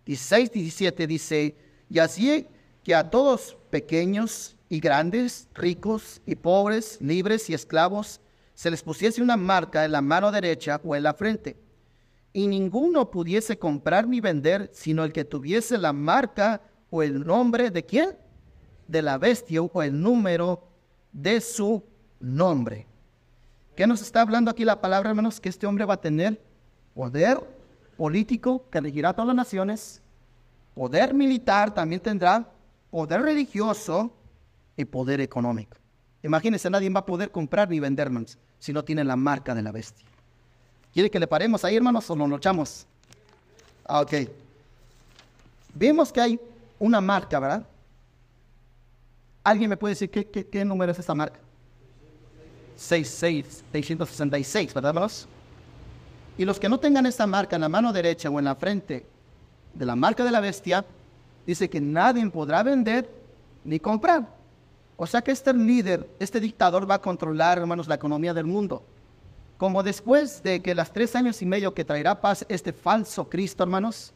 16, 0.06 0.50
17 0.52 1.06
dice, 1.06 1.54
y 1.90 1.98
así 1.98 2.46
que 2.82 2.94
a 2.94 3.10
todos 3.10 3.56
pequeños 3.70 4.56
y 4.68 4.80
grandes, 4.80 5.48
ricos 5.54 6.20
y 6.26 6.34
pobres, 6.36 6.98
libres 7.00 7.50
y 7.50 7.54
esclavos, 7.54 8.20
se 8.54 8.70
les 8.70 8.82
pusiese 8.82 9.22
una 9.22 9.36
marca 9.36 9.84
en 9.84 9.92
la 9.92 10.00
mano 10.00 10.32
derecha 10.32 10.80
o 10.84 10.96
en 10.96 11.02
la 11.02 11.12
frente, 11.12 11.56
y 12.32 12.46
ninguno 12.46 13.10
pudiese 13.10 13.58
comprar 13.58 14.06
ni 14.06 14.20
vender, 14.20 14.70
sino 14.72 15.04
el 15.04 15.12
que 15.12 15.24
tuviese 15.24 15.78
la 15.78 15.92
marca 15.92 16.62
o 16.90 17.02
el 17.02 17.26
nombre 17.26 17.70
de 17.70 17.84
quién? 17.84 18.16
De 18.86 19.02
la 19.02 19.18
bestia 19.18 19.62
o 19.62 19.82
el 19.82 20.00
número 20.00 20.62
de 21.12 21.40
su 21.40 21.82
nombre. 22.20 22.86
¿Qué 23.76 23.86
nos 23.86 24.00
está 24.00 24.22
hablando 24.22 24.50
aquí 24.50 24.64
la 24.64 24.80
palabra, 24.80 25.10
hermanos? 25.10 25.38
Que 25.38 25.50
este 25.50 25.66
hombre 25.66 25.84
va 25.84 25.94
a 25.94 26.00
tener 26.00 26.40
poder 26.94 27.38
político 27.98 28.64
que 28.70 28.80
regirá 28.80 29.10
a 29.10 29.12
todas 29.12 29.28
las 29.28 29.36
naciones, 29.36 30.02
poder 30.74 31.12
militar 31.12 31.74
también 31.74 32.00
tendrá, 32.00 32.50
poder 32.90 33.20
religioso 33.20 34.10
y 34.76 34.86
poder 34.86 35.20
económico. 35.20 35.76
Imagínense, 36.22 36.70
nadie 36.70 36.88
va 36.88 37.00
a 37.00 37.06
poder 37.06 37.30
comprar 37.30 37.68
ni 37.68 37.78
vender, 37.78 38.06
hermanos, 38.06 38.38
si 38.58 38.72
no 38.72 38.82
tiene 38.82 39.04
la 39.04 39.14
marca 39.14 39.54
de 39.54 39.62
la 39.62 39.72
bestia. 39.72 40.06
¿Quiere 40.92 41.10
que 41.10 41.20
le 41.20 41.26
paremos 41.26 41.62
ahí, 41.62 41.76
hermanos, 41.76 42.08
o 42.08 42.16
nos 42.16 42.30
lo 42.30 42.36
echamos? 42.36 42.86
Ah, 43.84 44.00
ok. 44.00 44.12
Vemos 45.74 46.10
que 46.10 46.20
hay 46.22 46.40
una 46.78 47.02
marca, 47.02 47.38
¿verdad? 47.38 47.66
¿Alguien 49.44 49.68
me 49.68 49.76
puede 49.76 49.92
decir 49.92 50.10
qué, 50.10 50.64
número 50.64 50.90
es 50.90 50.98
esta 50.98 51.14
marca? 51.14 51.38
666, 52.76 54.74
¿verdad, 54.74 54.90
hermanos? 54.90 55.26
Y 56.38 56.44
los 56.44 56.60
que 56.60 56.68
no 56.68 56.78
tengan 56.78 57.06
esta 57.06 57.26
marca 57.26 57.56
en 57.56 57.62
la 57.62 57.68
mano 57.68 57.92
derecha 57.92 58.28
o 58.28 58.38
en 58.38 58.44
la 58.44 58.54
frente 58.54 59.06
de 59.74 59.86
la 59.86 59.96
marca 59.96 60.24
de 60.24 60.30
la 60.30 60.40
bestia, 60.40 60.84
dice 61.46 61.70
que 61.70 61.80
nadie 61.80 62.28
podrá 62.28 62.62
vender 62.62 63.08
ni 63.64 63.80
comprar. 63.80 64.26
O 64.96 65.06
sea 65.06 65.22
que 65.22 65.30
este 65.30 65.52
líder, 65.52 66.08
este 66.18 66.40
dictador 66.40 66.90
va 66.90 66.96
a 66.96 67.02
controlar, 67.02 67.58
hermanos, 67.58 67.88
la 67.88 67.94
economía 67.94 68.32
del 68.32 68.46
mundo. 68.46 68.82
Como 69.58 69.82
después 69.82 70.42
de 70.42 70.60
que 70.60 70.74
las 70.74 70.92
tres 70.92 71.16
años 71.16 71.40
y 71.40 71.46
medio 71.46 71.74
que 71.74 71.84
traerá 71.84 72.20
paz 72.20 72.44
este 72.48 72.72
falso 72.72 73.28
Cristo, 73.28 73.62
hermanos, 73.62 74.12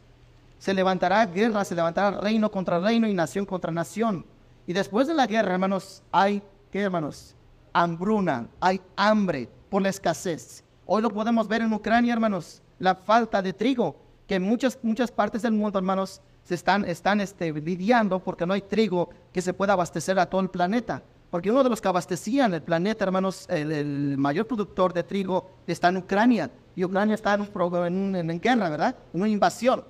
se 0.58 0.74
levantará 0.74 1.24
guerra, 1.24 1.64
se 1.64 1.74
levantará 1.74 2.20
reino 2.20 2.50
contra 2.50 2.78
reino 2.78 3.08
y 3.08 3.14
nación 3.14 3.46
contra 3.46 3.72
nación. 3.72 4.24
Y 4.66 4.74
después 4.74 5.06
de 5.06 5.14
la 5.14 5.26
guerra, 5.26 5.54
hermanos, 5.54 6.02
hay, 6.12 6.42
¿qué 6.70 6.80
hermanos? 6.80 7.34
Hambruna, 7.72 8.48
hay 8.60 8.80
hambre 8.96 9.48
por 9.68 9.82
la 9.82 9.88
escasez. 9.88 10.64
Hoy 10.86 11.02
lo 11.02 11.10
podemos 11.10 11.46
ver 11.48 11.62
en 11.62 11.72
Ucrania, 11.72 12.12
hermanos, 12.12 12.62
la 12.78 12.94
falta 12.94 13.40
de 13.40 13.52
trigo, 13.52 13.96
que 14.26 14.36
en 14.36 14.42
muchas, 14.42 14.78
muchas 14.82 15.10
partes 15.10 15.42
del 15.42 15.52
mundo, 15.52 15.78
hermanos, 15.78 16.20
se 16.44 16.54
están, 16.54 16.84
están 16.84 17.20
este, 17.20 17.52
lidiando 17.52 18.18
porque 18.18 18.46
no 18.46 18.54
hay 18.54 18.62
trigo 18.62 19.10
que 19.32 19.42
se 19.42 19.52
pueda 19.52 19.74
abastecer 19.74 20.18
a 20.18 20.26
todo 20.26 20.40
el 20.40 20.50
planeta. 20.50 21.02
Porque 21.30 21.50
uno 21.50 21.62
de 21.62 21.70
los 21.70 21.80
que 21.80 21.86
abastecían 21.86 22.52
el 22.54 22.62
planeta, 22.62 23.04
hermanos, 23.04 23.46
el, 23.48 24.18
mayor 24.18 24.46
productor 24.48 24.92
de 24.92 25.04
trigo 25.04 25.48
está 25.66 25.88
en 25.88 25.98
Ucrania. 25.98 26.50
Y 26.74 26.84
Ucrania 26.84 27.14
está 27.14 27.34
en, 27.34 28.16
en 28.16 28.40
guerra, 28.40 28.68
¿verdad? 28.68 28.96
En 29.14 29.20
una 29.20 29.30
invasión. 29.30 29.84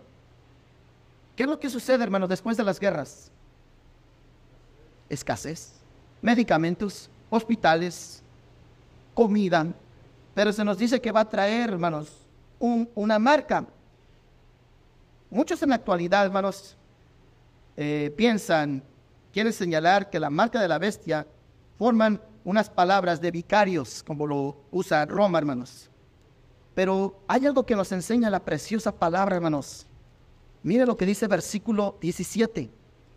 ¿Qué 1.34 1.44
es 1.44 1.48
lo 1.48 1.58
que 1.58 1.70
sucede, 1.70 2.04
hermanos, 2.04 2.28
después 2.28 2.58
de 2.58 2.64
las 2.64 2.78
guerras? 2.78 3.30
Escasez. 5.08 5.72
Medicamentos, 6.20 7.08
hospitales, 7.30 8.22
comida, 9.14 9.66
pero 10.34 10.52
se 10.52 10.64
nos 10.64 10.78
dice 10.78 11.00
que 11.00 11.12
va 11.12 11.20
a 11.20 11.28
traer, 11.28 11.70
hermanos, 11.70 12.08
una 12.58 13.18
marca. 13.18 13.66
Muchos 15.30 15.62
en 15.62 15.70
la 15.70 15.76
actualidad, 15.76 16.26
hermanos, 16.26 16.76
eh, 17.76 18.12
piensan, 18.16 18.82
quieren 19.32 19.52
señalar 19.52 20.10
que 20.10 20.20
la 20.20 20.30
marca 20.30 20.60
de 20.60 20.68
la 20.68 20.78
bestia 20.78 21.26
forman 21.78 22.20
unas 22.44 22.68
palabras 22.68 23.20
de 23.20 23.30
vicarios, 23.30 24.02
como 24.02 24.26
lo 24.26 24.56
usa 24.70 25.06
Roma, 25.06 25.38
hermanos. 25.38 25.88
Pero 26.74 27.20
hay 27.28 27.46
algo 27.46 27.64
que 27.64 27.76
nos 27.76 27.92
enseña 27.92 28.30
la 28.30 28.44
preciosa 28.44 28.92
palabra, 28.92 29.36
hermanos. 29.36 29.86
Mire 30.62 30.86
lo 30.86 30.96
que 30.96 31.06
dice 31.06 31.26
versículo 31.26 31.96
17. 32.00 32.70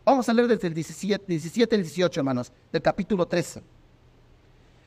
Vamos 0.06 0.28
a 0.28 0.34
leer 0.34 0.48
desde 0.48 0.68
el 0.68 0.74
17, 0.74 1.26
17 1.28 1.76
al 1.76 1.82
18, 1.84 2.20
hermanos, 2.20 2.52
del 2.72 2.82
capítulo 2.82 3.26
13. 3.26 3.62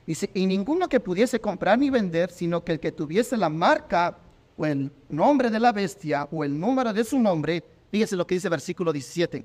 Dice, 0.06 0.30
y 0.34 0.46
ninguno 0.46 0.88
que 0.88 1.00
pudiese 1.00 1.40
comprar 1.40 1.76
ni 1.78 1.90
vender, 1.90 2.30
sino 2.30 2.62
que 2.62 2.72
el 2.72 2.80
que 2.80 2.92
tuviese 2.92 3.36
la 3.36 3.48
marca 3.48 4.18
o 4.56 4.64
el 4.64 4.92
nombre 5.08 5.50
de 5.50 5.58
la 5.58 5.72
bestia 5.72 6.28
o 6.30 6.44
el 6.44 6.56
número 6.58 6.92
de 6.92 7.02
su 7.02 7.18
nombre, 7.18 7.64
fíjese 7.90 8.14
lo 8.14 8.24
que 8.26 8.36
dice 8.36 8.48
versículo 8.48 8.92
17. 8.92 9.44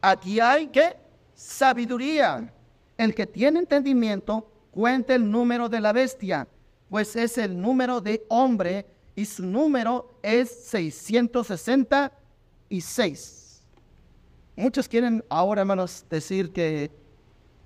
Aquí 0.00 0.40
hay 0.40 0.68
que 0.68 0.96
sabiduría. 1.34 2.54
El 2.96 3.14
que 3.14 3.26
tiene 3.26 3.58
entendimiento, 3.60 4.50
cuente 4.70 5.14
el 5.14 5.30
número 5.30 5.68
de 5.68 5.80
la 5.80 5.92
bestia, 5.92 6.48
pues 6.88 7.14
es 7.14 7.36
el 7.36 7.60
número 7.60 8.00
de 8.00 8.24
hombre 8.28 8.86
y 9.14 9.26
su 9.26 9.44
número 9.44 10.18
es 10.22 10.48
666. 10.64 13.62
Muchos 14.56 14.88
quieren 14.88 15.22
ahora, 15.28 15.60
hermanos, 15.60 16.06
decir 16.10 16.50
que 16.52 16.90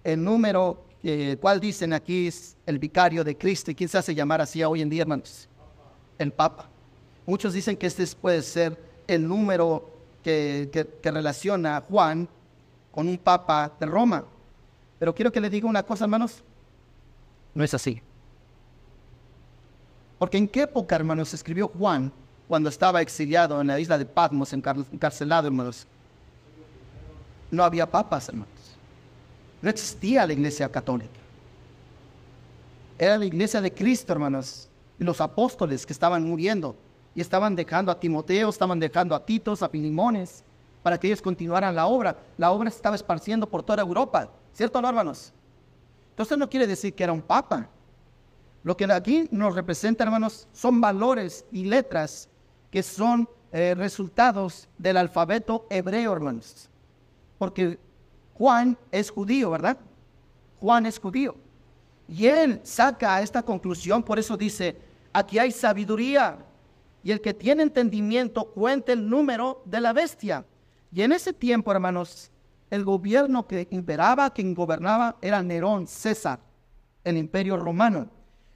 el 0.04 0.22
número 0.22 0.84
eh, 1.02 1.36
cual 1.40 1.60
dicen 1.60 1.92
aquí 1.92 2.28
es 2.28 2.56
el 2.66 2.78
vicario 2.78 3.24
de 3.24 3.36
Cristo. 3.36 3.70
¿Y 3.70 3.74
quién 3.74 3.88
se 3.88 3.98
hace 3.98 4.14
llamar 4.14 4.40
así 4.40 4.62
hoy 4.62 4.82
en 4.82 4.88
día, 4.88 5.02
hermanos? 5.02 5.48
El 6.18 6.32
Papa. 6.32 6.68
Muchos 7.26 7.52
dicen 7.52 7.76
que 7.76 7.86
este 7.86 8.06
puede 8.20 8.42
ser 8.42 8.78
el 9.06 9.26
número 9.26 9.90
que, 10.22 10.88
que 11.02 11.10
relaciona 11.10 11.76
a 11.76 11.80
Juan 11.80 12.28
con 12.90 13.08
un 13.08 13.18
Papa 13.18 13.72
de 13.78 13.86
Roma. 13.86 14.24
Pero 14.98 15.14
quiero 15.14 15.32
que 15.32 15.40
le 15.40 15.50
diga 15.50 15.68
una 15.68 15.82
cosa, 15.82 16.04
hermanos. 16.04 16.42
No 17.54 17.64
es 17.64 17.74
así. 17.74 18.00
Porque 20.18 20.38
en 20.38 20.46
qué 20.46 20.62
época, 20.62 20.94
hermanos, 20.94 21.34
escribió 21.34 21.66
Juan 21.66 22.12
cuando 22.46 22.68
estaba 22.68 23.00
exiliado 23.00 23.60
en 23.60 23.66
la 23.66 23.80
isla 23.80 23.98
de 23.98 24.04
Patmos, 24.04 24.52
encarcelado, 24.52 25.48
hermanos. 25.48 25.86
No 27.50 27.64
había 27.64 27.90
papas, 27.90 28.28
hermanos. 28.28 28.51
No 29.62 29.70
existía 29.70 30.26
la 30.26 30.32
iglesia 30.32 30.68
católica. 30.68 31.10
Era 32.98 33.16
la 33.16 33.24
iglesia 33.24 33.60
de 33.60 33.72
Cristo, 33.72 34.12
hermanos. 34.12 34.68
Y 34.98 35.04
los 35.04 35.20
apóstoles 35.20 35.86
que 35.86 35.92
estaban 35.92 36.24
muriendo 36.24 36.76
y 37.14 37.20
estaban 37.20 37.54
dejando 37.56 37.90
a 37.90 37.98
Timoteo, 37.98 38.50
estaban 38.50 38.78
dejando 38.78 39.14
a 39.14 39.24
Titos, 39.24 39.62
a 39.62 39.68
Filimones, 39.68 40.42
para 40.82 40.98
que 40.98 41.06
ellos 41.06 41.22
continuaran 41.22 41.74
la 41.74 41.86
obra. 41.86 42.16
La 42.36 42.50
obra 42.50 42.70
se 42.70 42.76
estaba 42.76 42.96
esparciendo 42.96 43.48
por 43.48 43.62
toda 43.62 43.82
Europa, 43.82 44.28
¿cierto, 44.52 44.82
no, 44.82 44.88
hermanos? 44.88 45.32
Entonces 46.10 46.36
no 46.36 46.50
quiere 46.50 46.66
decir 46.66 46.94
que 46.94 47.04
era 47.04 47.12
un 47.12 47.22
papa. 47.22 47.68
Lo 48.64 48.76
que 48.76 48.84
aquí 48.84 49.28
nos 49.30 49.54
representa, 49.54 50.04
hermanos, 50.04 50.46
son 50.52 50.80
valores 50.80 51.44
y 51.50 51.64
letras 51.64 52.28
que 52.70 52.82
son 52.82 53.28
eh, 53.52 53.74
resultados 53.76 54.68
del 54.78 54.96
alfabeto 54.96 55.66
hebreo, 55.70 56.12
hermanos. 56.12 56.68
Porque 57.38 57.78
Juan 58.34 58.76
es 58.90 59.10
judío, 59.10 59.50
¿verdad? 59.50 59.76
Juan 60.60 60.86
es 60.86 60.98
judío. 60.98 61.36
Y 62.08 62.26
él 62.26 62.60
saca 62.62 63.22
esta 63.22 63.42
conclusión, 63.42 64.02
por 64.02 64.18
eso 64.18 64.36
dice, 64.36 64.76
aquí 65.12 65.38
hay 65.38 65.50
sabiduría. 65.50 66.38
Y 67.02 67.10
el 67.10 67.20
que 67.20 67.34
tiene 67.34 67.62
entendimiento 67.62 68.44
cuenta 68.44 68.92
el 68.92 69.08
número 69.08 69.62
de 69.64 69.80
la 69.80 69.92
bestia. 69.92 70.44
Y 70.92 71.02
en 71.02 71.12
ese 71.12 71.32
tiempo, 71.32 71.72
hermanos, 71.72 72.30
el 72.70 72.84
gobierno 72.84 73.46
que 73.46 73.66
imperaba, 73.70 74.30
quien 74.30 74.54
gobernaba, 74.54 75.16
era 75.20 75.42
Nerón, 75.42 75.86
César, 75.86 76.40
el 77.04 77.16
imperio 77.16 77.56
romano. 77.56 78.08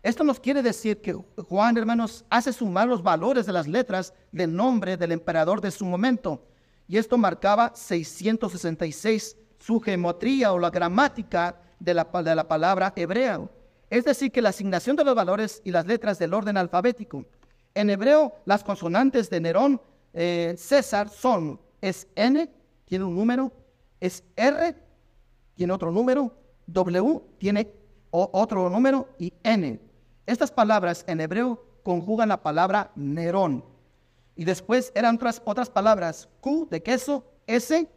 Esto 0.02 0.22
nos 0.22 0.38
quiere 0.38 0.62
decir 0.62 1.00
que 1.00 1.12
Juan, 1.12 1.76
hermanos, 1.76 2.24
hace 2.30 2.52
sumar 2.52 2.86
los 2.86 3.02
valores 3.02 3.44
de 3.46 3.52
las 3.52 3.66
letras 3.66 4.14
del 4.30 4.54
nombre 4.54 4.96
del 4.96 5.12
emperador 5.12 5.60
de 5.60 5.70
su 5.70 5.84
momento. 5.84 6.46
Y 6.86 6.96
esto 6.96 7.18
marcaba 7.18 7.72
666 7.74 9.36
su 9.66 9.80
geometría 9.80 10.52
o 10.52 10.60
la 10.60 10.70
gramática 10.70 11.56
de 11.80 11.92
la, 11.92 12.04
de 12.04 12.36
la 12.36 12.46
palabra 12.46 12.92
hebrea. 12.94 13.40
Es 13.90 14.04
decir, 14.04 14.30
que 14.30 14.40
la 14.40 14.50
asignación 14.50 14.94
de 14.94 15.02
los 15.02 15.16
valores 15.16 15.60
y 15.64 15.72
las 15.72 15.86
letras 15.86 16.20
del 16.20 16.34
orden 16.34 16.56
alfabético. 16.56 17.24
En 17.74 17.90
hebreo, 17.90 18.32
las 18.44 18.62
consonantes 18.62 19.28
de 19.28 19.40
Nerón, 19.40 19.80
eh, 20.14 20.54
César, 20.56 21.08
son, 21.08 21.60
es 21.80 22.06
N, 22.14 22.48
tiene 22.84 23.04
un 23.04 23.16
número, 23.16 23.50
es 23.98 24.22
R, 24.36 24.76
tiene 25.56 25.72
otro 25.72 25.90
número, 25.90 26.32
W, 26.68 27.20
tiene 27.38 27.68
otro 28.12 28.70
número, 28.70 29.08
y 29.18 29.32
N. 29.42 29.80
Estas 30.26 30.52
palabras 30.52 31.04
en 31.08 31.20
hebreo 31.20 31.60
conjugan 31.82 32.28
la 32.28 32.40
palabra 32.40 32.92
Nerón. 32.94 33.64
Y 34.36 34.44
después 34.44 34.92
eran 34.94 35.16
otras, 35.16 35.42
otras 35.44 35.70
palabras, 35.70 36.28
Q 36.40 36.68
de 36.70 36.84
queso, 36.84 37.24
S 37.48 37.88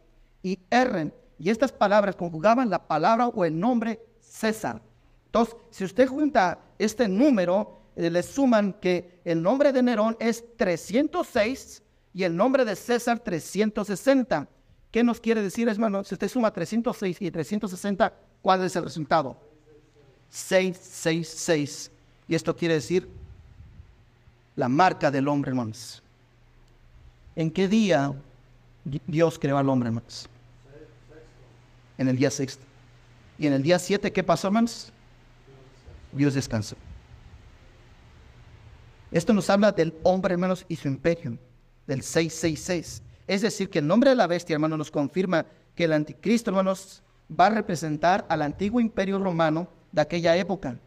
y 0.42 0.58
R. 0.68 1.12
Y 1.40 1.48
estas 1.48 1.72
palabras 1.72 2.14
conjugaban 2.16 2.68
la 2.68 2.86
palabra 2.86 3.28
o 3.28 3.44
el 3.46 3.58
nombre 3.58 3.98
César. 4.20 4.82
Entonces, 5.26 5.56
si 5.70 5.84
usted 5.84 6.06
junta 6.06 6.58
este 6.78 7.08
número, 7.08 7.80
eh, 7.96 8.10
le 8.10 8.22
suman 8.22 8.74
que 8.74 9.20
el 9.24 9.42
nombre 9.42 9.72
de 9.72 9.82
Nerón 9.82 10.16
es 10.20 10.44
306 10.58 11.82
y 12.12 12.24
el 12.24 12.36
nombre 12.36 12.66
de 12.66 12.76
César 12.76 13.20
360. 13.20 14.46
¿Qué 14.90 15.02
nos 15.02 15.18
quiere 15.18 15.40
decir, 15.40 15.66
hermano? 15.66 16.04
Si 16.04 16.14
usted 16.14 16.28
suma 16.28 16.52
306 16.52 17.22
y 17.22 17.30
360, 17.30 18.12
¿cuál 18.42 18.62
es 18.64 18.76
el 18.76 18.84
resultado? 18.84 19.36
666. 20.28 21.90
Y 22.28 22.34
esto 22.34 22.54
quiere 22.54 22.74
decir 22.74 23.08
la 24.56 24.68
marca 24.68 25.10
del 25.10 25.26
hombre, 25.26 25.50
hermanos. 25.50 26.02
¿En 27.34 27.50
qué 27.50 27.66
día 27.66 28.12
Dios 29.06 29.38
creó 29.38 29.56
al 29.56 29.68
hombre, 29.70 29.88
hermanos? 29.88 30.28
En 32.00 32.08
el 32.08 32.16
día 32.16 32.30
sexto. 32.30 32.64
Y 33.38 33.46
en 33.46 33.52
el 33.52 33.62
día 33.62 33.78
siete, 33.78 34.10
¿qué 34.10 34.24
pasó, 34.24 34.48
hermanos? 34.48 34.90
Dios 36.12 36.32
descansó. 36.32 36.74
Esto 39.12 39.34
nos 39.34 39.50
habla 39.50 39.70
del 39.70 39.94
hombre, 40.02 40.32
hermanos, 40.32 40.64
y 40.66 40.76
su 40.76 40.88
imperio, 40.88 41.36
del 41.86 42.02
666. 42.02 43.02
Es 43.26 43.42
decir, 43.42 43.68
que 43.68 43.80
el 43.80 43.86
nombre 43.86 44.08
de 44.08 44.16
la 44.16 44.26
bestia, 44.26 44.54
hermanos, 44.54 44.78
nos 44.78 44.90
confirma 44.90 45.44
que 45.74 45.84
el 45.84 45.92
anticristo, 45.92 46.50
hermanos, 46.50 47.02
va 47.38 47.46
a 47.46 47.50
representar 47.50 48.24
al 48.30 48.40
antiguo 48.40 48.80
imperio 48.80 49.18
romano 49.18 49.68
de 49.92 50.00
aquella 50.00 50.34
época. 50.38 50.78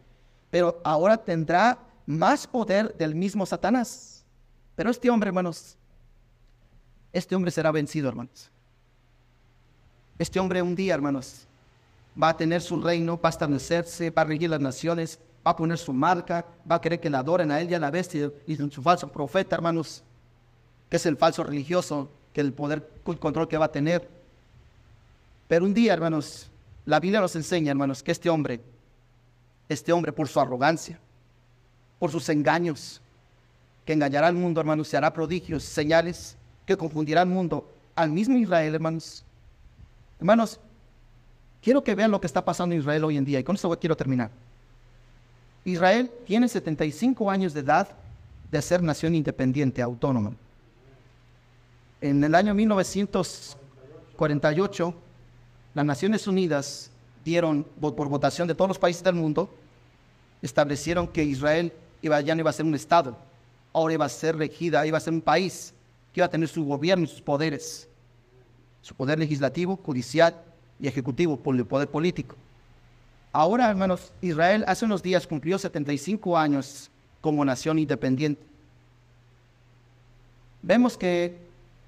Pero 0.50 0.80
ahora 0.82 1.16
tendrá 1.16 1.78
más 2.06 2.44
poder 2.44 2.92
del 2.96 3.14
mismo 3.14 3.46
Satanás. 3.46 4.24
Pero 4.74 4.90
este 4.90 5.10
hombre, 5.10 5.28
hermanos, 5.28 5.76
este 7.12 7.36
hombre 7.36 7.52
será 7.52 7.70
vencido, 7.70 8.08
hermanos. 8.08 8.50
Este 10.18 10.38
hombre 10.38 10.62
un 10.62 10.74
día, 10.74 10.94
hermanos, 10.94 11.46
va 12.20 12.30
a 12.30 12.36
tener 12.36 12.62
su 12.62 12.80
reino, 12.80 13.20
va 13.20 13.28
a 13.28 13.30
establecerse, 13.30 14.10
va 14.10 14.22
a 14.22 14.26
regir 14.26 14.48
las 14.48 14.60
naciones, 14.60 15.18
va 15.44 15.50
a 15.50 15.56
poner 15.56 15.76
su 15.76 15.92
marca, 15.92 16.46
va 16.70 16.76
a 16.76 16.80
querer 16.80 17.00
que 17.00 17.10
la 17.10 17.18
adoren 17.18 17.50
a 17.50 17.60
él 17.60 17.70
y 17.70 17.74
a 17.74 17.78
la 17.78 17.90
bestia 17.90 18.30
y 18.46 18.56
su 18.56 18.82
falso 18.82 19.08
profeta, 19.10 19.56
hermanos, 19.56 20.02
que 20.88 20.96
es 20.96 21.06
el 21.06 21.16
falso 21.16 21.42
religioso, 21.42 22.10
que 22.32 22.40
el 22.40 22.52
poder, 22.52 22.88
el 23.06 23.18
control 23.18 23.48
que 23.48 23.58
va 23.58 23.66
a 23.66 23.72
tener. 23.72 24.08
Pero 25.48 25.64
un 25.64 25.74
día, 25.74 25.92
hermanos, 25.92 26.48
la 26.84 27.00
Biblia 27.00 27.20
nos 27.20 27.34
enseña, 27.34 27.72
hermanos, 27.72 28.02
que 28.02 28.12
este 28.12 28.30
hombre, 28.30 28.60
este 29.68 29.92
hombre 29.92 30.12
por 30.12 30.28
su 30.28 30.38
arrogancia, 30.38 30.98
por 31.98 32.10
sus 32.10 32.28
engaños, 32.28 33.00
que 33.84 33.92
engañará 33.92 34.28
al 34.28 34.34
mundo, 34.34 34.60
hermanos, 34.60 34.88
se 34.88 34.96
hará 34.96 35.12
prodigios, 35.12 35.64
señales, 35.64 36.36
que 36.66 36.76
confundirá 36.76 37.22
al 37.22 37.28
mundo, 37.28 37.68
al 37.94 38.10
mismo 38.10 38.36
Israel, 38.38 38.74
hermanos, 38.74 39.23
Hermanos, 40.18 40.60
quiero 41.62 41.82
que 41.82 41.94
vean 41.94 42.10
lo 42.10 42.20
que 42.20 42.26
está 42.26 42.44
pasando 42.44 42.74
en 42.74 42.80
Israel 42.80 43.04
hoy 43.04 43.16
en 43.16 43.24
día 43.24 43.40
y 43.40 43.44
con 43.44 43.56
esto 43.56 43.74
quiero 43.78 43.96
terminar. 43.96 44.30
Israel 45.64 46.10
tiene 46.26 46.48
75 46.48 47.30
años 47.30 47.54
de 47.54 47.60
edad 47.60 47.88
de 48.50 48.62
ser 48.62 48.82
nación 48.82 49.14
independiente, 49.14 49.80
autónoma. 49.82 50.32
En 52.00 52.22
el 52.22 52.34
año 52.34 52.54
1948, 52.54 54.94
las 55.74 55.84
Naciones 55.84 56.26
Unidas 56.26 56.90
dieron 57.24 57.64
por 57.80 58.08
votación 58.08 58.46
de 58.46 58.54
todos 58.54 58.68
los 58.68 58.78
países 58.78 59.02
del 59.02 59.14
mundo, 59.14 59.48
establecieron 60.42 61.08
que 61.08 61.24
Israel 61.24 61.72
iba, 62.02 62.20
ya 62.20 62.34
no 62.34 62.42
iba 62.42 62.50
a 62.50 62.52
ser 62.52 62.66
un 62.66 62.74
Estado, 62.74 63.16
ahora 63.72 63.94
iba 63.94 64.04
a 64.04 64.10
ser 64.10 64.36
regida, 64.36 64.86
iba 64.86 64.98
a 64.98 65.00
ser 65.00 65.14
un 65.14 65.22
país 65.22 65.72
que 66.12 66.20
iba 66.20 66.26
a 66.26 66.30
tener 66.30 66.48
su 66.48 66.66
gobierno 66.66 67.04
y 67.04 67.08
sus 67.08 67.22
poderes 67.22 67.88
su 68.84 68.94
poder 68.94 69.18
legislativo, 69.18 69.78
judicial 69.82 70.42
y 70.78 70.86
ejecutivo 70.86 71.38
por 71.38 71.56
el 71.56 71.64
poder 71.64 71.88
político. 71.88 72.36
Ahora, 73.32 73.70
hermanos, 73.70 74.12
Israel 74.20 74.62
hace 74.68 74.84
unos 74.84 75.02
días 75.02 75.26
cumplió 75.26 75.58
75 75.58 76.36
años 76.36 76.90
como 77.22 77.42
nación 77.46 77.78
independiente. 77.78 78.42
Vemos 80.60 80.98
que 80.98 81.34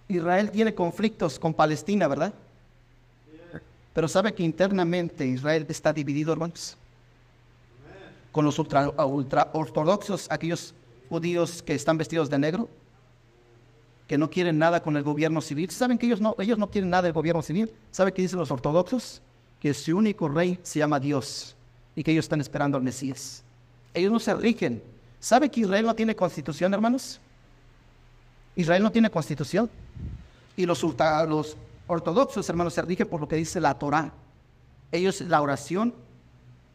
Israel 0.09 0.51
tiene 0.51 0.75
conflictos 0.75 1.39
con 1.39 1.53
Palestina, 1.53 2.09
¿verdad? 2.09 2.33
Pero 3.93 4.09
sabe 4.09 4.33
que 4.33 4.43
internamente 4.43 5.27
Israel 5.27 5.67
está 5.69 5.93
dividido, 5.93 6.33
hermanos. 6.33 6.79
Con 8.33 8.47
los 8.47 8.59
ultra, 8.59 8.89
ultra 9.05 9.51
ortodoxos, 9.53 10.29
aquellos 10.31 10.73
judíos 11.11 11.63
que 11.63 11.75
están 11.75 11.99
vestidos 11.99 12.31
de 12.31 12.39
negro, 12.39 12.71
que 14.07 14.19
no 14.19 14.31
quieren 14.31 14.59
nada 14.59 14.83
con 14.83 14.97
el 14.97 15.03
gobierno 15.03 15.41
civil. 15.41 15.71
¿Saben 15.71 15.99
que 15.99 16.07
ellos 16.07 16.21
no, 16.21 16.37
ellos 16.39 16.59
no 16.59 16.71
quieren 16.71 16.91
nada 16.91 17.03
del 17.03 17.13
gobierno 17.13 17.43
civil? 17.43 17.71
¿Saben 17.91 18.15
qué 18.15 18.23
dicen 18.23 18.39
los 18.39 18.51
ortodoxos? 18.51 19.21
Que 19.61 19.75
su 19.75 19.97
único 19.97 20.29
rey 20.29 20.59
se 20.63 20.79
llama 20.79 21.01
Dios 21.01 21.57
y 21.95 22.05
que 22.05 22.13
ellos 22.13 22.25
están 22.25 22.41
esperando 22.41 22.77
al 22.77 22.85
Mesías. 22.85 23.43
Ellos 23.95 24.13
no 24.13 24.21
se 24.21 24.35
rigen. 24.35 24.83
¿Sabe 25.19 25.51
que 25.51 25.61
Israel 25.61 25.87
no 25.87 25.95
tiene 25.95 26.15
constitución, 26.15 26.73
hermanos? 26.73 27.21
Israel 28.55 28.83
no 28.83 28.93
tiene 28.93 29.11
constitución. 29.11 29.69
Y 30.57 30.67
los, 30.67 30.85
ortodoxos, 31.87 32.49
hermanos, 32.49 32.75
se 32.75 32.83
rigen 32.83 33.09
por 33.09 33.21
lo 33.21 33.29
que 33.29 33.37
dice 33.37 33.61
la 33.61 33.75
Torah. 33.75 34.13
Ellos, 34.93 35.21
la 35.23 35.43
oración 35.43 35.95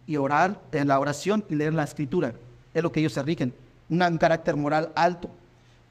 y 0.06 0.18
orar, 0.18 0.60
en 0.72 0.88
la 0.88 1.00
oración 1.00 1.46
y 1.50 1.56
leer 1.56 1.74
la 1.74 1.84
escritura, 1.84 2.34
es 2.74 2.84
lo 2.84 2.92
que 2.92 3.00
ellos 3.00 3.14
se 3.14 3.24
rigen. 3.24 3.54
Un 3.90 4.18
carácter 4.18 4.56
moral 4.56 4.92
alto 4.96 5.30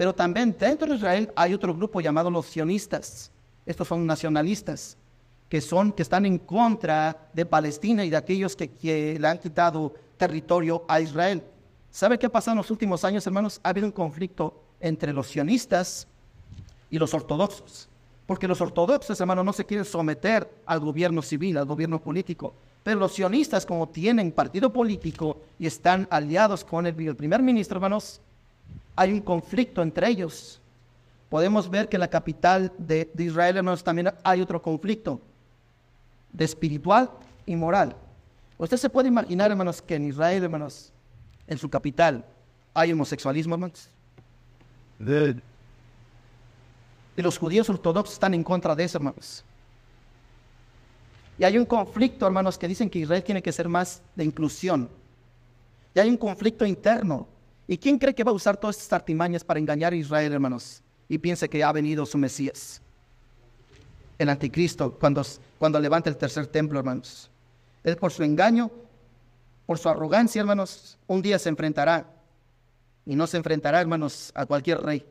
Pero 0.00 0.14
también 0.14 0.56
dentro 0.58 0.88
de 0.88 0.96
Israel 0.96 1.30
hay 1.36 1.52
otro 1.52 1.74
grupo 1.74 2.00
llamado 2.00 2.30
los 2.30 2.46
sionistas. 2.46 3.30
Estos 3.66 3.86
son 3.86 4.06
nacionalistas 4.06 4.96
que, 5.46 5.60
son, 5.60 5.92
que 5.92 6.00
están 6.00 6.24
en 6.24 6.38
contra 6.38 7.28
de 7.34 7.44
Palestina 7.44 8.02
y 8.02 8.08
de 8.08 8.16
aquellos 8.16 8.56
que, 8.56 9.18
le 9.20 9.28
han 9.28 9.36
quitado 9.36 9.92
territorio 10.16 10.86
a 10.88 11.02
Israel. 11.02 11.44
¿Sabe 11.90 12.18
qué 12.18 12.24
ha 12.24 12.32
pasado 12.32 12.54
en 12.54 12.56
los 12.56 12.70
últimos 12.70 13.04
años, 13.04 13.26
hermanos? 13.26 13.60
Ha 13.62 13.68
habido 13.68 13.86
un 13.86 13.92
conflicto 13.92 14.62
entre 14.80 15.12
los 15.12 15.26
sionistas 15.26 16.08
y 16.88 16.98
los 16.98 17.12
ortodoxos. 17.12 17.90
Porque 18.24 18.48
los 18.48 18.62
ortodoxos, 18.62 19.20
hermanos, 19.20 19.44
no 19.44 19.52
se 19.52 19.66
quieren 19.66 19.84
someter 19.84 20.50
al 20.64 20.80
gobierno 20.80 21.20
civil, 21.20 21.58
al 21.58 21.66
gobierno 21.66 22.00
político. 22.00 22.54
Pero 22.82 22.98
los 23.00 23.12
sionistas, 23.12 23.66
como 23.66 23.90
tienen 23.90 24.32
partido 24.32 24.72
político 24.72 25.42
y 25.58 25.66
están 25.66 26.08
aliados 26.10 26.64
con 26.64 26.86
el, 26.86 26.94
primer 26.94 27.42
ministro, 27.42 27.76
hermanos, 27.76 28.22
hay 28.96 29.12
un 29.12 29.20
conflicto 29.20 29.82
entre 29.82 30.08
ellos. 30.08 30.60
Podemos 31.28 31.70
ver 31.70 31.88
que 31.88 31.96
en 31.96 32.00
la 32.00 32.10
capital 32.10 32.72
de, 32.76 33.10
de 33.14 33.24
Israel, 33.24 33.56
hermanos, 33.58 33.84
también 33.84 34.12
hay 34.24 34.40
otro 34.40 34.60
conflicto 34.60 35.20
de 36.32 36.44
espiritual 36.44 37.10
y 37.46 37.56
moral. 37.56 37.96
Usted 38.58 38.76
se 38.76 38.90
puede 38.90 39.08
imaginar, 39.08 39.50
hermanos, 39.50 39.80
que 39.80 39.94
en 39.94 40.06
Israel, 40.06 40.44
hermanos, 40.44 40.92
en 41.46 41.56
su 41.56 41.68
capital, 41.70 42.24
hay 42.74 42.92
homosexualismo, 42.92 43.54
hermanos. 43.54 43.88
Y 47.16 47.22
los 47.22 47.38
judíos 47.38 47.68
ortodoxos 47.70 48.14
están 48.14 48.34
en 48.34 48.44
contra 48.44 48.74
de 48.74 48.84
eso, 48.84 48.98
hermanos. 48.98 49.44
Y 51.38 51.44
hay 51.44 51.56
un 51.56 51.64
conflicto, 51.64 52.26
hermanos, 52.26 52.58
que 52.58 52.68
dicen 52.68 52.90
que 52.90 52.98
Israel 52.98 53.24
tiene 53.24 53.42
que 53.42 53.50
ser 53.50 53.68
más 53.68 54.02
de 54.14 54.24
inclusión. 54.24 54.90
Y 55.94 55.98
hay 55.98 56.10
un 56.10 56.18
conflicto 56.18 56.66
interno. 56.66 57.26
¿Y 57.70 57.78
quién 57.78 58.00
cree 58.00 58.12
que 58.12 58.24
va 58.24 58.32
a 58.32 58.34
usar 58.34 58.56
todas 58.56 58.76
estas 58.78 58.94
artimañas 58.94 59.44
para 59.44 59.60
engañar 59.60 59.92
a 59.92 59.96
Israel, 59.96 60.32
hermanos? 60.32 60.82
Y 61.08 61.18
piense 61.18 61.48
que 61.48 61.62
ha 61.62 61.70
venido 61.70 62.04
su 62.04 62.18
Mesías. 62.18 62.82
El 64.18 64.28
anticristo, 64.28 64.98
cuando, 64.98 65.24
cuando 65.56 65.78
levanta 65.78 66.10
el 66.10 66.16
tercer 66.16 66.48
templo, 66.48 66.80
hermanos. 66.80 67.30
Él 67.84 67.96
por 67.96 68.10
su 68.10 68.24
engaño, 68.24 68.72
por 69.66 69.78
su 69.78 69.88
arrogancia, 69.88 70.40
hermanos, 70.40 70.98
un 71.06 71.22
día 71.22 71.38
se 71.38 71.48
enfrentará. 71.48 72.12
Y 73.06 73.14
no 73.14 73.28
se 73.28 73.36
enfrentará, 73.36 73.80
hermanos, 73.80 74.32
a 74.34 74.46
cualquier 74.46 74.78
rey, 74.78 75.06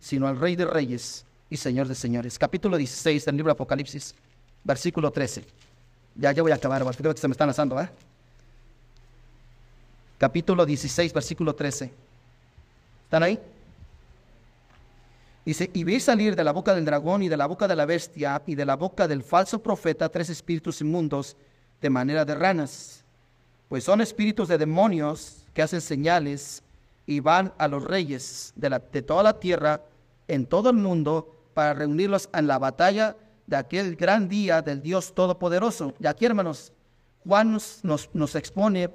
sino 0.00 0.26
al 0.26 0.40
rey 0.40 0.56
de 0.56 0.64
reyes 0.64 1.24
y 1.48 1.56
señor 1.56 1.86
de 1.86 1.94
señores. 1.94 2.36
Capítulo 2.36 2.76
16 2.78 3.26
del 3.26 3.36
libro 3.36 3.50
de 3.50 3.52
Apocalipsis 3.52 4.12
versículo 4.64 5.12
13. 5.12 5.44
Ya, 6.16 6.32
ya 6.32 6.42
voy 6.42 6.50
a 6.50 6.56
acabar, 6.56 6.82
creo 6.96 7.14
que 7.14 7.20
se 7.20 7.28
me 7.28 7.32
están 7.32 7.46
lanzando, 7.46 7.80
¿eh? 7.80 7.88
Capítulo 10.18 10.64
16, 10.64 11.12
versículo 11.12 11.54
13. 11.54 11.92
¿Están 13.04 13.22
ahí? 13.22 13.38
Dice, 15.44 15.70
y 15.72 15.84
vi 15.84 16.00
salir 16.00 16.34
de 16.34 16.42
la 16.42 16.52
boca 16.52 16.74
del 16.74 16.84
dragón 16.84 17.22
y 17.22 17.28
de 17.28 17.36
la 17.36 17.46
boca 17.46 17.68
de 17.68 17.76
la 17.76 17.86
bestia 17.86 18.42
y 18.46 18.54
de 18.54 18.64
la 18.64 18.76
boca 18.76 19.06
del 19.06 19.22
falso 19.22 19.62
profeta 19.62 20.08
tres 20.08 20.28
espíritus 20.30 20.80
inmundos 20.80 21.36
de 21.80 21.90
manera 21.90 22.24
de 22.24 22.34
ranas, 22.34 23.04
pues 23.68 23.84
son 23.84 24.00
espíritus 24.00 24.48
de 24.48 24.58
demonios 24.58 25.44
que 25.54 25.62
hacen 25.62 25.80
señales 25.80 26.62
y 27.06 27.20
van 27.20 27.52
a 27.58 27.68
los 27.68 27.84
reyes 27.84 28.52
de, 28.56 28.70
la, 28.70 28.78
de 28.78 29.02
toda 29.02 29.22
la 29.22 29.38
tierra 29.38 29.82
en 30.26 30.46
todo 30.46 30.70
el 30.70 30.76
mundo 30.76 31.32
para 31.54 31.74
reunirlos 31.74 32.28
en 32.32 32.46
la 32.46 32.58
batalla 32.58 33.16
de 33.46 33.56
aquel 33.56 33.96
gran 33.96 34.28
día 34.28 34.62
del 34.62 34.82
Dios 34.82 35.14
Todopoderoso. 35.14 35.94
Y 36.00 36.06
aquí, 36.06 36.26
hermanos, 36.26 36.72
Juan 37.24 37.52
nos, 37.52 38.10
nos, 38.12 38.34
expone 38.34 38.90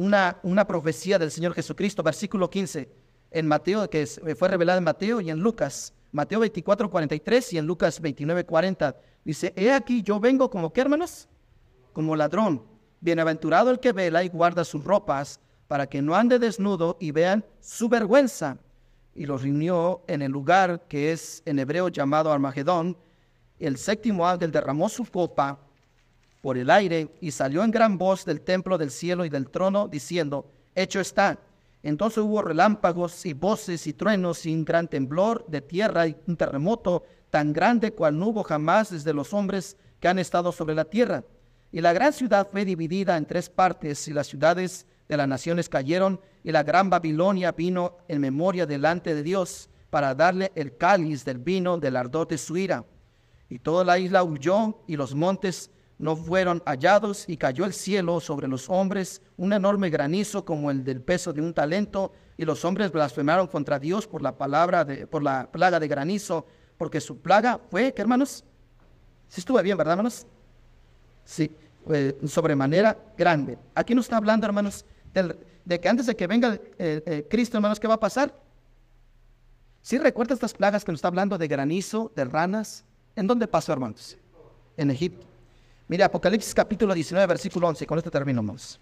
una, 0.00 0.38
una, 0.42 0.66
profecía 0.66 1.18
del 1.18 1.30
Señor 1.30 1.52
Jesucristo, 1.52 2.02
versículo 2.02 2.48
15, 2.48 2.88
en 3.32 3.46
Mateo, 3.46 3.88
que 3.90 4.06
fue 4.06 4.48
revelada 4.48 4.78
en 4.78 4.84
Mateo 4.84 5.20
y 5.20 5.30
en 5.30 5.38
Lucas. 5.40 5.92
Mateo 6.10 6.40
24, 6.40 6.90
43 6.90 7.52
y 7.52 7.58
en 7.58 7.66
Lucas 7.66 8.00
29, 8.00 8.46
40. 8.46 8.96
Dice, 9.24 9.52
he 9.56 9.70
aquí 9.70 10.02
yo 10.02 10.18
vengo 10.18 10.48
como 10.48 10.72
qué, 10.72 10.80
hermanos? 10.80 11.28
Como 11.92 12.16
ladrón. 12.16 12.62
Bienaventurado 13.00 13.70
el 13.70 13.78
que 13.78 13.92
vela 13.92 14.24
y 14.24 14.30
guarda 14.30 14.64
sus 14.64 14.82
ropas, 14.82 15.38
para 15.68 15.86
que 15.86 16.00
no 16.00 16.14
ande 16.14 16.38
desnudo 16.38 16.96
y 16.98 17.10
vean 17.12 17.44
su 17.60 17.88
vergüenza. 17.90 18.56
Y 19.14 19.26
los 19.26 19.42
reunió 19.42 20.02
en 20.08 20.22
el 20.22 20.32
lugar 20.32 20.86
que 20.88 21.12
es 21.12 21.42
en 21.44 21.58
hebreo 21.58 21.88
llamado 21.88 22.32
Armagedón, 22.32 22.96
el 23.58 23.76
séptimo 23.76 24.26
ángel 24.26 24.50
derramó 24.50 24.88
su 24.88 25.04
copa 25.04 25.60
por 26.40 26.56
el 26.56 26.70
aire 26.70 27.10
y 27.20 27.30
salió 27.30 27.62
en 27.64 27.70
gran 27.70 27.98
voz 27.98 28.24
del 28.24 28.40
templo 28.40 28.78
del 28.78 28.90
cielo 28.90 29.24
y 29.24 29.28
del 29.28 29.50
trono, 29.50 29.88
diciendo, 29.88 30.50
hecho 30.74 31.00
está. 31.00 31.38
Entonces 31.82 32.18
hubo 32.18 32.42
relámpagos 32.42 33.24
y 33.26 33.32
voces 33.32 33.86
y 33.86 33.92
truenos 33.92 34.44
y 34.46 34.54
un 34.54 34.64
gran 34.64 34.88
temblor 34.88 35.44
de 35.48 35.60
tierra 35.60 36.06
y 36.06 36.16
un 36.26 36.36
terremoto 36.36 37.04
tan 37.30 37.52
grande 37.52 37.92
cual 37.92 38.18
no 38.18 38.28
hubo 38.28 38.42
jamás 38.42 38.90
desde 38.90 39.14
los 39.14 39.32
hombres 39.32 39.76
que 39.98 40.08
han 40.08 40.18
estado 40.18 40.52
sobre 40.52 40.74
la 40.74 40.84
tierra. 40.84 41.24
Y 41.72 41.80
la 41.80 41.92
gran 41.92 42.12
ciudad 42.12 42.48
fue 42.50 42.64
dividida 42.64 43.16
en 43.16 43.26
tres 43.26 43.48
partes 43.48 44.08
y 44.08 44.12
las 44.12 44.26
ciudades 44.26 44.86
de 45.08 45.16
las 45.16 45.28
naciones 45.28 45.68
cayeron 45.68 46.20
y 46.42 46.52
la 46.52 46.62
gran 46.62 46.90
Babilonia 46.90 47.52
vino 47.52 47.98
en 48.08 48.20
memoria 48.20 48.66
delante 48.66 49.14
de 49.14 49.22
Dios 49.22 49.68
para 49.88 50.14
darle 50.14 50.52
el 50.54 50.76
cáliz 50.76 51.24
del 51.24 51.38
vino 51.38 51.78
del 51.78 51.96
ardor 51.96 52.28
de 52.28 52.38
su 52.38 52.56
ira 52.56 52.84
y 53.50 53.58
toda 53.58 53.84
la 53.84 53.98
isla 53.98 54.22
huyó 54.22 54.78
y 54.86 54.96
los 54.96 55.14
montes 55.14 55.70
no 56.00 56.16
fueron 56.16 56.62
hallados 56.64 57.28
y 57.28 57.36
cayó 57.36 57.64
el 57.64 57.72
cielo 57.72 58.20
sobre 58.20 58.48
los 58.48 58.68
hombres 58.68 59.22
un 59.36 59.52
enorme 59.52 59.90
granizo 59.90 60.44
como 60.44 60.70
el 60.70 60.82
del 60.82 61.00
peso 61.00 61.32
de 61.32 61.40
un 61.40 61.54
talento 61.54 62.12
y 62.36 62.44
los 62.44 62.64
hombres 62.64 62.90
blasfemaron 62.90 63.46
contra 63.46 63.78
Dios 63.78 64.06
por 64.06 64.22
la 64.22 64.36
palabra 64.36 64.84
de, 64.84 65.06
por 65.06 65.22
la 65.22 65.50
plaga 65.50 65.78
de 65.78 65.88
granizo 65.88 66.46
porque 66.78 67.00
su 67.00 67.18
plaga 67.18 67.60
fue 67.70 67.92
¿qué 67.92 68.02
hermanos? 68.02 68.44
Sí 69.28 69.40
estuve 69.40 69.62
bien, 69.62 69.76
¿verdad 69.76 69.92
hermanos? 69.92 70.26
Sí, 71.24 71.50
sobremanera 72.26 72.96
grande. 73.16 73.58
Aquí 73.74 73.94
nos 73.94 74.06
está 74.06 74.16
hablando 74.16 74.46
hermanos 74.46 74.84
de 75.64 75.80
que 75.80 75.88
antes 75.88 76.06
de 76.06 76.16
que 76.16 76.26
venga 76.26 76.58
Cristo 77.28 77.58
hermanos, 77.58 77.78
¿qué 77.78 77.86
va 77.86 77.94
a 77.94 78.00
pasar? 78.00 78.34
¿Sí 79.82 79.98
recuerda 79.98 80.34
estas 80.34 80.54
plagas 80.54 80.84
que 80.84 80.92
nos 80.92 80.98
está 80.98 81.08
hablando 81.08 81.38
de 81.38 81.46
granizo, 81.46 82.10
de 82.16 82.24
ranas, 82.24 82.84
¿En 83.16 83.26
dónde 83.26 83.46
pasó, 83.46 83.72
hermanos? 83.72 84.16
En 84.76 84.90
Egipto. 84.90 85.26
Mire, 85.90 86.04
Apocalipsis 86.04 86.54
capítulo 86.54 86.94
19, 86.94 87.26
versículo 87.26 87.66
11. 87.66 87.84
Con 87.84 87.98
esto 87.98 88.12
terminamos. 88.12 88.78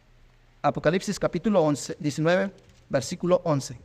Apocalipsis 0.61 1.19
capítulo 1.19 1.63
11, 1.63 1.97
19, 1.99 2.53
versículo 2.91 3.41
11. 3.45 3.81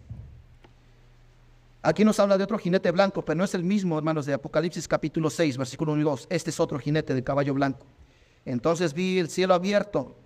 Aquí 1.84 2.04
nos 2.04 2.20
habla 2.20 2.38
de 2.38 2.44
otro 2.44 2.58
jinete 2.58 2.92
blanco, 2.92 3.24
pero 3.24 3.38
no 3.38 3.46
es 3.46 3.56
el 3.56 3.64
mismo, 3.64 3.98
hermanos, 3.98 4.26
de 4.26 4.34
Apocalipsis 4.34 4.90
capítulo 4.90 5.30
6, 5.30 5.58
versículo 5.58 5.94
1 5.94 6.02
y 6.02 6.04
2. 6.04 6.28
Este 6.30 6.50
es 6.50 6.60
otro 6.60 6.78
jinete 6.80 7.14
de 7.14 7.24
caballo 7.24 7.54
blanco. 7.54 7.86
Entonces 8.44 8.94
vi 8.94 9.20
el 9.20 9.30
cielo 9.30 9.54
abierto. 9.54 10.18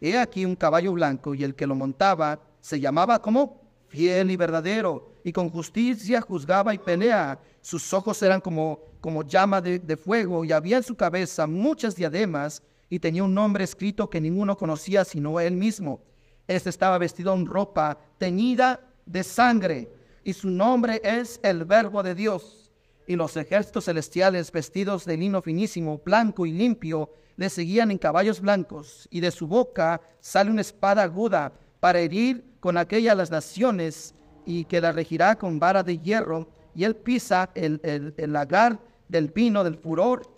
He 0.00 0.16
aquí 0.16 0.46
un 0.46 0.56
caballo 0.56 0.94
blanco 0.94 1.34
y 1.34 1.44
el 1.44 1.54
que 1.54 1.66
lo 1.66 1.74
montaba 1.74 2.40
se 2.62 2.80
llamaba 2.80 3.20
como 3.20 3.65
fiel 3.96 4.30
y 4.30 4.36
verdadero 4.36 5.08
y 5.24 5.32
con 5.32 5.48
justicia 5.48 6.20
juzgaba 6.20 6.74
y 6.74 6.78
pelea. 6.78 7.40
Sus 7.62 7.92
ojos 7.94 8.22
eran 8.22 8.42
como 8.42 8.80
como 9.00 9.22
llama 9.22 9.60
de, 9.60 9.96
fuego 9.96 10.44
y 10.44 10.50
había 10.50 10.78
en 10.78 10.82
su 10.82 10.96
cabeza 10.96 11.46
muchas 11.46 11.94
diademas 11.94 12.60
y 12.90 12.98
tenía 12.98 13.22
un 13.22 13.34
nombre 13.34 13.62
escrito 13.62 14.10
que 14.10 14.20
ninguno 14.20 14.56
conocía 14.56 15.04
sino 15.04 15.38
él 15.38 15.54
mismo. 15.54 16.00
Este 16.48 16.70
estaba 16.70 16.98
vestido 16.98 17.32
en 17.32 17.46
ropa 17.46 17.98
teñida 18.18 18.80
de 19.06 19.22
sangre 19.22 19.88
y 20.24 20.32
su 20.32 20.50
nombre 20.50 21.00
es 21.04 21.38
el 21.44 21.64
Verbo 21.64 22.02
de 22.02 22.16
Dios. 22.16 22.72
Y 23.06 23.14
los 23.14 23.36
ejércitos 23.36 23.84
celestiales 23.84 24.50
vestidos 24.50 25.04
de 25.04 25.16
lino 25.16 25.40
finísimo, 25.40 26.02
blanco 26.04 26.44
y 26.44 26.50
limpio, 26.50 27.12
le 27.36 27.48
seguían 27.48 27.92
en 27.92 27.98
caballos 27.98 28.40
blancos 28.40 29.06
y 29.10 29.20
de 29.20 29.30
su 29.30 29.46
boca 29.46 30.00
sale 30.18 30.50
una 30.50 30.62
espada 30.62 31.04
aguda 31.04 31.52
para 31.78 32.00
herir 32.00 32.44
con 32.66 32.78
aquella 32.78 33.14
las 33.14 33.30
naciones 33.30 34.12
y 34.44 34.64
que 34.64 34.80
la 34.80 34.90
regirá 34.90 35.38
con 35.38 35.60
vara 35.60 35.84
de 35.84 35.98
hierro 35.98 36.48
y 36.74 36.82
él 36.82 36.96
pisa 36.96 37.48
el, 37.54 37.80
el, 37.84 38.12
el 38.16 38.32
lagar 38.32 38.80
del 39.06 39.28
vino 39.28 39.62
del 39.62 39.76
furor 39.76 40.28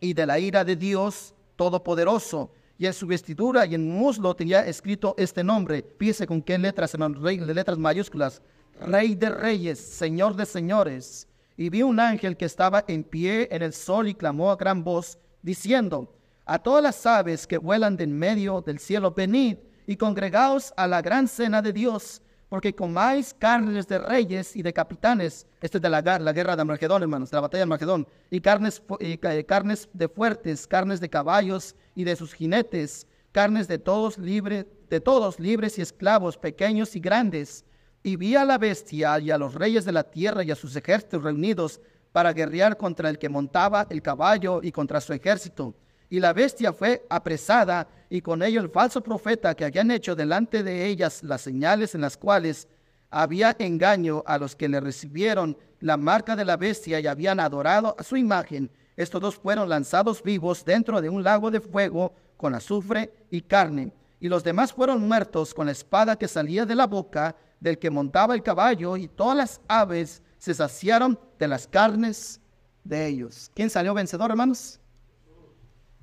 y 0.00 0.14
de 0.14 0.24
la 0.24 0.38
ira 0.38 0.64
de 0.64 0.74
Dios 0.74 1.34
Todopoderoso. 1.56 2.50
Y 2.78 2.86
en 2.86 2.94
su 2.94 3.06
vestidura 3.06 3.66
y 3.66 3.74
en 3.74 3.90
muslo 3.90 4.34
tenía 4.34 4.64
escrito 4.66 5.14
este 5.18 5.44
nombre. 5.44 5.84
Fíjese 5.98 6.26
con 6.26 6.40
qué 6.40 6.56
letras, 6.56 6.94
rey, 6.94 7.38
letras 7.40 7.76
mayúsculas. 7.76 8.40
Rey 8.80 9.14
de 9.14 9.28
reyes, 9.28 9.78
Señor 9.78 10.36
de 10.36 10.46
señores. 10.46 11.28
Y 11.58 11.68
vi 11.68 11.82
un 11.82 12.00
ángel 12.00 12.38
que 12.38 12.46
estaba 12.46 12.86
en 12.88 13.04
pie 13.04 13.48
en 13.50 13.60
el 13.60 13.74
sol 13.74 14.08
y 14.08 14.14
clamó 14.14 14.50
a 14.50 14.56
gran 14.56 14.82
voz, 14.82 15.18
diciendo, 15.42 16.10
a 16.46 16.58
todas 16.58 16.82
las 16.82 17.04
aves 17.04 17.46
que 17.46 17.58
vuelan 17.58 17.98
de 17.98 18.04
en 18.04 18.18
medio 18.18 18.62
del 18.62 18.78
cielo, 18.78 19.10
venid 19.10 19.58
y 19.90 19.96
congregaos 19.96 20.72
a 20.76 20.86
la 20.86 21.02
gran 21.02 21.26
cena 21.26 21.60
de 21.60 21.72
Dios 21.72 22.22
porque 22.48 22.72
comáis 22.72 23.34
carnes 23.34 23.88
de 23.88 23.98
reyes 23.98 24.54
y 24.54 24.62
de 24.62 24.72
capitanes, 24.72 25.48
este 25.60 25.78
es 25.78 25.82
de 25.82 25.90
la, 25.90 26.00
guerra 26.00 26.54
de 26.54 26.62
Armagedón, 26.62 27.02
hermanos, 27.02 27.28
de 27.28 27.36
la 27.36 27.40
batalla 27.40 27.58
de 27.58 27.62
Armagedón, 27.64 28.06
y 28.30 28.40
carnes, 28.40 28.80
eh, 29.00 29.18
carnes 29.44 29.88
de 29.92 30.08
fuertes, 30.08 30.68
carnes 30.68 31.00
de 31.00 31.10
caballos 31.10 31.74
y 31.96 32.04
de 32.04 32.14
sus 32.14 32.34
jinetes, 32.34 33.08
carnes 33.32 33.66
de 33.66 33.80
todos 33.80 34.16
libres, 34.16 34.66
de 34.88 35.00
todos 35.00 35.40
libres 35.40 35.76
y 35.76 35.82
esclavos, 35.82 36.36
pequeños 36.36 36.94
y 36.94 37.00
grandes, 37.00 37.64
y 38.04 38.14
vi 38.14 38.36
a 38.36 38.44
la 38.44 38.58
bestia 38.58 39.18
y 39.18 39.32
a 39.32 39.38
los 39.38 39.54
reyes 39.54 39.84
de 39.84 39.92
la 39.92 40.04
tierra 40.04 40.44
y 40.44 40.52
a 40.52 40.56
sus 40.56 40.76
ejércitos 40.76 41.24
reunidos 41.24 41.80
para 42.12 42.32
guerrear 42.32 42.76
contra 42.76 43.10
el 43.10 43.18
que 43.18 43.28
montaba 43.28 43.88
el 43.90 44.02
caballo 44.02 44.60
y 44.62 44.70
contra 44.70 45.00
su 45.00 45.12
ejército. 45.12 45.74
Y 46.10 46.18
la 46.18 46.32
bestia 46.32 46.72
fue 46.72 47.06
apresada 47.08 47.88
y 48.10 48.20
con 48.20 48.42
ello 48.42 48.60
el 48.60 48.68
falso 48.68 49.00
profeta 49.00 49.54
que 49.54 49.64
habían 49.64 49.92
hecho 49.92 50.16
delante 50.16 50.64
de 50.64 50.86
ellas 50.86 51.22
las 51.22 51.40
señales 51.40 51.94
en 51.94 52.00
las 52.00 52.16
cuales 52.16 52.66
había 53.10 53.54
engaño 53.60 54.24
a 54.26 54.36
los 54.36 54.56
que 54.56 54.68
le 54.68 54.80
recibieron 54.80 55.56
la 55.78 55.96
marca 55.96 56.34
de 56.34 56.44
la 56.44 56.56
bestia 56.56 56.98
y 56.98 57.06
habían 57.06 57.38
adorado 57.38 57.94
a 57.96 58.02
su 58.02 58.16
imagen. 58.16 58.70
Estos 58.96 59.20
dos 59.20 59.36
fueron 59.36 59.68
lanzados 59.68 60.22
vivos 60.22 60.64
dentro 60.64 61.00
de 61.00 61.08
un 61.08 61.22
lago 61.22 61.50
de 61.50 61.60
fuego 61.60 62.12
con 62.36 62.56
azufre 62.56 63.12
y 63.30 63.42
carne. 63.42 63.92
Y 64.18 64.28
los 64.28 64.42
demás 64.42 64.72
fueron 64.72 65.06
muertos 65.06 65.54
con 65.54 65.66
la 65.66 65.72
espada 65.72 66.16
que 66.16 66.28
salía 66.28 66.66
de 66.66 66.74
la 66.74 66.86
boca 66.88 67.36
del 67.60 67.78
que 67.78 67.88
montaba 67.88 68.34
el 68.34 68.42
caballo 68.42 68.96
y 68.96 69.06
todas 69.06 69.36
las 69.36 69.60
aves 69.68 70.22
se 70.38 70.54
saciaron 70.54 71.18
de 71.38 71.46
las 71.46 71.68
carnes 71.68 72.40
de 72.82 73.06
ellos. 73.06 73.50
¿Quién 73.54 73.70
salió 73.70 73.94
vencedor, 73.94 74.30
hermanos? 74.30 74.80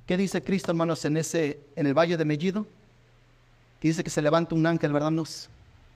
¿Qué 0.07 0.15
dice 0.15 0.41
Cristo, 0.41 0.71
hermanos, 0.71 1.03
en 1.03 1.17
ese 1.17 1.59
en 1.75 1.85
el 1.85 1.93
valle 1.93 2.15
de 2.15 2.23
Mellido? 2.23 2.65
Dice 3.81 4.03
que 4.05 4.09
se 4.09 4.21
levanta 4.21 4.55
un 4.55 4.65
ángel, 4.65 4.93
¿verdad? 4.93 5.11
Nos, 5.11 5.49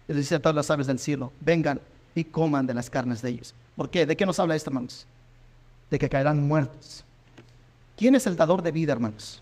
y 0.08 0.14
dice 0.14 0.36
a 0.36 0.40
todas 0.40 0.56
las 0.56 0.70
aves 0.70 0.86
del 0.86 1.00
cielo, 1.00 1.32
vengan 1.40 1.80
y 2.14 2.26
coman 2.26 2.68
de 2.68 2.74
las 2.74 2.90
carnes 2.90 3.22
de 3.22 3.30
ellos. 3.30 3.56
¿Por 3.76 3.90
qué? 3.90 4.06
¿De 4.06 4.18
qué 4.18 4.26
nos 4.26 4.38
habla 4.38 4.56
esto, 4.56 4.70
hermanos? 4.70 5.08
De 5.90 5.98
que 5.98 6.10
caerán 6.10 6.46
muertos. 6.46 7.06
¿Quién 7.96 8.14
es 8.16 8.28
el 8.28 8.36
dador 8.36 8.62
de 8.62 8.72
vida, 8.72 8.92
hermanos? 8.92 9.42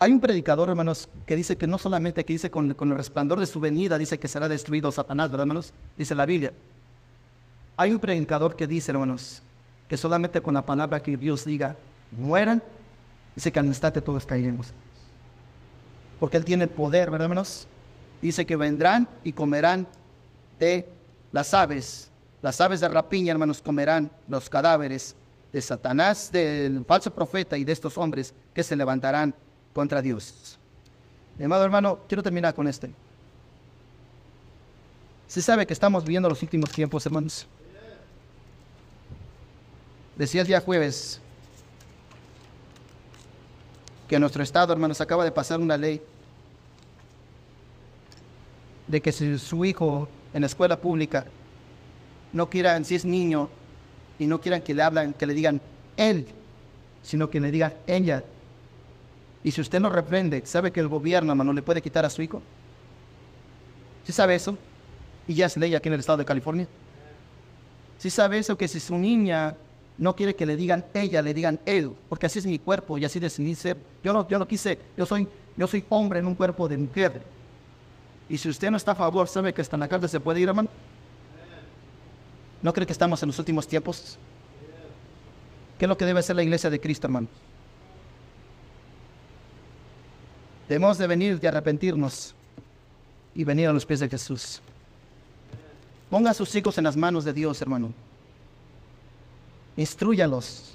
Hay 0.00 0.10
un 0.10 0.20
predicador, 0.20 0.68
hermanos, 0.68 1.08
que 1.26 1.36
dice 1.36 1.56
que 1.56 1.68
no 1.68 1.78
solamente 1.78 2.24
que 2.24 2.32
dice 2.32 2.50
con, 2.50 2.74
con 2.74 2.90
el 2.90 2.96
resplandor 2.96 3.38
de 3.38 3.46
su 3.46 3.60
venida, 3.60 3.98
dice 3.98 4.18
que 4.18 4.26
será 4.26 4.48
destruido 4.48 4.90
Satanás, 4.90 5.30
¿verdad, 5.30 5.44
hermanos? 5.44 5.72
Dice 5.96 6.14
la 6.16 6.26
Biblia. 6.26 6.52
Hay 7.76 7.92
un 7.92 8.00
predicador 8.00 8.56
que 8.56 8.66
dice, 8.66 8.90
hermanos, 8.90 9.42
que 9.88 9.96
solamente 9.96 10.40
con 10.40 10.54
la 10.54 10.66
palabra 10.66 11.00
que 11.00 11.16
Dios 11.16 11.44
diga, 11.44 11.76
mueran, 12.10 12.62
dice 13.34 13.52
que 13.52 13.58
al 13.58 13.66
instante 13.66 14.00
todos 14.00 14.26
caeremos. 14.26 14.68
Porque 16.18 16.36
Él 16.36 16.44
tiene 16.44 16.64
el 16.64 16.70
poder, 16.70 17.10
¿verdad, 17.10 17.26
hermanos? 17.26 17.66
Dice 18.20 18.44
que 18.44 18.56
vendrán 18.56 19.08
y 19.24 19.32
comerán 19.32 19.86
de 20.58 20.86
las 21.32 21.54
aves. 21.54 22.10
Las 22.42 22.60
aves 22.60 22.80
de 22.80 22.88
rapiña, 22.88 23.32
hermanos, 23.32 23.62
comerán 23.62 24.10
los 24.28 24.48
cadáveres 24.48 25.14
de 25.52 25.60
Satanás, 25.60 26.30
del 26.30 26.84
falso 26.84 27.12
profeta 27.12 27.56
y 27.56 27.64
de 27.64 27.72
estos 27.72 27.96
hombres 27.98 28.34
que 28.54 28.62
se 28.62 28.76
levantarán 28.76 29.34
contra 29.72 30.02
Dios. 30.02 30.58
Amado 31.42 31.64
hermano, 31.64 32.00
quiero 32.06 32.22
terminar 32.22 32.54
con 32.54 32.68
este. 32.68 32.90
Se 35.26 35.40
sabe 35.40 35.66
que 35.66 35.72
estamos 35.72 36.04
viviendo 36.04 36.28
los 36.28 36.42
últimos 36.42 36.70
tiempos, 36.70 37.06
hermanos. 37.06 37.46
Decía 40.16 40.42
el 40.42 40.46
día 40.46 40.60
jueves 40.60 41.20
que 44.10 44.18
nuestro 44.18 44.42
estado, 44.42 44.72
hermanos, 44.72 45.00
acaba 45.00 45.22
de 45.22 45.30
pasar 45.30 45.60
una 45.60 45.76
ley 45.76 46.02
de 48.88 49.00
que 49.00 49.12
si 49.12 49.38
su 49.38 49.64
hijo 49.64 50.08
en 50.34 50.40
la 50.40 50.48
escuela 50.48 50.80
pública 50.80 51.26
no 52.32 52.50
quieran, 52.50 52.84
si 52.84 52.96
es 52.96 53.04
niño, 53.04 53.48
y 54.18 54.26
no 54.26 54.40
quieran 54.40 54.62
que 54.62 54.74
le 54.74 54.82
hablan, 54.82 55.12
que 55.12 55.26
le 55.26 55.32
digan 55.32 55.60
él, 55.96 56.26
sino 57.04 57.30
que 57.30 57.38
le 57.38 57.52
digan 57.52 57.72
ella, 57.86 58.24
y 59.44 59.52
si 59.52 59.60
usted 59.60 59.78
no 59.78 59.88
reprende, 59.88 60.44
¿sabe 60.44 60.72
que 60.72 60.80
el 60.80 60.88
gobierno 60.88 61.32
no 61.32 61.52
le 61.52 61.62
puede 61.62 61.80
quitar 61.80 62.04
a 62.04 62.10
su 62.10 62.20
hijo? 62.20 62.42
¿Sí 64.04 64.10
sabe 64.10 64.34
eso? 64.34 64.58
Y 65.28 65.34
ya 65.34 65.46
es 65.46 65.56
ley 65.56 65.72
aquí 65.76 65.88
en 65.88 65.94
el 65.94 66.00
estado 66.00 66.18
de 66.18 66.24
California. 66.24 66.66
¿Sí 67.98 68.10
sabe 68.10 68.38
eso? 68.38 68.58
Que 68.58 68.66
si 68.66 68.80
su 68.80 68.98
niña 68.98 69.54
no 70.00 70.16
quiere 70.16 70.34
que 70.34 70.46
le 70.46 70.56
digan 70.56 70.86
ella, 70.94 71.20
le 71.20 71.34
digan 71.34 71.60
él, 71.66 71.92
porque 72.08 72.24
así 72.24 72.38
es 72.38 72.46
mi 72.46 72.58
cuerpo 72.58 72.96
y 72.96 73.04
así 73.04 73.20
decidí 73.20 73.54
ser. 73.54 73.76
Yo 74.02 74.14
no, 74.14 74.26
yo 74.26 74.38
no 74.38 74.48
quise, 74.48 74.78
yo 74.96 75.04
soy, 75.04 75.28
yo 75.58 75.66
soy 75.66 75.84
hombre 75.90 76.20
en 76.20 76.26
un 76.26 76.34
cuerpo 76.34 76.66
de 76.66 76.78
mujer. 76.78 77.20
Y 78.26 78.38
si 78.38 78.48
usted 78.48 78.70
no 78.70 78.78
está 78.78 78.92
a 78.92 78.94
favor, 78.94 79.28
¿sabe 79.28 79.52
que 79.52 79.60
hasta 79.60 79.76
en 79.76 79.80
la 79.80 79.88
cárcel 79.88 80.08
se 80.08 80.18
puede 80.18 80.40
ir, 80.40 80.48
hermano? 80.48 80.70
¿No 82.62 82.72
cree 82.72 82.86
que 82.86 82.94
estamos 82.94 83.22
en 83.22 83.26
los 83.26 83.38
últimos 83.38 83.68
tiempos? 83.68 84.16
¿Qué 85.78 85.84
es 85.84 85.88
lo 85.88 85.98
que 85.98 86.06
debe 86.06 86.20
hacer 86.20 86.34
la 86.34 86.42
iglesia 86.42 86.70
de 86.70 86.80
Cristo, 86.80 87.06
hermano? 87.06 87.28
Debemos 90.66 90.96
de 90.96 91.06
venir, 91.06 91.38
de 91.38 91.46
arrepentirnos 91.46 92.34
y 93.34 93.44
venir 93.44 93.68
a 93.68 93.72
los 93.74 93.84
pies 93.84 94.00
de 94.00 94.08
Jesús. 94.08 94.62
Ponga 96.08 96.30
a 96.30 96.34
sus 96.34 96.54
hijos 96.54 96.78
en 96.78 96.84
las 96.84 96.96
manos 96.96 97.22
de 97.26 97.34
Dios, 97.34 97.60
hermano. 97.60 97.92
Instruyalos. 99.80 100.74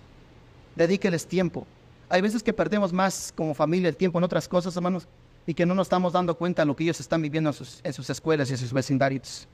Dedíqueles 0.76 1.26
tiempo. 1.28 1.66
Hay 2.10 2.22
veces 2.22 2.42
que 2.42 2.54
perdemos 2.54 2.92
más 2.92 3.32
como 3.36 3.54
familia 3.54 3.90
el 3.90 3.96
tiempo 3.96 4.18
en 4.18 4.24
otras 4.24 4.48
cosas, 4.48 4.76
hermanos, 4.76 5.08
y 5.48 5.54
que 5.54 5.66
no 5.66 5.76
nos 5.76 5.86
estamos 5.86 6.14
dando 6.14 6.36
cuenta 6.36 6.62
de 6.62 6.66
lo 6.66 6.76
que 6.76 6.84
ellos 6.84 7.00
están 7.00 7.22
viviendo 7.22 7.50
en 7.50 7.54
sus, 7.54 7.80
en 7.84 7.94
sus 7.94 8.10
escuelas 8.10 8.50
y 8.50 8.54
en 8.54 8.58
sus 8.58 8.74
vecindarios. 8.74 9.48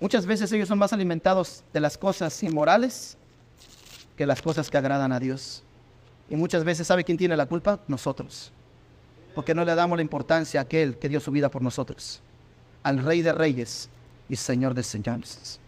Muchas 0.00 0.26
veces 0.26 0.50
ellos 0.52 0.68
son 0.68 0.78
más 0.78 0.92
alimentados 0.92 1.62
de 1.72 1.80
las 1.80 1.96
cosas 1.98 2.42
inmorales 2.42 3.16
que 4.16 4.26
las 4.26 4.40
cosas 4.42 4.70
que 4.70 4.78
agradan 4.78 5.12
a 5.12 5.20
Dios. 5.20 5.62
Y 6.28 6.36
muchas 6.36 6.64
veces, 6.64 6.86
¿sabe 6.86 7.04
quién 7.04 7.18
tiene 7.18 7.36
la 7.36 7.46
culpa? 7.46 7.80
Nosotros 7.88 8.52
porque 9.34 9.54
no 9.54 9.64
le 9.64 9.74
damos 9.74 9.96
la 9.96 10.02
importancia 10.02 10.60
a 10.60 10.64
aquel 10.64 10.96
que 10.98 11.08
dio 11.08 11.20
su 11.20 11.30
vida 11.30 11.50
por 11.50 11.62
nosotros, 11.62 12.20
al 12.82 12.98
Rey 12.98 13.22
de 13.22 13.32
Reyes 13.32 13.88
y 14.28 14.36
Señor 14.36 14.74
de 14.74 14.82
Señores. 14.82 15.58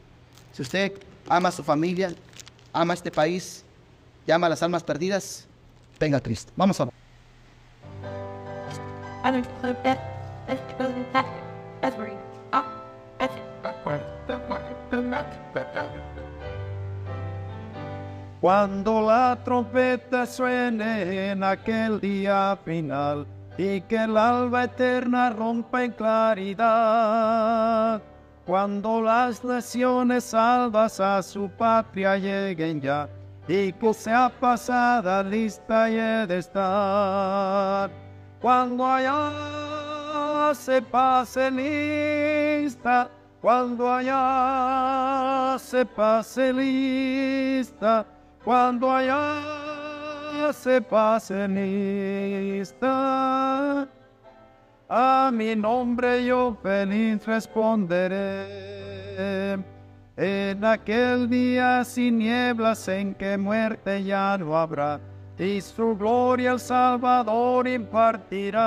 Si 0.52 0.62
usted 0.62 0.92
ama 1.32 1.48
a 1.48 1.52
su 1.52 1.62
familia, 1.64 2.12
ama 2.74 2.92
a 2.92 2.94
este 2.94 3.10
país 3.10 3.64
y 4.26 4.30
ama 4.30 4.48
a 4.48 4.50
las 4.50 4.62
almas 4.62 4.82
perdidas, 4.82 5.46
venga 5.98 6.18
a 6.18 6.20
Cristo. 6.20 6.52
Vamos 6.56 6.78
a 6.78 6.90
Cuando 18.40 19.00
la 19.06 19.38
trompeta 19.42 20.26
suene 20.26 21.30
en 21.30 21.42
aquel 21.44 21.98
día 22.00 22.58
final, 22.62 23.26
y 23.56 23.80
que 23.82 23.96
el 23.96 24.18
alba 24.18 24.64
eterna 24.64 25.30
rompa 25.30 25.84
en 25.84 25.92
claridad. 25.92 27.32
Cuando 28.52 29.00
las 29.00 29.42
naciones 29.42 30.24
salvas 30.24 31.00
a 31.00 31.22
su 31.22 31.48
patria 31.48 32.18
lleguen 32.18 32.82
ya, 32.82 33.08
y 33.48 33.72
que 33.72 33.94
sea 33.94 34.28
pasada 34.28 35.22
lista 35.22 35.88
y 35.88 35.94
he 35.94 36.26
de 36.26 36.36
estar. 36.36 37.90
Cuando 38.42 38.84
allá 38.84 40.52
se 40.54 40.82
pase 40.82 41.50
lista, 41.50 43.10
cuando 43.40 43.90
allá 43.90 45.56
se 45.58 45.86
pase 45.86 46.52
lista, 46.52 48.04
cuando 48.44 48.92
allá 48.92 50.52
se 50.52 50.78
pase 50.82 51.48
lista. 52.68 53.08
A 54.94 55.30
mi 55.32 55.56
nombre 55.56 56.22
yo 56.22 56.54
feliz 56.62 57.24
responderé. 57.24 58.44
En 60.18 60.62
aquel 60.62 61.30
día 61.30 61.82
sin 61.82 62.18
nieblas 62.18 62.86
en 62.88 63.14
que 63.14 63.38
muerte 63.38 64.04
ya 64.04 64.36
no 64.36 64.54
habrá, 64.54 65.00
y 65.38 65.62
su 65.62 65.96
gloria 65.96 66.52
el 66.52 66.60
Salvador 66.60 67.66
impartirá. 67.66 68.60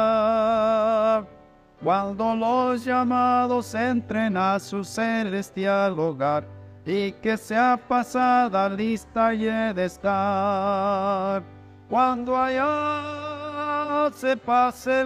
Cuando 1.83 2.35
los 2.35 2.83
llamados 2.83 3.75
entren 3.75 4.35
a 4.35 4.57
su 4.57 4.83
celestial 4.83 5.99
hogar, 5.99 6.47
y 6.87 7.11
que 7.11 7.37
sea 7.37 7.79
pasada 7.87 8.67
lista 8.67 9.31
y 9.31 9.47
he 9.47 9.75
de 9.75 9.85
estar 9.85 11.43
cuando 11.87 12.35
allá 12.35 14.09
se 14.13 14.35
pase 14.35 15.05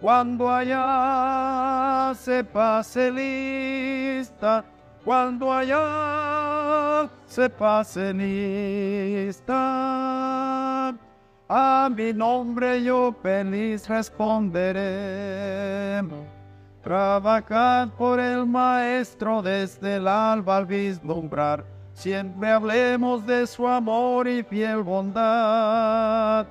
cuando 0.00 0.50
allá 0.50 2.12
se 2.14 2.44
pase 2.44 3.10
lista, 3.10 4.64
cuando 5.04 5.52
allá 5.52 7.08
se 7.26 7.48
pase 7.48 8.12
lista. 8.12 9.54
A 11.48 11.90
mi 11.94 12.12
nombre 12.12 12.82
yo 12.82 13.14
feliz 13.22 13.88
responderé. 13.88 14.82
Trabajad 16.82 17.88
por 17.96 18.20
el 18.20 18.46
Maestro 18.46 19.40
desde 19.42 19.96
el 19.96 20.06
alba 20.08 20.58
al 20.58 20.66
vislumbrar 20.66 21.64
Siempre 21.94 22.50
hablemos 22.50 23.24
de 23.24 23.46
su 23.46 23.66
amor 23.66 24.26
y 24.26 24.42
fiel 24.42 24.82
bondad. 24.82 26.46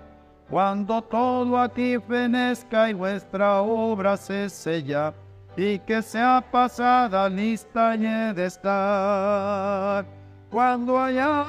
Cuando 0.50 1.02
todo 1.02 1.58
aquí 1.58 1.98
fenezca 2.00 2.90
y 2.90 2.94
nuestra 2.94 3.62
obra 3.62 4.18
se 4.18 4.50
sella, 4.50 5.14
y 5.56 5.80
que 5.80 6.02
sea 6.02 6.42
pasada 6.52 7.30
lista 7.30 7.96
y 7.96 8.34
de 8.34 8.46
estar. 8.46 10.06
Cuando 10.50 11.00
allá 11.00 11.46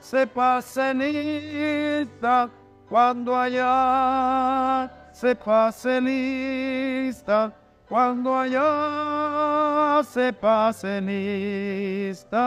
se 0.00 0.26
pase 0.26 0.94
lista, 0.94 2.48
cuando 2.88 3.36
allá 3.36 4.90
se 5.12 5.34
pase 5.34 6.00
lista, 6.00 7.52
cuando 7.88 8.36
allá 8.36 10.02
se 10.04 10.32
pase 10.32 11.00
lista. 11.00 12.38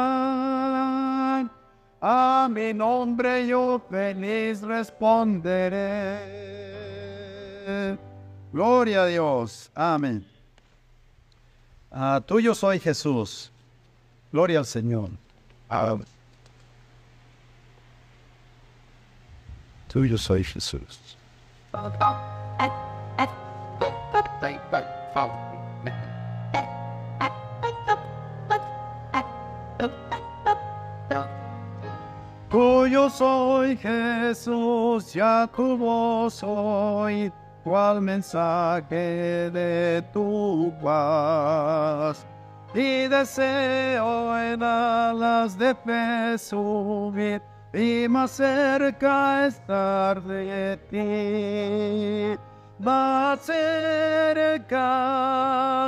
A 2.07 2.47
mi 2.47 2.71
nombre 2.71 3.47
yo 3.47 3.81
feliz 3.89 4.61
responderé. 4.61 6.19
Gloria 8.53 9.01
a 9.01 9.05
Dios. 9.07 9.71
Amén. 9.73 10.23
Ah, 11.89 12.21
tuyo 12.23 12.53
soy 12.53 12.79
Jesús. 12.79 13.51
Gloria 14.31 14.59
al 14.59 14.67
Señor. 14.67 15.09
Amén. 15.67 16.05
Tuyo 19.87 20.19
soy 20.19 20.43
Jesús. 20.43 21.17
Tuyo 32.55 33.09
soy 33.09 33.75
Jesús, 33.75 35.11
ya 35.13 35.45
tu 35.53 35.75
voz 35.77 36.35
soy, 36.35 37.29
cual 37.65 37.99
mensaje 37.99 39.51
de 39.51 40.01
tu 40.13 40.71
paz. 40.81 42.25
Y 42.73 43.09
deseo 43.09 44.39
en 44.39 44.63
alas 44.63 45.57
de 45.57 45.75
fe 45.75 46.37
subir 46.37 47.41
y 47.73 48.07
más 48.07 48.31
cerca 48.31 49.47
estar 49.47 50.23
de 50.23 50.77
ti. 50.89 52.39
Más 52.79 53.41
cerca, 53.41 54.79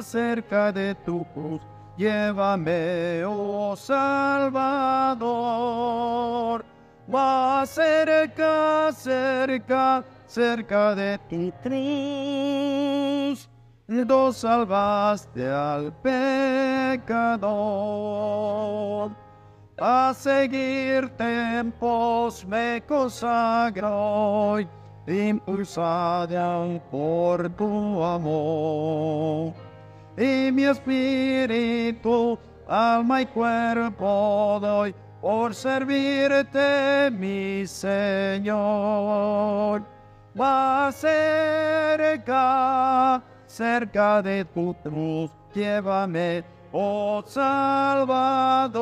cerca 0.03 0.73
de 0.73 0.95
tu 0.95 1.23
cruz, 1.33 1.61
llévame, 1.97 3.23
oh 3.25 3.75
Salvador. 3.75 5.27
Más 7.07 7.69
cerca, 7.69 8.91
cerca, 8.91 10.03
cerca 10.25 10.93
de 10.93 11.17
tu 11.29 11.51
cruz, 11.63 13.49
tú 13.87 14.33
salvaste 14.33 15.47
al 15.47 15.93
pecador. 16.03 17.47
A 19.79 20.13
seguir 20.13 21.09
tempos 21.15 22.45
me 22.45 22.83
consagro, 22.85 24.59
impulsada 25.07 26.81
por 26.91 27.49
tu 27.51 28.03
amor. 28.03 29.66
Y 30.17 30.51
mi 30.51 30.63
espíritu, 30.63 32.39
alma 32.67 33.21
y 33.21 33.27
cuerpo 33.27 34.57
doy 34.59 34.95
por 35.21 35.53
servirte, 35.53 37.11
mi 37.11 37.67
Señor. 37.67 38.57
Más 40.33 40.95
cerca, 40.95 42.33
cerca 43.45 44.21
de 44.23 44.43
tu 44.45 44.75
cruz, 44.81 45.29
llévame 45.53 46.43
oh 46.71 47.23
Salvador. 47.25 48.81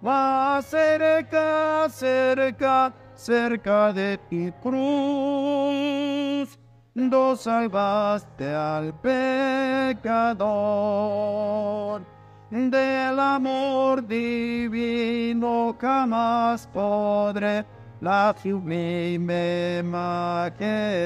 Más 0.00 0.66
cerca, 0.66 1.88
cerca, 1.88 2.92
cerca 3.14 3.92
de 3.92 4.18
tu 4.30 4.52
cruz, 4.62 6.58
tú 6.96 7.36
salvaste 7.36 8.54
al 8.54 8.94
pecador. 8.94 10.16
Del 12.50 13.20
amor 13.20 14.06
divino 14.06 15.76
jamás 15.78 16.66
podré 16.72 17.66
la 18.00 18.34
sublime 18.40 19.82
majestad 19.82 20.96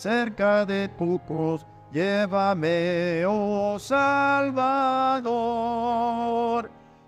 Cerca 0.00 0.64
de 0.64 0.88
tu 0.88 1.18
cruz, 1.26 1.66
llévame, 1.92 3.24
oh 3.26 3.78
Salvador. 3.78 5.20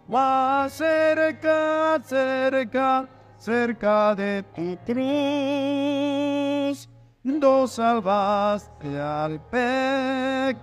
Más 0.08 0.72
cerca, 0.72 2.00
cerca, 2.04 3.08
cerca 3.38 4.14
de 4.14 4.42
tu 4.54 4.76
cruz 4.84 5.32
tú 7.42 7.66
salvaste 7.66 9.00
al 9.00 9.40
pecador. 9.50 10.62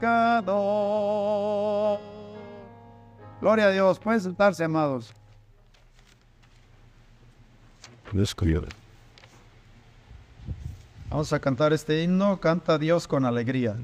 Gloria 3.42 3.66
a 3.66 3.72
Dios, 3.72 4.00
pueden 4.00 4.22
sentarse, 4.22 4.64
amados. 4.64 5.14
Vamos 11.10 11.34
a 11.34 11.40
cantar 11.40 11.74
este 11.74 12.04
himno, 12.04 12.40
canta 12.40 12.78
Dios 12.78 13.08
con 13.08 13.26
alegría. 13.26 13.76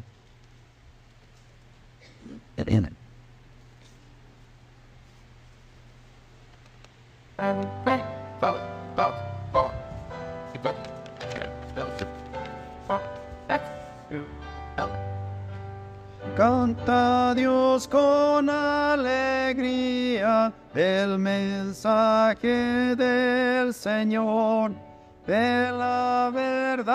Canta 16.37 17.33
Dios 17.33 17.87
con 17.87 18.49
alegría 18.49 20.53
el 20.75 21.17
mensaje 21.17 22.95
del 22.95 23.73
Señor, 23.73 24.73
de 25.25 25.71
la 25.71 26.31
verdadera 26.33 26.93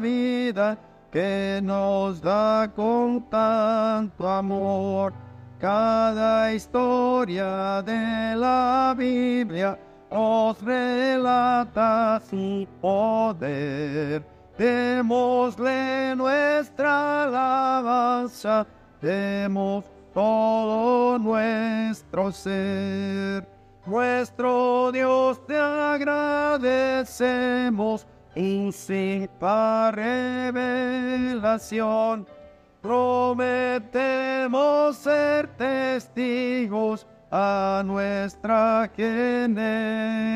vida 0.00 0.78
que 1.10 1.60
nos 1.62 2.20
da 2.20 2.70
con 2.74 3.22
tanto 3.28 4.28
amor. 4.28 5.12
Cada 5.58 6.52
historia 6.52 7.82
de 7.82 8.34
la 8.36 8.94
Biblia 8.96 9.78
nos 10.10 10.60
relata 10.62 12.20
su 12.28 12.66
poder 12.80 14.32
Démosle 14.58 16.14
nuestra 16.14 17.24
alabanza, 17.24 18.66
demos 19.00 19.84
todo 20.12 21.18
nuestro 21.18 22.30
ser. 22.30 23.61
Nuestro 23.86 24.92
Dios 24.92 25.46
te 25.46 25.58
agradecemos, 25.58 28.06
sin 28.34 28.72
revelación. 29.92 32.26
Prometemos 32.80 34.96
ser 34.96 35.48
testigos 35.56 37.06
a 37.30 37.82
nuestra 37.84 38.90
generación 38.96 40.32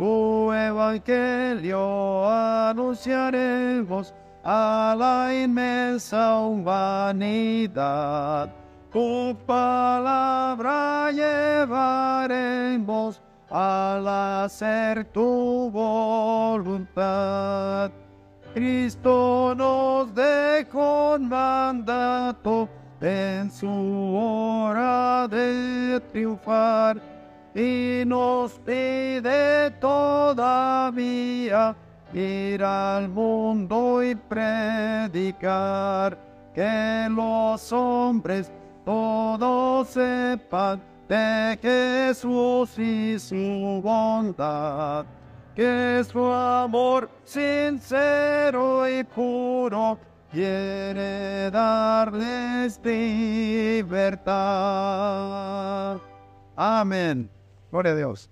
tu 0.00 0.50
evangelio 0.50 2.26
anunciaremos 2.26 4.14
a 4.42 4.96
la 4.98 5.34
inmensa 5.34 6.38
humanidad. 6.38 7.80
Tu 8.92 9.36
palabra 9.46 11.12
llevaremos 11.12 13.22
al 13.48 14.08
hacer 14.08 15.04
tu 15.12 15.70
voluntad. 15.70 17.92
Cristo 18.52 19.54
nos 19.56 20.12
dejó 20.12 21.14
un 21.14 21.28
mandato 21.28 22.68
en 23.00 23.48
su 23.52 24.16
hora 24.16 25.28
de 25.28 26.02
triunfar 26.10 27.00
y 27.54 28.02
nos 28.06 28.58
pide 28.58 29.70
todavía 29.80 31.76
ir 32.12 32.64
al 32.64 33.08
mundo 33.08 34.02
y 34.02 34.16
predicar 34.16 36.18
que 36.52 37.06
los 37.08 37.72
hombres 37.72 38.50
todos 38.84 39.88
sepan 39.88 40.82
de 41.08 41.58
Jesús 41.60 42.78
y 42.78 43.18
su 43.18 43.80
bondad, 43.82 45.04
que 45.56 46.04
su 46.10 46.24
amor 46.24 47.10
sincero 47.24 48.88
y 48.88 49.02
puro 49.04 49.98
quiere 50.30 51.50
darles 51.50 52.80
libertad. 52.84 54.30
Amén. 56.54 57.28
Gloria 57.70 57.92
a 57.92 57.96
Dios. 57.96 58.30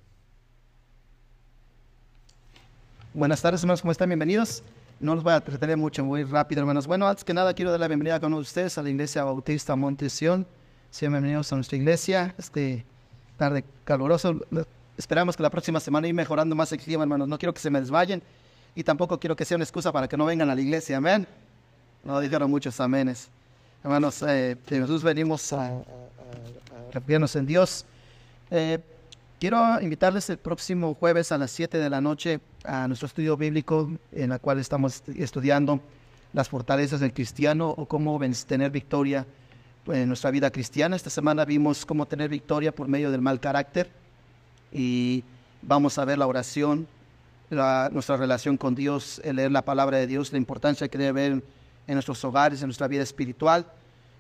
Buenas 3.14 3.42
tardes, 3.42 3.62
hermanos, 3.62 3.80
¿cómo 3.82 3.90
están? 3.90 4.09
Bienvenidos. 4.09 4.62
No 5.01 5.14
los 5.14 5.22
voy 5.22 5.32
a 5.32 5.36
entretener 5.36 5.76
mucho, 5.76 6.05
muy 6.05 6.24
rápido, 6.24 6.61
hermanos. 6.61 6.88
Bueno, 6.88 7.07
antes 7.07 7.22
que 7.22 7.32
nada, 7.32 7.55
quiero 7.55 7.70
dar 7.70 7.78
la 7.78 7.86
bienvenida 7.86 8.18
con 8.18 8.34
ustedes 8.34 8.78
a 8.78 8.82
la 8.82 8.90
Iglesia 8.90 9.22
Bautista 9.22 9.76
Montesión. 9.76 10.44
Sean 10.90 11.12
bienvenidos 11.12 11.53
a 11.53 11.55
nuestra 11.55 11.76
iglesia. 11.76 12.34
Este 12.36 12.84
tarde 13.36 13.64
caluroso. 13.84 14.40
Esperamos 14.96 15.36
que 15.36 15.44
la 15.44 15.51
próxima 15.51 15.78
semana 15.78 16.09
ir 16.09 16.14
mejorando 16.14 16.57
más 16.57 16.72
el 16.72 16.80
clima, 16.80 17.05
hermanos. 17.05 17.28
No 17.28 17.38
quiero 17.38 17.55
que 17.55 17.61
se 17.61 17.70
me 17.70 17.78
desvayen 17.78 18.20
y 18.74 18.82
tampoco 18.82 19.20
quiero 19.20 19.36
que 19.36 19.44
sea 19.44 19.55
una 19.57 19.62
excusa 19.62 19.92
para 19.92 20.09
que 20.09 20.16
no 20.16 20.24
vengan 20.24 20.51
a 20.51 20.57
la 20.57 20.61
iglesia. 20.61 20.96
Amén. 20.96 21.28
No 22.03 22.18
dijeron 22.18 22.51
muchos 22.51 22.80
amenes. 22.80 23.30
Hermanos, 23.84 24.20
eh, 24.22 24.57
de 24.68 24.80
Jesús 24.80 25.05
venimos 25.05 25.53
a, 25.53 25.66
a, 25.66 27.34
en 27.34 27.46
Dios. 27.46 27.84
Eh, 28.51 28.80
quiero 29.39 29.80
invitarles 29.80 30.28
el 30.30 30.39
próximo 30.39 30.95
jueves 30.95 31.32
a 31.32 31.39
las 31.39 31.51
7 31.53 31.78
de 31.78 31.91
la 31.91 32.01
noche 32.01 32.41
a 32.64 32.89
nuestro 32.89 33.07
estudio 33.07 33.36
bíblico 33.36 33.91
en 34.12 34.32
el 34.32 34.41
cual 34.41 34.59
estamos 34.59 35.03
estudiando 35.16 35.80
las 36.32 36.49
fortalezas 36.49 37.01
del 37.01 37.12
cristiano 37.12 37.70
o 37.70 37.86
cómo 37.86 38.20
tener 38.47 38.70
victoria 38.70 39.26
en 39.86 40.09
nuestra 40.09 40.30
vida 40.30 40.51
cristiana. 40.51 40.97
Esta 40.97 41.11
semana 41.11 41.45
vimos 41.45 41.86
cómo 41.86 42.07
tener 42.07 42.28
victoria 42.28 42.74
por 42.74 42.89
medio 42.89 43.11
del 43.11 43.22
mal 43.22 43.41
carácter 43.41 43.91
y 44.72 45.24
vamos 45.62 45.99
a 45.99 46.05
ver 46.05 46.18
la 46.18 46.26
oración, 46.26 46.86
nuestra 47.51 48.16
relación 48.16 48.57
con 48.57 48.74
Dios, 48.74 49.20
el 49.24 49.36
leer 49.36 49.53
la 49.53 49.62
palabra 49.62 49.99
de 49.99 50.07
Dios, 50.07 50.32
la 50.32 50.39
importancia 50.39 50.89
que 50.89 50.99
debe 50.99 51.11
haber 51.11 51.32
en 51.86 51.95
nuestros 51.95 52.22
hogares, 52.24 52.61
en 52.61 52.68
nuestra 52.68 52.89
vida 52.89 53.03
espiritual. 53.03 53.66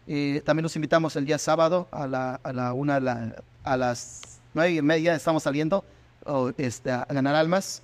y 0.06 0.40
también 0.40 0.62
nos 0.62 0.76
invitamos 0.76 1.16
el 1.16 1.26
día 1.26 1.36
sábado 1.36 1.86
a 1.90 2.06
la, 2.06 2.36
a 2.42 2.52
la 2.52 2.72
una, 2.72 2.96
a, 3.64 3.76
las 3.76 4.37
nueve 4.54 4.72
y 4.72 4.82
media, 4.82 5.14
estamos 5.14 5.42
saliendo 5.42 5.84
este, 6.56 6.90
a 6.90 7.06
ganar 7.10 7.34
almas. 7.34 7.82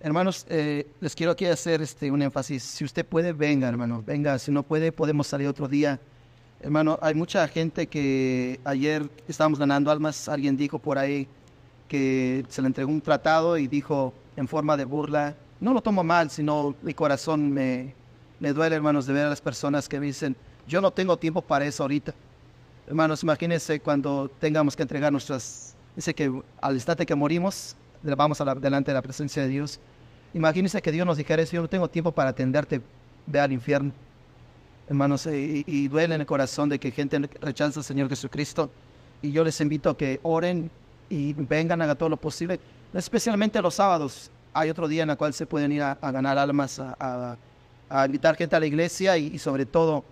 Hermanos, 0.00 0.46
eh, 0.48 0.86
les 1.00 1.14
quiero 1.14 1.32
aquí 1.32 1.46
hacer 1.46 1.80
este, 1.80 2.10
un 2.10 2.20
énfasis. 2.22 2.62
Si 2.62 2.84
usted 2.84 3.06
puede, 3.06 3.32
venga, 3.32 3.68
hermano, 3.68 4.02
venga. 4.04 4.38
Si 4.38 4.50
no 4.50 4.62
puede, 4.62 4.92
podemos 4.92 5.26
salir 5.26 5.48
otro 5.48 5.66
día 5.66 5.98
Hermano, 6.64 6.98
hay 7.02 7.14
mucha 7.14 7.46
gente 7.46 7.88
que 7.88 8.58
ayer 8.64 9.06
estábamos 9.28 9.58
ganando 9.58 9.90
almas, 9.90 10.30
alguien 10.30 10.56
dijo 10.56 10.78
por 10.78 10.96
ahí 10.96 11.28
que 11.88 12.42
se 12.48 12.62
le 12.62 12.68
entregó 12.68 12.90
un 12.90 13.02
tratado 13.02 13.58
y 13.58 13.66
dijo 13.66 14.14
en 14.34 14.48
forma 14.48 14.74
de 14.74 14.86
burla, 14.86 15.36
no 15.60 15.74
lo 15.74 15.82
tomo 15.82 16.02
mal, 16.02 16.30
sino 16.30 16.74
mi 16.80 16.94
corazón 16.94 17.52
me, 17.52 17.94
me 18.40 18.54
duele, 18.54 18.76
hermanos, 18.76 19.04
de 19.04 19.12
ver 19.12 19.26
a 19.26 19.28
las 19.28 19.42
personas 19.42 19.90
que 19.90 20.00
dicen, 20.00 20.36
yo 20.66 20.80
no 20.80 20.90
tengo 20.90 21.18
tiempo 21.18 21.42
para 21.42 21.66
eso 21.66 21.82
ahorita. 21.82 22.14
Hermanos, 22.86 23.22
imagínense 23.22 23.80
cuando 23.80 24.30
tengamos 24.40 24.74
que 24.74 24.80
entregar 24.84 25.12
nuestras, 25.12 25.73
dice 25.96 26.14
que 26.14 26.32
al 26.60 26.74
instante 26.74 27.06
que 27.06 27.14
morimos, 27.14 27.76
vamos 28.02 28.40
a 28.40 28.54
delante 28.54 28.90
de 28.90 28.94
la 28.94 29.02
presencia 29.02 29.42
de 29.42 29.48
Dios. 29.48 29.80
Imagínense 30.32 30.82
que 30.82 30.92
Dios 30.92 31.06
nos 31.06 31.16
dijera 31.16 31.42
eso, 31.42 31.52
yo 31.52 31.62
no 31.62 31.68
tengo 31.68 31.88
tiempo 31.88 32.12
para 32.12 32.30
atenderte, 32.30 32.80
ve 33.26 33.40
al 33.40 33.52
infierno 33.52 33.92
hermanos, 34.88 35.26
y, 35.26 35.64
y, 35.66 35.88
duele 35.88 36.14
en 36.14 36.20
el 36.20 36.26
corazón 36.26 36.68
de 36.68 36.78
que 36.78 36.90
gente 36.90 37.18
rechaza 37.40 37.80
al 37.80 37.84
Señor 37.84 38.08
Jesucristo. 38.08 38.70
Y 39.22 39.32
yo 39.32 39.42
les 39.44 39.60
invito 39.60 39.90
a 39.90 39.96
que 39.96 40.20
oren 40.22 40.70
y 41.08 41.32
vengan, 41.32 41.80
hagan 41.80 41.96
todo 41.96 42.08
lo 42.08 42.16
posible, 42.16 42.60
especialmente 42.92 43.60
los 43.62 43.74
sábados. 43.74 44.30
Hay 44.52 44.70
otro 44.70 44.86
día 44.86 45.02
en 45.02 45.10
el 45.10 45.16
cual 45.16 45.32
se 45.32 45.46
pueden 45.46 45.72
ir 45.72 45.82
a, 45.82 45.94
ganar 46.00 46.38
almas, 46.38 46.78
a, 46.78 47.36
invitar 48.06 48.36
gente 48.36 48.54
a 48.56 48.60
la 48.60 48.66
iglesia 48.66 49.16
y, 49.16 49.38
sobre 49.38 49.66
todo 49.66 50.04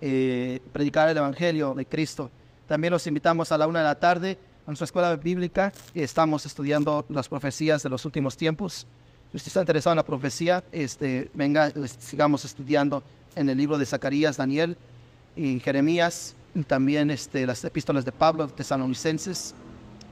eh, 0.00 0.60
predicar 0.72 1.08
el 1.08 1.16
Evangelio 1.16 1.74
de 1.74 1.84
Cristo. 1.84 2.30
También 2.66 2.92
los 2.92 3.06
invitamos 3.06 3.52
a 3.52 3.58
la 3.58 3.66
una 3.66 3.80
de 3.80 3.84
la 3.84 3.94
tarde 3.94 4.38
a 4.57 4.57
nuestra 4.68 4.84
escuela 4.84 5.16
bíblica. 5.16 5.72
Estamos 5.94 6.46
estudiando 6.46 7.04
las 7.08 7.28
profecías 7.28 7.82
de 7.82 7.88
los 7.88 8.04
últimos 8.04 8.36
tiempos. 8.36 8.86
Si 9.30 9.36
usted 9.36 9.48
está 9.48 9.60
interesado 9.60 9.92
en 9.94 9.96
la 9.96 10.04
profecía, 10.04 10.62
este, 10.72 11.30
venga, 11.34 11.72
sigamos 11.98 12.44
estudiando 12.44 13.02
en 13.34 13.48
el 13.48 13.56
libro 13.56 13.78
de 13.78 13.86
Zacarías, 13.86 14.36
Daniel 14.36 14.76
y 15.36 15.60
Jeremías, 15.60 16.34
y 16.54 16.62
también 16.62 17.10
este, 17.10 17.46
las 17.46 17.64
epístolas 17.64 18.04
de 18.04 18.12
Pablo, 18.12 18.48
tesalonicenses, 18.48 19.54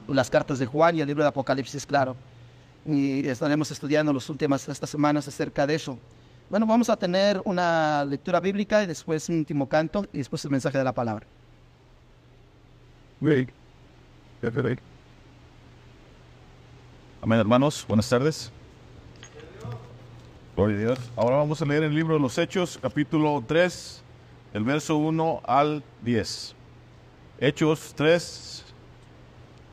las 0.08 0.30
cartas 0.30 0.58
de 0.58 0.66
Juan 0.66 0.96
y 0.96 1.00
el 1.00 1.06
libro 1.06 1.22
de 1.22 1.28
Apocalipsis, 1.28 1.84
claro. 1.86 2.16
Y 2.86 3.26
estaremos 3.26 3.70
estudiando 3.70 4.12
las 4.12 4.28
últimas 4.30 4.68
estas 4.68 4.88
semanas 4.88 5.26
acerca 5.28 5.66
de 5.66 5.74
eso. 5.74 5.98
Bueno, 6.48 6.66
vamos 6.66 6.88
a 6.88 6.96
tener 6.96 7.42
una 7.44 8.04
lectura 8.04 8.38
bíblica 8.38 8.82
y 8.82 8.86
después 8.86 9.28
un 9.28 9.38
último 9.38 9.68
canto 9.68 10.06
y 10.12 10.18
después 10.18 10.44
el 10.44 10.50
mensaje 10.50 10.78
de 10.78 10.84
la 10.84 10.92
palabra. 10.92 11.26
Amén, 17.22 17.40
hermanos. 17.40 17.84
Buenas 17.88 18.08
tardes. 18.08 18.52
Gloria 20.54 20.76
a 20.76 20.80
Dios. 20.80 20.98
Ahora 21.16 21.36
vamos 21.36 21.60
a 21.62 21.64
leer 21.64 21.84
el 21.84 21.94
libro 21.94 22.14
de 22.14 22.20
los 22.20 22.36
Hechos, 22.36 22.78
capítulo 22.80 23.42
3, 23.46 24.02
el 24.52 24.64
verso 24.64 24.96
1 24.96 25.40
al 25.44 25.82
10. 26.02 26.54
Hechos 27.40 27.94
3, 27.96 28.64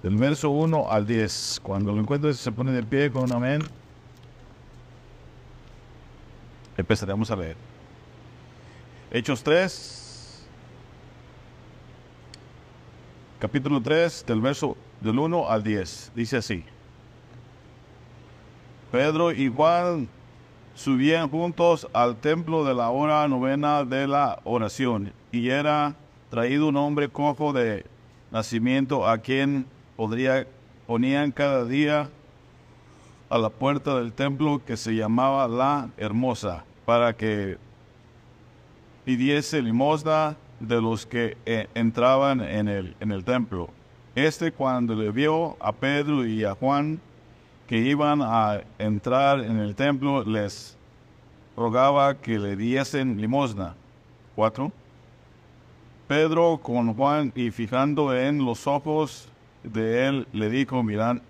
del 0.02 0.16
verso 0.16 0.50
1 0.50 0.90
al 0.90 1.06
10. 1.06 1.60
Cuando 1.62 1.92
lo 1.92 2.00
encuentres 2.00 2.38
se 2.38 2.52
pone 2.52 2.72
de 2.72 2.84
pie 2.84 3.12
con 3.12 3.24
un 3.24 3.34
amén. 3.34 3.62
Empezaremos 6.78 7.30
a 7.32 7.36
leer. 7.36 7.58
Hechos 9.12 9.44
3, 9.44 10.03
capítulo 13.44 13.82
3, 13.82 14.24
del 14.26 14.40
verso 14.40 14.78
del 15.02 15.20
1 15.20 15.50
al 15.50 15.62
10. 15.62 16.14
Dice 16.16 16.38
así. 16.38 16.64
Pedro 18.90 19.34
y 19.34 19.50
Juan 19.50 20.08
subían 20.76 21.30
juntos 21.30 21.86
al 21.92 22.16
templo 22.16 22.64
de 22.64 22.74
la 22.74 22.90
hora 22.90 23.28
novena 23.28 23.84
de 23.84 24.08
la 24.08 24.40
oración, 24.46 25.12
y 25.34 25.50
era 25.50 25.94
traído 26.30 26.70
un 26.70 26.78
hombre 26.78 27.10
cojo 27.10 27.52
de 27.52 27.86
nacimiento 28.32 29.06
a 29.06 29.18
quien 29.18 29.66
podría, 29.98 30.48
ponían 30.88 31.30
cada 31.34 31.66
día 31.66 32.10
a 33.30 33.38
la 33.38 33.50
puerta 33.50 33.98
del 33.98 34.14
templo 34.14 34.62
que 34.66 34.78
se 34.78 34.96
llamaba 34.96 35.50
la 35.50 35.90
Hermosa, 35.98 36.64
para 36.86 37.12
que 37.12 37.58
pidiese 39.04 39.62
limosna 39.62 40.38
de 40.68 40.82
los 40.82 41.06
que 41.06 41.38
eh, 41.46 41.68
entraban 41.76 42.42
en 42.42 42.68
el, 42.68 42.96
en 43.00 43.12
el 43.12 43.24
templo. 43.24 43.70
Este 44.16 44.52
cuando 44.52 44.96
le 44.96 45.12
vio 45.12 45.58
a 45.60 45.72
Pedro 45.72 46.26
y 46.26 46.44
a 46.44 46.56
Juan, 46.56 47.00
que 47.68 47.78
iban 47.78 48.22
a 48.22 48.62
entrar 48.78 49.40
en 49.40 49.58
el 49.58 49.76
templo 49.76 50.24
les 50.24 50.78
rogaba 51.56 52.16
que 52.16 52.38
le 52.38 52.56
diesen 52.56 53.20
limosna. 53.20 53.76
4. 54.36 54.72
Pedro 56.08 56.60
con 56.62 56.94
Juan 56.94 57.32
y 57.36 57.52
fijando 57.52 58.16
en 58.16 58.44
los 58.44 58.68
ojos 58.68 59.30
de 59.64 60.08
él 60.08 60.28
le 60.34 60.50
dijo, 60.50 60.84
Miran, 60.84 61.22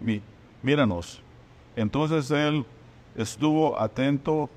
míranos. 0.61 1.21
Entonces 1.75 2.29
él 2.31 2.65
estuvo 3.15 3.79
atento 3.79 4.49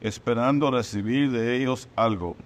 esperando 0.00 0.70
recibir 0.70 1.30
de 1.30 1.56
ellos 1.56 1.88
algo. 1.96 2.36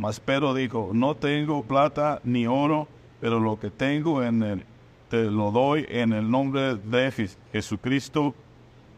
Mas 0.00 0.18
Pedro 0.18 0.54
dijo, 0.54 0.92
no 0.94 1.14
tengo 1.14 1.62
plata 1.62 2.22
ni 2.24 2.46
oro, 2.46 2.88
pero 3.20 3.38
lo 3.38 3.60
que 3.60 3.68
tengo 3.70 4.22
en 4.22 4.42
el 4.42 4.64
te 5.10 5.24
lo 5.24 5.50
doy 5.50 5.84
en 5.90 6.14
el 6.14 6.30
nombre 6.30 6.76
de 6.76 7.12
Jesucristo 7.52 8.34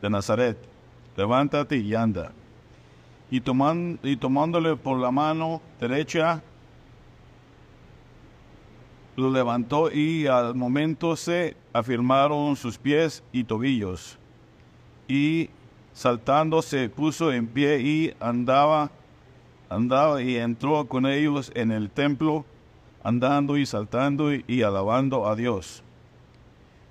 de 0.01 0.11
Nazaret. 0.11 0.57
Levántate 1.17 1.79
y 1.79 1.93
anda. 1.97 2.31
Y, 3.33 3.43
y 4.05 4.17
tomándole 4.17 4.77
por 4.77 5.01
la 5.01 5.11
mano 5.11 5.61
derecha, 5.81 6.41
lo 9.17 9.29
levantó 9.29 9.91
y 9.91 10.29
al 10.29 10.55
momento 10.55 11.17
se 11.17 11.57
afirmaron 11.73 12.55
sus 12.55 12.79
pies 12.79 13.25
y 13.33 13.43
tobillos. 13.43 14.21
Y 15.09 15.51
saltando 15.93 16.63
se 16.63 16.89
puso 16.89 17.33
en 17.33 17.49
pie 17.49 17.81
y 17.81 18.15
andaba, 18.21 18.93
andaba 19.75 20.23
y 20.23 20.37
entró 20.37 20.87
con 20.87 21.07
ellos 21.07 21.51
en 21.55 21.71
el 21.73 21.91
templo, 21.91 22.45
andando 23.03 23.57
y 23.57 23.67
saltando 23.67 24.33
y 24.33 24.63
alabando 24.63 25.27
a 25.27 25.37
Dios. 25.37 25.83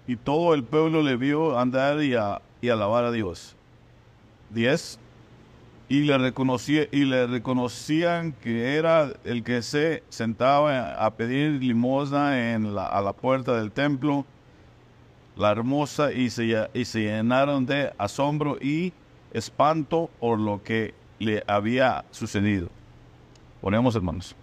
y 0.08 0.16
todo 0.16 0.54
el 0.54 0.64
pueblo 0.64 1.02
le 1.04 1.16
vio 1.16 1.58
andar 1.58 2.04
y, 2.04 2.16
y 2.62 2.70
alabar 2.70 3.06
a 3.06 3.12
Dios. 3.12 3.56
10. 4.50 5.00
Y 5.90 6.02
le, 6.02 6.18
reconocía, 6.18 6.88
y 6.92 7.06
le 7.06 7.28
reconocían 7.28 8.32
que 8.34 8.76
era 8.76 9.12
el 9.24 9.44
que 9.44 9.62
se 9.62 10.04
sentaba 10.10 10.94
a 10.94 11.12
pedir 11.12 11.62
limosna 11.62 12.54
en 12.54 12.74
la, 12.76 12.86
a 12.86 13.02
la 13.02 13.14
puerta 13.14 13.58
del 13.58 13.72
templo, 13.72 14.26
la 15.36 15.52
hermosa, 15.52 16.14
y 16.14 16.30
se, 16.30 16.70
y 16.74 16.86
se 16.86 17.02
llenaron 17.02 17.66
de 17.66 17.94
asombro 17.98 18.58
y 18.62 18.94
espanto 19.34 20.10
por 20.20 20.40
lo 20.40 20.64
que 20.64 20.94
le 21.22 21.44
había 21.48 22.04
sucedido. 22.12 22.68
Ponemos 23.62 23.96
hermanos. 23.96 24.36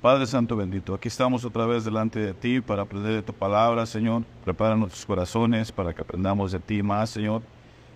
Padre 0.00 0.26
Santo 0.26 0.54
bendito, 0.54 0.94
aquí 0.94 1.08
estamos 1.08 1.44
otra 1.44 1.66
vez 1.66 1.84
delante 1.84 2.20
de 2.20 2.32
ti 2.32 2.60
para 2.60 2.82
aprender 2.82 3.12
de 3.12 3.22
tu 3.22 3.32
palabra, 3.32 3.86
Señor. 3.86 4.22
Prepara 4.44 4.76
nuestros 4.76 5.04
corazones 5.04 5.72
para 5.72 5.92
que 5.92 6.02
aprendamos 6.02 6.52
de 6.52 6.60
ti 6.60 6.82
más, 6.82 7.10
Señor. 7.10 7.42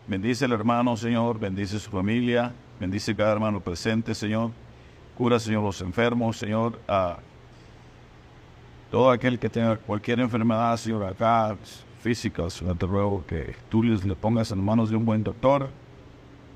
Bendice 0.08 0.44
al 0.44 0.52
hermano, 0.52 0.96
Señor. 0.96 1.38
Bendice 1.38 1.78
su 1.78 1.90
familia. 1.90 2.52
Bendice 2.80 3.14
cada 3.14 3.32
hermano 3.32 3.60
presente, 3.60 4.12
Señor. 4.14 4.50
Cura, 5.16 5.38
Señor, 5.38 5.62
los 5.62 5.80
enfermos, 5.82 6.36
Señor. 6.36 6.80
a 6.88 7.18
todo 8.90 9.10
aquel 9.10 9.38
que 9.38 9.48
tenga 9.48 9.76
cualquier 9.76 10.18
enfermedad, 10.18 10.76
Señor, 10.76 11.04
acá, 11.04 11.56
física, 12.00 12.50
Señor, 12.50 12.76
te 12.76 12.86
ruego 12.86 13.24
que 13.24 13.54
tú 13.68 13.84
les 13.84 14.04
le 14.04 14.16
pongas 14.16 14.50
en 14.50 14.64
manos 14.64 14.90
de 14.90 14.96
un 14.96 15.04
buen 15.04 15.22
doctor 15.22 15.70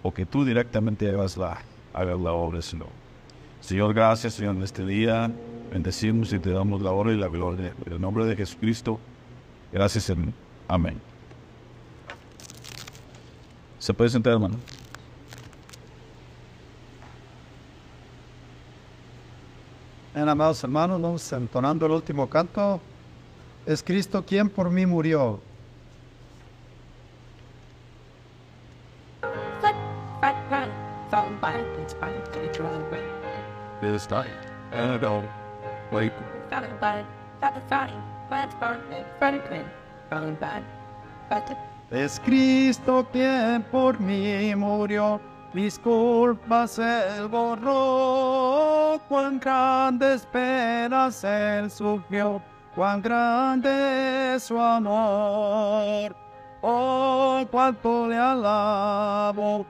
o 0.05 0.13
que 0.13 0.27
tú 0.27 0.45
directamente 0.45 1.09
hagas 1.09 1.39
la, 1.39 1.59
hagas 1.95 2.21
la 2.21 2.33
obra, 2.33 2.61
Señor. 2.61 2.89
Señor, 3.63 3.95
gracias, 3.95 4.35
Señor, 4.35 4.55
en 4.55 4.63
este 4.63 4.85
día. 4.85 5.33
Bendecimos 5.73 6.31
y 6.35 6.39
te 6.39 6.51
damos 6.51 6.83
la 6.83 6.93
honra 6.93 7.15
y 7.15 7.17
la 7.17 7.29
gloria. 7.29 7.73
En 7.87 7.93
el 7.95 8.01
nombre 8.01 8.27
de 8.27 8.37
Jesucristo. 8.37 9.01
Gracias, 9.73 10.11
hermano. 10.11 10.35
Amén. 10.69 11.01
Se 13.79 13.95
puede 13.95 14.11
sentar, 14.11 14.35
hermano. 14.35 14.57
Bien, 20.15 20.29
amados 20.29 20.63
hermanos, 20.63 21.01
vamos 21.01 21.33
entonando 21.33 21.87
el 21.87 21.93
último 21.93 22.29
canto. 22.29 22.79
Es 23.65 23.83
Cristo 23.83 24.23
quien 24.23 24.51
por 24.51 24.69
mí 24.69 24.85
murió. 24.85 25.41
this 33.95 34.11
night. 34.11 34.27
And 34.73 34.93
I 34.93 34.99
don't, 34.99 35.29
like... 35.93 36.13
Es 41.91 42.19
Cristo 42.19 43.07
quien 43.13 43.63
por 43.71 44.01
mí 44.01 44.55
murió, 44.57 45.21
mis 45.53 45.79
culpas 45.79 46.79
él 46.79 47.29
borró, 47.29 49.01
cuán 49.09 49.39
grandes 49.39 50.27
penas 50.27 51.23
él 51.23 51.71
sufrió, 51.71 52.43
cuán 52.75 53.01
grande 53.01 54.35
es 54.35 54.45
su 54.45 54.59
amor. 54.59 56.17
Oh, 56.63 57.47
cuánto 57.51 58.09
le 58.09 58.17
alabo, 58.17 59.67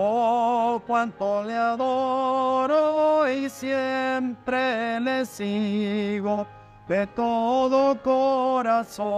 oh, 0.00 0.80
cuánto 0.86 1.42
le 1.42 1.56
adoro 1.56 3.28
y 3.28 3.50
siempre 3.50 5.00
le 5.00 5.26
sigo 5.26 6.46
de 6.86 7.06
todo 7.08 8.00
corazón. 8.02 9.08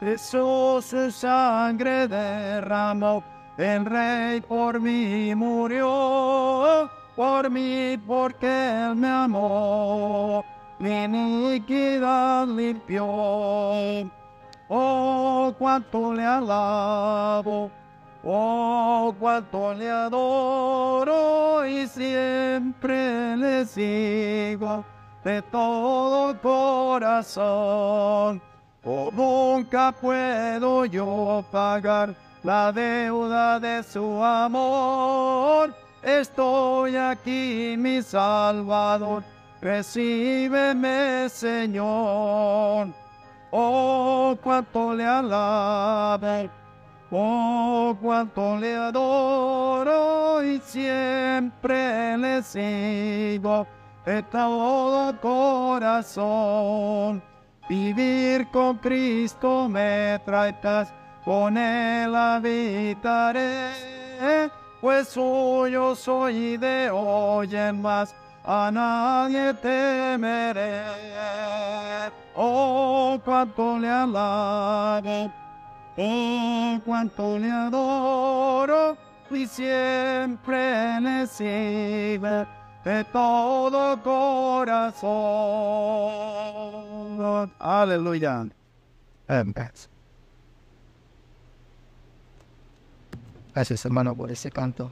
Jesús 0.00 0.86
su 0.86 1.10
sangre 1.10 2.08
derramó, 2.08 3.22
el 3.58 3.84
rey 3.84 4.40
por 4.40 4.80
mí 4.80 5.34
murió, 5.34 6.90
por 7.14 7.50
mí 7.50 7.98
porque 8.06 8.46
él 8.86 8.96
me 8.96 9.08
amó, 9.08 10.42
mi 10.78 11.04
iniquidad 11.04 12.46
limpió. 12.48 13.06
Oh, 14.68 15.54
cuánto 15.58 16.14
le 16.14 16.24
alabo, 16.24 17.70
oh, 18.24 19.14
cuánto 19.18 19.74
le 19.74 19.90
adoro 19.90 21.66
y 21.66 21.86
siempre 21.86 23.36
le 23.36 23.66
sigo 23.66 24.84
de 25.24 25.42
todo 25.42 26.40
corazón. 26.40 27.42
Oh, 28.84 29.10
nunca 29.12 29.92
puedo 29.92 30.84
yo 30.86 31.44
pagar 31.52 32.14
la 32.42 32.72
deuda 32.72 33.60
de 33.60 33.82
su 33.82 34.22
amor. 34.22 35.74
Estoy 36.02 36.96
aquí, 36.96 37.76
mi 37.78 38.02
Salvador, 38.02 39.22
recíbeme, 39.60 41.28
Señor. 41.28 42.88
Oh, 43.52 44.36
cuánto 44.42 44.94
le 44.94 45.04
alabo, 45.06 46.48
oh, 47.12 47.96
cuánto 48.00 48.56
le 48.56 48.74
adoro 48.76 50.42
y 50.42 50.58
siempre 50.60 52.18
le 52.18 52.42
sigo 52.42 53.66
de 54.04 54.22
todo 54.24 55.20
corazón. 55.20 56.32
Vivir 57.68 58.48
con 58.50 58.78
Cristo 58.78 59.68
me 59.68 60.20
trae 60.24 60.54
con 61.24 61.56
Él 61.56 62.14
habitaré, 62.14 63.70
pues 64.80 65.08
suyo 65.08 65.94
soy 65.94 66.36
y 66.36 66.56
de 66.56 66.90
hoy 66.90 67.54
en 67.54 67.80
más 67.80 68.14
a 68.44 68.70
nadie 68.72 69.54
temeré. 69.54 70.82
Oh, 72.34 73.20
cuánto 73.24 73.78
le 73.78 73.88
alabo, 73.88 75.30
oh, 75.96 76.80
cuánto 76.84 77.38
le 77.38 77.50
adoro, 77.50 78.96
y 79.30 79.46
siempre 79.46 81.00
le 81.00 81.26
sirve 81.26 82.46
de 82.84 83.04
todo 83.12 84.02
corazón. 84.02 85.12
Aleluya. 87.58 88.46
Gracias, 93.54 93.84
hermano, 93.84 94.14
por 94.14 94.30
ese 94.30 94.50
canto. 94.50 94.90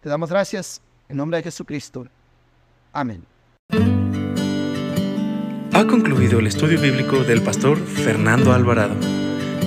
Te 0.00 0.08
damos 0.08 0.30
gracias 0.30 0.80
en 1.08 1.16
nombre 1.16 1.38
de 1.38 1.44
Jesucristo. 1.44 2.06
Amén. 2.92 3.24
Ha 5.72 5.86
concluido 5.86 6.40
el 6.40 6.46
estudio 6.48 6.80
bíblico 6.80 7.22
del 7.22 7.42
pastor 7.42 7.78
Fernando 7.78 8.52
Alvarado. 8.52 9.27